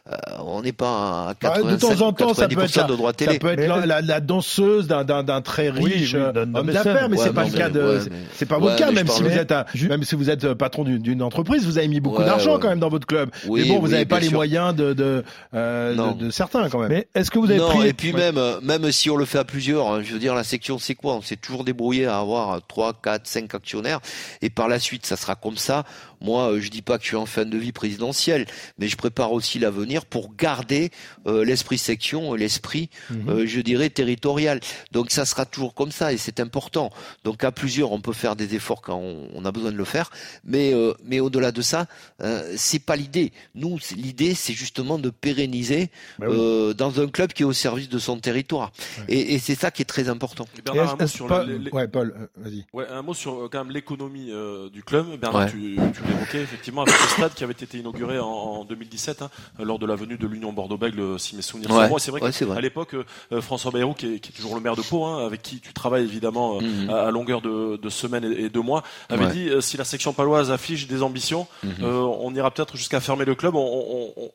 Euh, 0.09 0.15
on 0.45 0.61
n'est 0.61 0.71
pas 0.71 0.87
à 0.89 1.25
Bah, 1.27 1.35
85, 1.59 1.71
de 1.71 1.75
temps 1.97 2.07
en 2.07 2.13
temps, 2.13 2.33
ça 2.33 2.47
peut 2.47 2.53
être 2.61 2.67
90% 2.71 2.77
la- 2.81 2.83
de 2.87 2.95
droits 2.95 3.11
Ça 3.17 3.25
peut 3.37 3.47
être 3.49 3.57
Mais- 3.59 3.67
la, 3.67 3.85
la- 3.85 4.01
la 4.01 4.19
danseuse 4.21 4.87
d'un- 4.87 5.03
d'un 5.03 5.23
d'un 5.23 5.41
très 5.41 5.69
riche 5.69 5.83
oui, 5.83 6.11
euh, 6.15 6.45
homme 6.53 6.67
d'affaires, 6.71 7.09
mais 7.09 7.17
Ouais, 7.17 7.23
c'est 7.25 7.33
pas 7.33 7.43
le 7.45 7.51
cas 7.51 7.69
de. 7.69 7.81
ouais, 7.81 7.99
c'est- 8.33 8.45
pas 8.45 8.55
ouais, 8.55 8.61
votre 8.61 8.75
cas, 8.77 8.91
même 8.91 9.07
je 9.07 9.11
si 9.11 9.23
vous 9.23 9.29
êtes 9.29 9.51
un- 9.51 9.65
même 9.89 10.03
si 10.03 10.15
vous 10.15 10.29
êtes 10.29 10.53
patron 10.53 10.83
d'une 10.83 11.21
entreprise, 11.21 11.65
vous 11.65 11.77
avez 11.77 11.87
mis 11.87 11.99
beaucoup 11.99 12.19
Ouais, 12.19 12.25
d'argent 12.25 12.53
ouais. 12.55 12.59
quand 12.61 12.69
même 12.69 12.79
dans 12.79 12.89
votre 12.89 13.05
club. 13.07 13.29
Oui, 13.47 13.61
mais 13.63 13.67
bon, 13.69 13.79
vous 13.79 13.85
oui, 13.87 13.91
n'avez 13.91 14.05
pas 14.05 14.19
les 14.19 14.27
sûr. 14.27 14.37
moyens 14.37 14.73
de 14.75 14.93
de, 14.93 15.23
euh, 15.53 16.13
de 16.13 16.25
de 16.25 16.29
certains 16.31 16.69
quand 16.69 16.79
même. 16.79 16.89
Mais 16.89 17.07
est-ce 17.15 17.29
que 17.31 17.39
vous 17.39 17.49
avez 17.49 17.59
non, 17.59 17.69
pris... 17.69 17.87
et 17.87 17.93
puis 17.93 18.13
même, 18.13 18.39
même 18.63 18.91
si 18.91 19.09
on 19.09 19.17
le 19.17 19.25
fait 19.25 19.39
à 19.39 19.43
plusieurs, 19.43 19.87
hein, 19.91 20.01
je 20.03 20.13
veux 20.13 20.19
dire, 20.19 20.35
la 20.35 20.43
section, 20.43 20.79
c'est 20.79 20.95
quoi? 20.95 21.15
On 21.15 21.21
s'est 21.21 21.35
toujours 21.35 21.63
débrouillé 21.63 22.05
à 22.05 22.19
avoir 22.19 22.61
3, 22.67 22.93
4, 22.93 23.27
5 23.27 23.53
actionnaires, 23.53 23.99
et 24.41 24.49
par 24.49 24.67
la 24.67 24.79
suite, 24.79 25.05
ça 25.05 25.15
sera 25.17 25.35
comme 25.35 25.57
ça. 25.57 25.83
Moi, 26.19 26.53
je 26.59 26.69
dis 26.69 26.81
pas 26.81 26.97
que 26.97 27.03
je 27.03 27.09
suis 27.09 27.15
en 27.15 27.27
fin 27.27 27.45
de 27.45 27.57
vie 27.57 27.71
présidentielle, 27.71 28.47
mais 28.79 28.87
je 28.87 28.97
prépare 28.97 29.31
aussi 29.33 29.59
l'avenir 29.59 29.96
pour 30.05 30.35
garder 30.35 30.91
euh, 31.25 31.43
l'esprit 31.45 31.77
section, 31.77 32.35
et 32.35 32.37
l'esprit, 32.39 32.89
Mhm. 33.09 33.29
euh, 33.29 33.45
je 33.45 33.59
dirais, 33.61 33.89
territorial. 33.89 34.59
Donc 34.91 35.11
ça 35.11 35.25
sera 35.25 35.45
toujours 35.45 35.73
comme 35.73 35.91
ça, 35.91 36.13
et 36.13 36.17
c'est 36.17 36.39
important. 36.39 36.91
Donc 37.23 37.43
à 37.43 37.51
plusieurs, 37.51 37.91
on 37.91 38.01
peut 38.01 38.13
faire 38.13 38.35
des 38.35 38.55
efforts 38.55 38.81
quand 38.81 38.97
on, 38.97 39.27
on 39.33 39.45
a 39.45 39.51
besoin 39.51 39.71
de 39.71 39.77
le 39.77 39.85
faire, 39.85 40.09
mais 40.43 40.73
euh, 40.73 40.93
mais 41.03 41.19
au-delà 41.19 41.51
de 41.51 41.61
ça, 41.61 41.87
euh, 42.21 42.53
c'est 42.57 42.79
pas 42.79 42.95
l'idée. 42.95 43.31
Nous, 43.55 43.77
l'idée, 43.95 44.33
c'est 44.35 44.53
justement 44.53 44.97
de 44.99 45.09
pérenniser 45.09 45.89
Bah 46.19 46.27
oui. 46.29 46.35
euh, 46.37 46.73
dans 46.73 46.99
un 46.99 47.07
club 47.07 47.33
qui 47.33 47.43
est 47.43 47.45
au 47.45 47.53
service 47.53 47.89
de 47.89 47.99
son 47.99 48.19
territoire. 48.19 48.71
Et, 49.07 49.33
et 49.33 49.39
c'est 49.39 49.55
ça 49.55 49.71
qui 49.71 49.81
est 49.81 49.85
très 49.85 50.09
important. 50.09 50.45
Et 50.57 50.61
Bernard, 50.61 50.93
un 50.93 50.97
mot 51.03 51.07
sur 51.07 51.27
pas- 51.27 51.43
les- 51.43 51.57
les- 51.59 51.71
Ouais, 51.71 51.87
Paul, 51.87 52.29
vas-y. 52.37 52.65
Ouais, 52.73 52.85
un 52.89 53.01
mot 53.01 53.13
sur 53.13 53.33
euh, 53.45 53.49
quand 53.51 53.63
même 53.63 53.73
l'économie 53.73 54.31
euh, 54.31 54.69
du 54.69 54.83
club. 54.83 55.19
Bernard, 55.19 55.45
Ouais. 55.45 55.51
tu, 55.51 55.75
tu 55.93 56.01
l'évoquais 56.07 56.41
effectivement 56.41 56.81
avec 56.83 56.93
le 56.99 57.07
stade 57.07 57.33
qui 57.33 57.43
avait 57.43 57.53
été 57.53 57.77
inauguré 57.79 58.19
en, 58.19 58.25
en 58.27 58.65
2017 58.65 59.21
hein, 59.21 59.29
lors 59.59 59.79
de 59.79 59.85
la 59.87 59.95
venue 59.95 60.17
de 60.17 60.27
l'Union 60.27 60.53
Bordeaux-Bègles, 60.53 61.19
si 61.19 61.35
mes 61.35 61.41
souvenirs 61.41 61.69
sont 61.69 61.87
bons. 61.87 61.97
C'est 61.97 62.11
vrai 62.11 62.21
qu'à 62.21 62.61
l'époque, 62.61 62.95
euh, 63.31 63.41
François 63.41 63.71
Bayrou, 63.71 63.93
qui 63.93 64.15
est, 64.15 64.19
qui 64.19 64.29
est 64.31 64.35
toujours 64.35 64.55
le 64.55 64.61
maire 64.61 64.75
de 64.75 64.81
Pau, 64.81 65.05
hein, 65.05 65.25
avec 65.25 65.41
qui 65.41 65.59
tu 65.59 65.73
travailles 65.73 66.03
évidemment 66.03 66.57
euh, 66.57 66.61
Mhm. 66.61 66.89
à, 66.89 67.07
à 67.07 67.11
longueur 67.11 67.41
de, 67.41 67.77
de 67.77 67.89
semaines 67.89 68.23
et, 68.25 68.45
et 68.45 68.49
de 68.49 68.59
mois, 68.59 68.83
avait 69.09 69.25
Ouais. 69.25 69.31
dit 69.31 69.49
euh, 69.49 69.61
si 69.61 69.77
la 69.77 69.83
section 69.85 70.13
paloise 70.13 70.51
affiche 70.51 70.87
des 70.87 71.01
ambitions, 71.03 71.47
Mhm. 71.63 71.71
euh, 71.83 72.01
on 72.21 72.33
ira 72.35 72.51
peut-être 72.51 72.75
jusqu'à 72.77 72.99
fermer 72.99 73.25
le 73.25 73.35
club. 73.35 73.55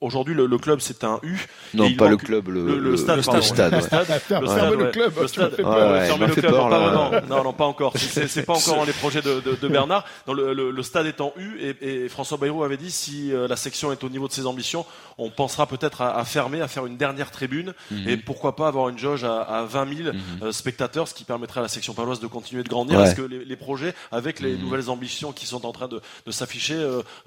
Aujourd'hui, 0.01 0.35
le, 0.35 0.47
le 0.47 0.59
club 0.59 0.81
c'est 0.81 1.05
un 1.05 1.19
U. 1.23 1.37
Non, 1.75 1.93
pas 1.95 2.09
le 2.09 2.17
club, 2.17 2.49
le, 2.49 2.65
le, 2.65 2.79
le 2.79 2.97
stade, 2.97 3.19
le 3.19 3.23
pardon. 3.23 3.43
stade, 3.43 3.73
Le 3.75 3.81
stade, 3.81 4.05
stade, 4.05 4.75
ouais. 4.77 4.91
club, 4.91 5.13
Le 5.21 5.27
stade, 5.29 5.55
fermer 5.57 6.27
le 6.27 6.35
club, 6.35 6.55
non, 7.29 7.45
non, 7.45 7.53
pas 7.53 7.65
encore. 7.67 7.93
C'est 7.97 8.45
pas 8.47 8.55
encore 8.55 8.77
dans 8.77 8.85
les 8.85 8.93
projets 8.93 9.23
de, 9.23 9.69
Bernard. 9.69 10.05
Le, 10.29 10.53
le, 10.55 10.71
le 10.71 10.83
stade 10.83 11.07
est 11.07 11.21
en 11.21 11.33
U 11.37 11.61
et, 11.81 12.09
François 12.09 12.37
Bayrou 12.39 12.63
avait 12.65 12.77
dit 12.77 12.91
si 12.91 13.33
euh, 13.33 13.49
la 13.49 13.57
section 13.57 13.93
est 13.93 14.05
au 14.05 14.09
niveau 14.09 14.29
de 14.29 14.33
ses 14.33 14.47
ambitions, 14.47 14.85
on 15.19 15.31
pense 15.31 15.42
pensera 15.43 15.67
peut-être 15.67 16.03
à, 16.03 16.25
fermer, 16.25 16.61
à 16.61 16.69
faire 16.69 16.87
une 16.87 16.97
dernière 16.97 17.31
tribune 17.31 17.75
mhm. 17.91 18.09
et 18.09 18.17
pourquoi 18.17 18.55
pas 18.55 18.69
avoir 18.69 18.89
une 18.89 18.99
jauge 18.99 19.25
à, 19.25 19.41
à 19.43 19.65
20 19.65 19.97
000 19.97 20.09
mhm. 20.13 20.53
spectateurs, 20.53 21.09
ce 21.09 21.15
qui 21.15 21.25
permettrait 21.25 21.61
à 21.61 21.63
la 21.63 21.69
section 21.69 21.95
paloise 21.95 22.21
de 22.21 22.29
continuer 22.29 22.63
de 22.63 22.69
grandir. 22.69 23.01
Est-ce 23.01 23.17
que 23.17 23.23
les, 23.23 23.57
projets, 23.57 23.95
avec 24.13 24.41
les 24.41 24.57
nouvelles 24.57 24.89
ambitions 24.89 25.33
qui 25.33 25.47
sont 25.47 25.67
en 25.67 25.73
train 25.73 25.89
de, 25.89 26.01
s'afficher, 26.31 26.79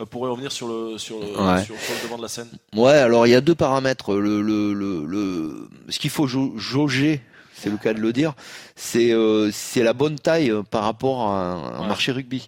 pourraient 0.10 0.32
revenir 0.32 0.52
sur 0.52 0.68
le, 0.68 0.98
sur, 0.98 1.20
le, 1.20 1.28
sur, 1.64 1.76
le 1.76 2.04
devant 2.04 2.18
de 2.18 2.22
la 2.22 2.28
scène? 2.30 2.50
Ouais, 2.74 2.94
alors 2.94 3.28
il 3.28 3.32
y 3.32 3.36
a 3.36 3.42
deux 3.42 3.56
paramètres. 3.56 4.14
Le, 4.16 4.42
le, 4.42 4.74
le, 4.74 5.70
ce 5.90 6.00
qu'il 6.00 6.10
faut 6.10 6.28
jauger 6.28 7.22
c'est 7.56 7.70
le 7.70 7.78
cas 7.78 7.94
de 7.94 8.00
le 8.00 8.14
dire, 8.14 8.34
c'est 8.76 9.14
euh, 9.14 9.50
c'est 9.52 9.82
la 9.82 9.94
bonne 9.94 10.20
taille 10.20 10.52
euh, 10.52 10.62
par 10.62 10.84
rapport 10.84 11.30
à 11.30 11.80
un, 11.80 11.88
marché 11.88 12.12
rugby 12.12 12.48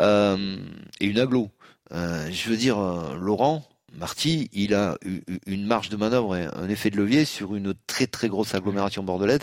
euh, 0.00 0.56
et 1.00 1.06
une 1.06 1.18
aglo. 1.18 1.50
je 1.92 2.48
veux 2.50 2.56
dire, 2.56 2.78
Laurent, 3.20 3.64
Marty, 3.94 4.50
il 4.52 4.74
a 4.74 4.98
une 5.46 5.64
marge 5.64 5.88
de 5.88 5.96
manœuvre 5.96 6.36
et 6.36 6.46
un 6.54 6.68
effet 6.68 6.90
de 6.90 6.96
levier 6.96 7.24
sur 7.24 7.54
une 7.54 7.72
très 7.86 8.06
très 8.06 8.28
grosse 8.28 8.54
agglomération 8.54 9.02
bordelaise, 9.02 9.40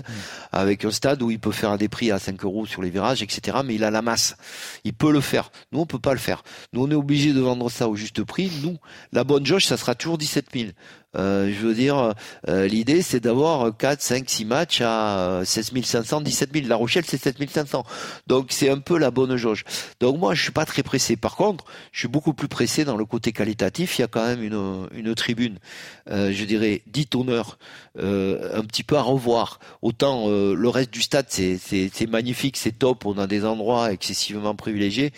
avec 0.51 0.85
un 0.85 0.91
stade 0.91 1.21
où 1.21 1.31
il 1.31 1.39
peut 1.39 1.51
faire 1.51 1.77
des 1.77 1.89
prix 1.89 2.11
à 2.11 2.19
5 2.19 2.43
euros 2.43 2.65
sur 2.65 2.81
les 2.81 2.89
virages, 2.89 3.23
etc. 3.23 3.59
Mais 3.65 3.75
il 3.75 3.83
a 3.83 3.89
la 3.89 4.01
masse. 4.01 4.35
Il 4.83 4.93
peut 4.93 5.11
le 5.11 5.21
faire. 5.21 5.51
Nous, 5.71 5.79
on 5.79 5.85
peut 5.85 5.99
pas 5.99 6.13
le 6.13 6.19
faire. 6.19 6.43
Nous, 6.73 6.83
on 6.83 6.91
est 6.91 6.95
obligé 6.95 7.33
de 7.33 7.39
vendre 7.39 7.69
ça 7.71 7.87
au 7.87 7.95
juste 7.95 8.23
prix. 8.23 8.51
Nous, 8.63 8.77
la 9.11 9.23
bonne 9.23 9.45
jauge, 9.45 9.65
ça 9.65 9.77
sera 9.77 9.95
toujours 9.95 10.17
17 10.17 10.47
000. 10.53 10.69
Euh, 11.15 11.51
je 11.51 11.65
veux 11.65 11.73
dire, 11.73 12.13
euh, 12.47 12.67
l'idée 12.67 13.01
c'est 13.01 13.19
d'avoir 13.19 13.75
4, 13.75 14.01
5, 14.01 14.29
6 14.29 14.45
matchs 14.45 14.81
à 14.83 15.41
16 15.45 15.71
500, 15.83 16.21
17 16.21 16.49
000. 16.53 16.67
La 16.67 16.75
Rochelle 16.75 17.03
c'est 17.05 17.21
7 17.21 17.37
500. 17.49 17.83
Donc 18.27 18.47
c'est 18.49 18.69
un 18.69 18.79
peu 18.79 18.97
la 18.97 19.11
bonne 19.11 19.35
jauge. 19.35 19.63
Donc 19.99 20.19
moi 20.19 20.33
je 20.33 20.41
suis 20.41 20.51
pas 20.51 20.65
très 20.65 20.83
pressé. 20.83 21.15
Par 21.15 21.35
contre, 21.35 21.65
je 21.91 21.99
suis 21.99 22.07
beaucoup 22.07 22.33
plus 22.33 22.47
pressé 22.47 22.85
dans 22.85 22.97
le 22.97 23.05
côté 23.05 23.31
qualitatif. 23.31 23.97
Il 23.97 24.01
y 24.01 24.05
a 24.05 24.07
quand 24.07 24.25
même 24.25 24.43
une, 24.43 24.87
une 24.93 25.15
tribune, 25.15 25.59
je 26.07 26.43
dirais, 26.45 26.81
10 26.87 27.07
tonneurs, 27.07 27.57
un 27.97 28.63
petit 28.63 28.83
peu 28.83 28.97
à 28.97 29.01
revoir. 29.01 29.59
Autant 29.81 30.27
le 30.29 30.69
reste 30.69 30.91
du 30.91 31.01
stade 31.01 31.25
c'est 31.29 32.07
magnifique, 32.07 32.57
c'est 32.57 32.77
top. 32.77 33.05
On 33.05 33.17
a 33.17 33.27
des 33.27 33.45
endroits 33.45 33.91
excessivement 33.91 34.55
privilégiés 34.55 35.11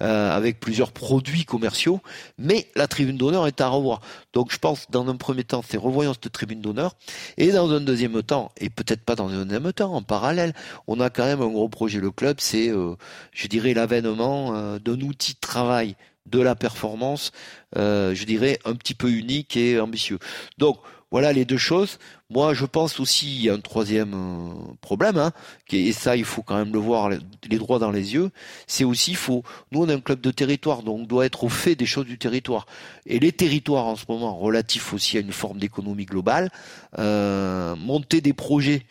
avec 0.00 0.60
plusieurs 0.60 0.92
produits 0.92 1.44
commerciaux. 1.44 2.00
Mais 2.38 2.68
la 2.74 2.86
tribune 2.86 3.16
d'honneur 3.16 3.46
est 3.46 3.60
à 3.60 3.68
revoir. 3.68 4.00
Donc 4.32 4.52
je 4.52 4.58
pense 4.58 4.86
dans 4.90 5.08
un 5.08 5.16
premier 5.16 5.44
temps, 5.44 5.62
c'est 5.66 5.76
revoyons 5.76 6.12
cette 6.12 6.32
tribune 6.32 6.60
d'honneur. 6.60 6.96
Et 7.36 7.52
dans 7.52 7.70
un 7.70 7.80
deuxième 7.80 8.22
temps, 8.22 8.50
et 8.58 8.70
peut-être 8.70 9.02
pas 9.02 9.14
dans 9.14 9.28
un 9.28 9.44
deuxième 9.44 9.72
temps, 9.72 9.94
en 9.94 10.02
parallèle, 10.02 10.52
on 10.86 11.00
a 11.00 11.10
quand 11.10 11.24
même 11.24 11.42
un 11.42 11.48
gros 11.48 11.68
projet. 11.68 12.00
Le 12.00 12.10
club, 12.10 12.36
c'est, 12.40 12.68
euh, 12.68 12.94
je 13.32 13.46
dirais, 13.46 13.74
l'avènement 13.74 14.54
euh, 14.54 14.78
d'un 14.78 15.00
outil 15.00 15.34
de 15.34 15.40
travail 15.40 15.96
de 16.26 16.40
la 16.40 16.54
performance, 16.54 17.32
euh, 17.76 18.14
je 18.14 18.24
dirais, 18.24 18.58
un 18.64 18.74
petit 18.74 18.94
peu 18.94 19.10
unique 19.10 19.56
et 19.56 19.78
ambitieux. 19.80 20.18
Donc, 20.58 20.78
voilà 21.10 21.32
les 21.32 21.44
deux 21.44 21.58
choses. 21.58 21.98
Moi, 22.28 22.54
je 22.54 22.64
pense 22.64 22.98
aussi 22.98 23.48
a 23.48 23.54
un 23.54 23.60
troisième 23.60 24.14
euh, 24.14 24.74
problème, 24.80 25.16
hein, 25.16 25.30
et 25.70 25.92
ça, 25.92 26.16
il 26.16 26.24
faut 26.24 26.42
quand 26.42 26.56
même 26.56 26.72
le 26.72 26.80
voir 26.80 27.08
les 27.08 27.58
droits 27.58 27.78
dans 27.78 27.92
les 27.92 28.14
yeux. 28.14 28.30
C'est 28.66 28.82
aussi, 28.82 29.14
faut, 29.14 29.44
nous, 29.70 29.82
on 29.82 29.88
est 29.88 29.92
un 29.92 30.00
club 30.00 30.20
de 30.20 30.32
territoire, 30.32 30.82
donc 30.82 30.98
on 30.98 31.04
doit 31.04 31.24
être 31.24 31.44
au 31.44 31.48
fait 31.48 31.76
des 31.76 31.86
choses 31.86 32.06
du 32.06 32.18
territoire. 32.18 32.66
Et 33.06 33.20
les 33.20 33.30
territoires 33.30 33.86
en 33.86 33.94
ce 33.94 34.06
moment, 34.08 34.34
relatifs 34.34 34.92
aussi 34.92 35.16
à 35.16 35.20
une 35.20 35.30
forme 35.30 35.58
d'économie 35.58 36.06
globale, 36.06 36.50
euh, 36.98 37.76
monter 37.76 38.20
des 38.20 38.32
projets 38.32 38.84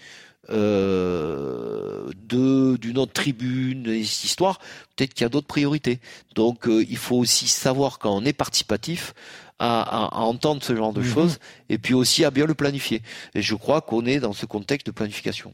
euh, 0.50 2.10
de 2.28 2.78
d'une 2.78 2.98
autre 2.98 3.14
tribune, 3.14 3.86
cette 4.04 4.24
histoire, 4.24 4.60
peut-être 4.96 5.14
qu'il 5.14 5.24
y 5.24 5.26
a 5.26 5.30
d'autres 5.30 5.48
priorités. 5.48 6.00
Donc, 6.36 6.66
il 6.68 6.98
faut 6.98 7.16
aussi 7.16 7.48
savoir 7.48 8.00
quand 8.00 8.16
on 8.16 8.26
est 8.26 8.34
participatif 8.34 9.14
à, 9.60 9.82
à, 9.82 10.22
entendre 10.22 10.64
ce 10.64 10.76
genre 10.76 10.94
de 10.94 11.02
mhm. 11.02 11.14
choses 11.14 11.40
et 11.70 11.78
puis 11.78 11.94
aussi 11.94 12.26
à 12.26 12.32
bien 12.32 12.46
le 12.46 12.54
planifier. 12.54 13.02
Et 13.36 13.42
je 13.42 13.56
crois 13.56 13.82
qu'on 13.82 14.06
est 14.06 14.20
dans 14.20 14.34
ce 14.34 14.46
contexte 14.46 14.88
de 14.88 14.92
planification. 14.92 15.54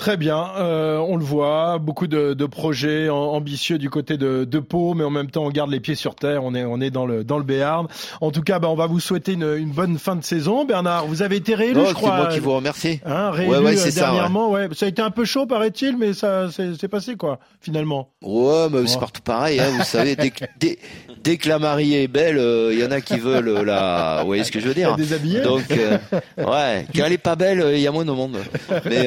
Très 0.00 0.16
bien, 0.16 0.46
euh, 0.56 0.96
on 0.96 1.16
le 1.18 1.24
voit, 1.24 1.76
beaucoup 1.76 2.06
de, 2.06 2.32
de, 2.32 2.46
projets 2.46 3.10
ambitieux 3.10 3.76
du 3.76 3.90
côté 3.90 4.16
de, 4.16 4.44
de 4.44 4.58
Pau, 4.58 4.94
mais 4.94 5.04
en 5.04 5.10
même 5.10 5.30
temps 5.30 5.44
on 5.44 5.50
garde 5.50 5.70
les 5.70 5.78
pieds 5.78 5.94
sur 5.94 6.14
terre, 6.14 6.42
on 6.42 6.54
est, 6.54 6.64
on 6.64 6.80
est 6.80 6.88
dans 6.88 7.04
le 7.04 7.22
dans 7.22 7.36
le 7.36 7.44
Béarn. 7.44 7.86
En 8.22 8.30
tout 8.30 8.40
cas, 8.40 8.58
bah, 8.60 8.70
on 8.70 8.76
va 8.76 8.86
vous 8.86 8.98
souhaiter 8.98 9.32
une, 9.32 9.58
une 9.58 9.72
bonne 9.72 9.98
fin 9.98 10.16
de 10.16 10.24
saison, 10.24 10.64
Bernard. 10.64 11.04
Vous 11.04 11.20
avez 11.20 11.36
été 11.36 11.54
réélu, 11.54 11.82
je 11.86 11.92
crois. 11.92 12.12
C'est 12.12 12.16
moi 12.16 12.26
qui 12.28 12.38
vous 12.38 12.54
remercie. 12.54 12.98
Hein, 13.04 13.30
réélu 13.30 13.52
ouais, 13.52 13.58
ouais, 13.58 13.78
euh, 13.78 13.90
dernièrement, 13.94 14.46
ça, 14.46 14.54
ouais. 14.54 14.68
ça 14.72 14.86
a 14.86 14.88
été 14.88 15.02
un 15.02 15.10
peu 15.10 15.26
chaud, 15.26 15.44
paraît-il, 15.44 15.98
mais 15.98 16.14
ça 16.14 16.48
c'est 16.50 16.88
passé 16.88 17.16
quoi, 17.16 17.38
finalement. 17.60 18.08
Ouais, 18.22 18.68
mais 18.70 18.86
c'est 18.86 18.98
partout 18.98 19.20
pareil, 19.20 19.60
hein, 19.60 19.68
vous 19.76 19.82
savez. 19.84 20.16
Dès, 20.16 20.32
dès, 20.58 20.78
dès, 21.22 21.36
que 21.36 21.46
la 21.46 21.58
mariée 21.58 22.04
est 22.04 22.08
belle, 22.08 22.36
il 22.36 22.40
euh, 22.40 22.74
y 22.74 22.84
en 22.86 22.90
a 22.90 23.02
qui 23.02 23.18
veulent 23.18 23.66
la. 23.66 24.20
Vous 24.22 24.28
voyez 24.28 24.44
ce 24.44 24.50
que 24.50 24.60
je 24.60 24.68
veux 24.68 24.74
dire 24.74 24.96
Déshabiller. 24.96 25.42
Donc, 25.42 25.64
ouais, 25.68 26.86
quand 26.96 27.04
elle 27.04 27.12
est 27.12 27.18
pas 27.18 27.36
belle, 27.36 27.72
il 27.74 27.80
y 27.80 27.86
a 27.86 27.92
moins 27.92 28.06
de 28.06 28.12
monde. 28.12 28.38
Mais 28.86 29.06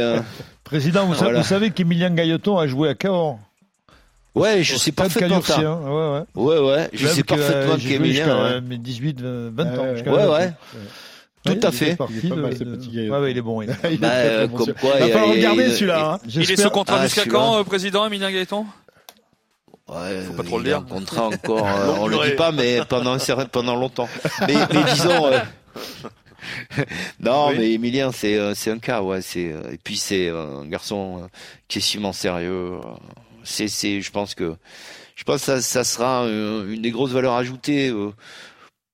Président, 0.73 1.05
vous, 1.05 1.43
savez 1.43 1.69
qu'Emilien 1.69 2.09
Gailleton 2.09 2.57
a 2.57 2.65
joué 2.65 2.89
à 2.89 2.95
Cahors 2.95 3.37
Ouais, 4.33 4.63
je 4.63 4.75
sais 4.75 4.91
parfaitement 4.91 5.39
ça. 5.39 5.59
Ouais, 5.61 6.23
ouais. 6.35 6.57
Ouais, 6.57 6.59
ouais. 6.59 6.89
Je 6.93 7.05
sais 7.05 7.23
parfaitement 7.23 7.77
qu'Emilien. 7.77 8.59
Mes 8.61 8.79
18, 8.79 9.21
20 9.21 9.77
ans. 9.77 9.83
Ouais, 10.11 10.25
ouais. 10.25 10.53
Tout 11.45 11.59
à 11.61 11.71
fait. 11.71 11.95
Il 12.09 12.25
est, 12.25 12.35
mal. 12.35 12.53
Ouais, 12.55 13.09
ouais, 13.19 13.31
il 13.31 13.37
est 13.37 13.41
bon. 13.41 13.61
Il 13.61 13.69
est... 13.69 13.97
bah, 13.97 14.07
euh, 14.13 14.47
comme 14.47 14.73
quoi, 14.73 14.91
il 14.95 15.01
va 15.01 15.07
falloir 15.09 15.29
regarder 15.29 15.71
celui-là. 15.73 16.13
Hein. 16.13 16.19
Il 16.27 16.49
est 16.49 16.55
sous 16.55 16.69
contrat 16.69 16.99
ah, 17.01 17.03
jusqu'à 17.03 17.25
quand, 17.25 17.59
euh, 17.59 17.63
président 17.63 18.07
Emilien 18.07 18.31
Gailleton? 18.31 18.65
Ouais, 19.89 20.21
Faut 20.25 20.33
pas 20.33 20.43
trop 20.43 20.57
le 20.57 20.63
dire. 20.63 20.77
Un 20.77 20.81
contrat 20.83 21.27
encore, 21.33 21.67
euh, 21.67 21.97
on 21.99 22.07
le 22.07 22.17
dit 22.29 22.35
pas, 22.35 22.51
mais 22.51 22.79
pendant 22.89 23.17
pendant 23.51 23.75
longtemps. 23.75 24.07
Mais, 24.47 24.55
mais 24.73 24.83
disons, 24.93 25.31
non, 27.19 27.51
mais 27.51 27.73
Emilien, 27.73 28.11
c'est 28.11 28.35
euh, 28.35 28.53
c'est 28.55 28.71
un 28.71 28.79
cas, 28.79 29.01
ouais. 29.01 29.21
C'est 29.21 29.51
euh, 29.51 29.71
et 29.71 29.77
puis 29.77 29.97
c'est 29.97 30.29
un 30.29 30.65
garçon 30.65 31.17
euh, 31.23 31.27
qui 31.67 31.77
est 31.77 31.81
excessivement 31.81 32.13
sérieux. 32.13 32.79
C'est 33.43 33.67
c'est, 33.67 34.01
je 34.01 34.11
pense 34.11 34.35
que 34.35 34.55
je 35.15 35.23
pense 35.23 35.41
que 35.41 35.45
ça, 35.45 35.61
ça 35.61 35.83
sera 35.83 36.23
une 36.25 36.81
des 36.81 36.91
grosses 36.91 37.11
valeurs 37.11 37.35
ajoutées. 37.35 37.93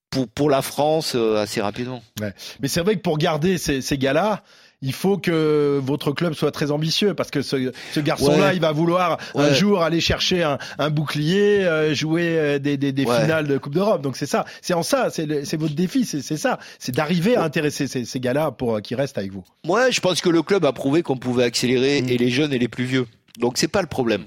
pour, 0.09 0.27
pour 0.27 0.49
la 0.49 0.61
France 0.61 1.15
assez 1.15 1.61
rapidement. 1.61 2.01
Ouais. 2.19 2.33
Mais 2.59 2.67
c'est 2.67 2.81
vrai 2.81 2.95
que 2.95 3.01
pour 3.01 3.17
garder 3.17 3.57
ces, 3.59 3.81
ces 3.81 3.97
gars-là, 3.97 4.43
il 4.81 4.93
faut 4.93 5.17
que 5.17 5.79
votre 5.83 6.11
club 6.13 6.33
soit 6.33 6.51
très 6.51 6.71
ambitieux 6.71 7.13
parce 7.13 7.31
que 7.31 7.41
ce, 7.41 7.71
ce 7.91 7.99
garçon-là, 7.99 8.53
il 8.53 8.61
va 8.61 8.71
vouloir 8.71 9.17
un 9.35 9.53
jour 9.53 9.81
aller 9.83 9.99
chercher 9.99 10.43
un, 10.43 10.57
un 10.77 10.89
bouclier, 10.89 11.65
euh, 11.65 11.93
jouer 11.93 12.37
euh, 12.37 12.59
des, 12.59 12.77
des, 12.77 12.91
des 12.93 13.03
finales 13.03 13.47
de 13.47 13.57
Coupe 13.57 13.73
d'Europe. 13.73 14.01
Donc 14.01 14.15
c'est 14.15 14.25
ça, 14.25 14.45
c'est 14.61 14.73
en 14.73 14.83
ça, 14.83 15.09
c'est 15.09 15.57
votre 15.57 15.75
défi, 15.75 16.05
c'est 16.05 16.37
ça, 16.37 16.59
c'est 16.79 16.93
d'arriver 16.93 17.35
à 17.35 17.43
intéresser 17.43 17.87
ces, 17.87 18.05
ces 18.05 18.19
gars-là 18.19 18.51
pour 18.51 18.75
euh, 18.75 18.79
qu'ils 18.79 18.97
restent 18.97 19.17
avec 19.17 19.31
vous. 19.33 19.43
Ouais, 19.67 19.91
je 19.91 19.99
pense 19.99 20.21
que 20.21 20.29
le 20.29 20.41
club 20.43 20.63
a 20.65 20.71
prouvé 20.71 21.03
qu'on 21.03 21.17
pouvait 21.17 21.43
accélérer 21.43 22.01
mm. 22.01 22.09
et 22.09 22.17
les 22.17 22.29
jeunes 22.29 22.53
et 22.53 22.59
les 22.59 22.67
plus 22.69 22.85
vieux. 22.85 23.05
Donc 23.39 23.57
c'est 23.57 23.67
pas 23.67 23.81
le 23.81 23.87
problème. 23.87 24.23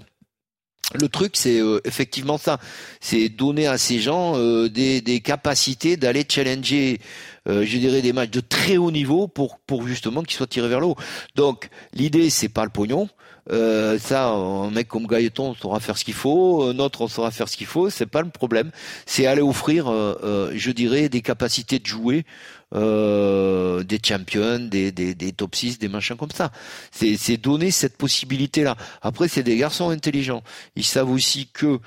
Le 0.95 1.09
truc, 1.09 1.33
c'est 1.35 1.61
effectivement 1.85 2.39
ça, 2.39 2.59
c'est 3.01 3.29
donner 3.29 3.67
à 3.67 3.79
ces 3.79 4.01
gens 4.01 4.37
des, 4.69 5.01
des 5.01 5.21
capacités 5.21 5.97
d'aller 5.97 6.25
challenger 6.29 7.01
euh, 7.49 7.65
je 7.67 7.79
dirais 7.79 8.03
des 8.03 8.13
matchs 8.13 8.31
de 8.31 8.41
très 8.41 8.77
haut 8.77 8.91
niveau 8.93 9.27
pour 9.27 9.59
pour 9.59 9.87
justement 9.87 10.23
qu'ils 10.23 10.37
soient 10.37 10.47
tirés 10.47 10.69
vers 10.69 10.81
le 10.81 10.87
haut. 10.87 10.97
Donc 11.35 11.71
l'idée 11.93 12.31
c'est 12.31 12.49
pas 12.49 12.65
le 12.65 12.71
pognon. 12.71 13.09
Euh, 13.51 13.99
ça, 13.99 14.29
un 14.29 14.71
mec 14.71 14.89
comme 14.89 15.07
Gaëton 15.07 15.55
saura 15.55 15.81
faire 15.81 15.99
ce 15.99 16.05
qu'il 16.05 16.15
faut, 16.15 16.63
un 16.63 16.79
autre 16.79 17.01
on 17.01 17.09
saura 17.09 17.31
faire 17.31 17.49
ce 17.49 17.57
qu'il 17.57 17.67
faut, 17.67 17.91
c'est 17.91 18.07
pas 18.07 18.23
le 18.23 18.31
problème. 18.31 18.71
C'est 19.07 19.27
aller 19.27 19.43
offrir, 19.43 19.91
euh, 19.91 20.53
je 20.55 20.71
dirais, 20.71 21.09
des 21.09 21.23
capacités 21.23 21.79
de 21.79 21.87
jouer, 21.87 22.25
des 22.73 24.01
champions, 24.03 24.61
des, 24.61 24.93
des, 24.93 25.15
des 25.15 25.33
top 25.33 25.55
6, 25.55 25.79
des 25.79 25.89
machins 25.89 26.17
comme 26.17 26.31
ça. 26.31 26.53
C'est 26.93 27.37
donner 27.37 27.71
cette 27.71 27.97
possibilité-là. 27.97 28.77
Après, 29.03 29.29
c'est 29.29 29.43
des 29.43 29.57
garçons 29.57 29.91
intelligents. 29.91 30.43
Ils 30.77 30.85
savent 30.85 31.11
aussi 31.11 31.49
que 31.53 31.81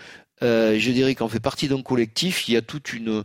euh, 0.43 0.75
je 0.77 0.91
dirais 0.91 1.15
qu'on 1.15 1.29
fait 1.29 1.39
partie 1.39 1.69
d'un 1.69 1.81
collectif, 1.81 2.49
il 2.49 2.55
y 2.55 2.57
a 2.57 2.61
toute 2.61 2.91
une 2.91 3.23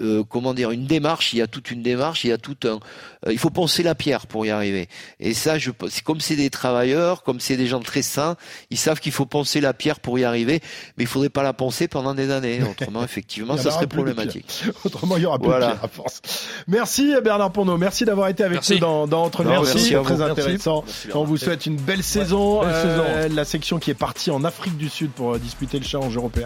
euh, 0.00 0.24
comment 0.28 0.54
dire 0.54 0.70
une 0.70 0.86
démarche, 0.86 1.32
il 1.32 1.38
y 1.38 1.42
a 1.42 1.46
toute 1.46 1.70
une 1.70 1.82
démarche, 1.82 2.24
il 2.24 2.30
y 2.30 2.32
a 2.32 2.38
tout 2.38 2.56
un 2.64 2.80
euh, 3.26 3.32
il 3.32 3.38
faut 3.38 3.50
penser 3.50 3.82
la 3.82 3.94
pierre 3.94 4.26
pour 4.28 4.46
y 4.46 4.50
arriver. 4.50 4.88
Et 5.18 5.34
ça 5.34 5.58
je 5.58 5.72
c'est 5.88 6.04
comme 6.04 6.20
c'est 6.20 6.36
des 6.36 6.50
travailleurs, 6.50 7.24
comme 7.24 7.40
c'est 7.40 7.56
des 7.56 7.66
gens 7.66 7.80
très 7.80 8.02
sains, 8.02 8.36
ils 8.70 8.78
savent 8.78 9.00
qu'il 9.00 9.10
faut 9.10 9.26
penser 9.26 9.60
la 9.60 9.72
pierre 9.72 9.98
pour 9.98 10.16
y 10.18 10.24
arriver, 10.24 10.60
mais 10.96 11.04
il 11.04 11.06
faudrait 11.08 11.28
pas 11.28 11.42
la 11.42 11.52
penser 11.52 11.88
pendant 11.88 12.14
des 12.14 12.30
années, 12.30 12.62
autrement 12.62 13.02
effectivement 13.04 13.56
ça 13.56 13.72
serait 13.72 13.88
problématique. 13.88 14.64
Autrement 14.84 15.16
il 15.16 15.24
y 15.24 15.26
aura 15.26 15.38
plus 15.38 15.46
voilà. 15.46 15.66
de 15.66 15.72
pierre 15.72 15.84
à 15.84 15.88
force. 15.88 16.22
Merci 16.68 17.14
Bernard 17.22 17.50
Porno, 17.50 17.76
merci 17.76 18.04
d'avoir 18.04 18.28
été 18.28 18.44
avec 18.44 18.68
nous 18.68 18.78
dans 18.78 19.06
dans 19.08 19.24
Entre 19.24 19.42
merci, 19.42 19.94
très 20.04 20.22
intéressant. 20.22 20.84
On 21.14 21.24
vous 21.24 21.36
souhaite 21.36 21.66
une 21.66 21.76
belle 21.76 22.04
saison, 22.04 22.62
belle 22.62 22.74
saison. 22.74 23.34
la 23.34 23.44
section 23.44 23.78
qui 23.80 23.90
est 23.90 23.94
partie 23.94 24.30
en 24.30 24.44
Afrique 24.44 24.76
du 24.76 24.88
Sud 24.88 25.10
pour 25.10 25.36
disputer 25.38 25.78
le 25.80 25.84
challenge 25.84 26.16
européen. 26.16 26.44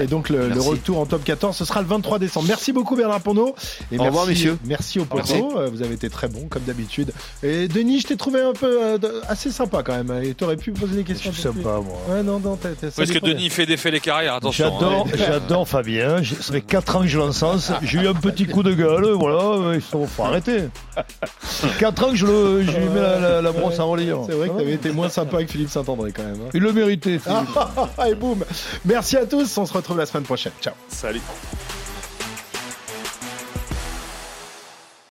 Et 0.00 0.06
donc 0.06 0.28
le, 0.28 0.52
retour 0.60 0.98
en 0.98 1.06
top 1.06 1.24
14, 1.24 1.56
ce 1.56 1.64
sera 1.64 1.80
le 1.80 1.86
23 1.88 2.18
décembre. 2.18 2.46
Merci 2.48 2.72
beaucoup 2.72 2.96
Bernard 2.96 3.20
Ponot. 3.20 3.54
Et 3.92 3.96
Au 3.98 4.02
merci, 4.02 4.06
revoir, 4.08 4.26
messieurs. 4.26 4.58
Merci 4.64 5.00
au 5.00 5.04
poteau. 5.04 5.58
Euh, 5.58 5.68
Vous 5.72 5.82
avez 5.82 5.94
été 5.94 6.08
très 6.10 6.28
bon 6.28 6.46
comme 6.48 6.62
d'habitude. 6.64 7.12
Et 7.42 7.68
Denis, 7.68 8.00
je 8.00 8.06
t'ai 8.08 8.16
trouvé 8.16 8.40
un 8.40 8.52
peu 8.52 8.78
euh, 8.82 8.98
assez 9.28 9.50
sympa 9.50 9.82
quand 9.82 9.94
même. 10.02 10.22
Et 10.22 10.34
t'aurais 10.34 10.56
pu 10.56 10.72
poser 10.72 10.96
des 10.96 11.04
questions. 11.04 11.30
Je 11.30 11.36
suis 11.40 11.42
sympa, 11.44 11.80
moi. 11.80 11.98
Ouais, 12.08 12.22
non, 12.22 12.38
non, 12.40 12.56
Parce 12.56 13.10
que. 13.10 13.18
Denis 13.18 13.50
fait 13.50 13.66
défait 13.66 13.90
les 13.90 14.00
carrières, 14.00 14.34
attention. 14.34 14.64
J'adore, 14.78 15.06
hein. 15.08 15.16
j'adore 15.16 15.68
Fabien. 15.68 16.22
Ça 16.22 16.52
fait 16.52 16.60
4 16.60 16.96
ans 16.96 17.00
que 17.02 17.06
je 17.08 17.18
l'encense. 17.18 17.72
J'ai 17.82 17.98
eu 17.98 18.08
un 18.08 18.14
petit 18.14 18.46
coup 18.46 18.62
de 18.62 18.72
gueule. 18.74 19.10
Voilà, 19.12 19.74
il 19.74 19.80
faut, 19.80 20.06
faut 20.06 20.22
arrêter. 20.24 20.64
4 21.78 22.04
ans 22.04 22.10
que 22.10 22.16
je, 22.16 22.26
le, 22.26 22.62
je 22.62 22.70
lui 22.70 22.88
mets 22.88 23.00
la, 23.00 23.18
la- 23.18 23.42
la 23.42 23.52
brosse 23.52 23.78
à 23.78 23.82
relire. 23.84 24.18
C'est 24.26 24.32
vrai 24.34 24.48
que 24.48 24.56
t'avais 24.58 24.72
été 24.72 24.90
moins 24.92 25.08
sympa 25.08 25.36
avec 25.36 25.50
Philippe 25.50 25.70
Saint-André 25.70 26.12
quand 26.12 26.22
même. 26.22 26.34
hein. 26.46 26.50
Il 26.54 26.62
le 26.62 26.72
méritait. 26.72 27.18
Philippe. 27.18 27.58
Et 28.08 28.14
boum. 28.14 28.44
Merci 28.84 29.16
à 29.16 29.26
On 29.56 29.66
se 29.66 29.72
retrouve 29.72 29.98
la 29.98 30.06
semaine 30.06 30.24
prochaine. 30.24 30.52
Ciao. 30.60 30.74
Salut. 30.88 31.22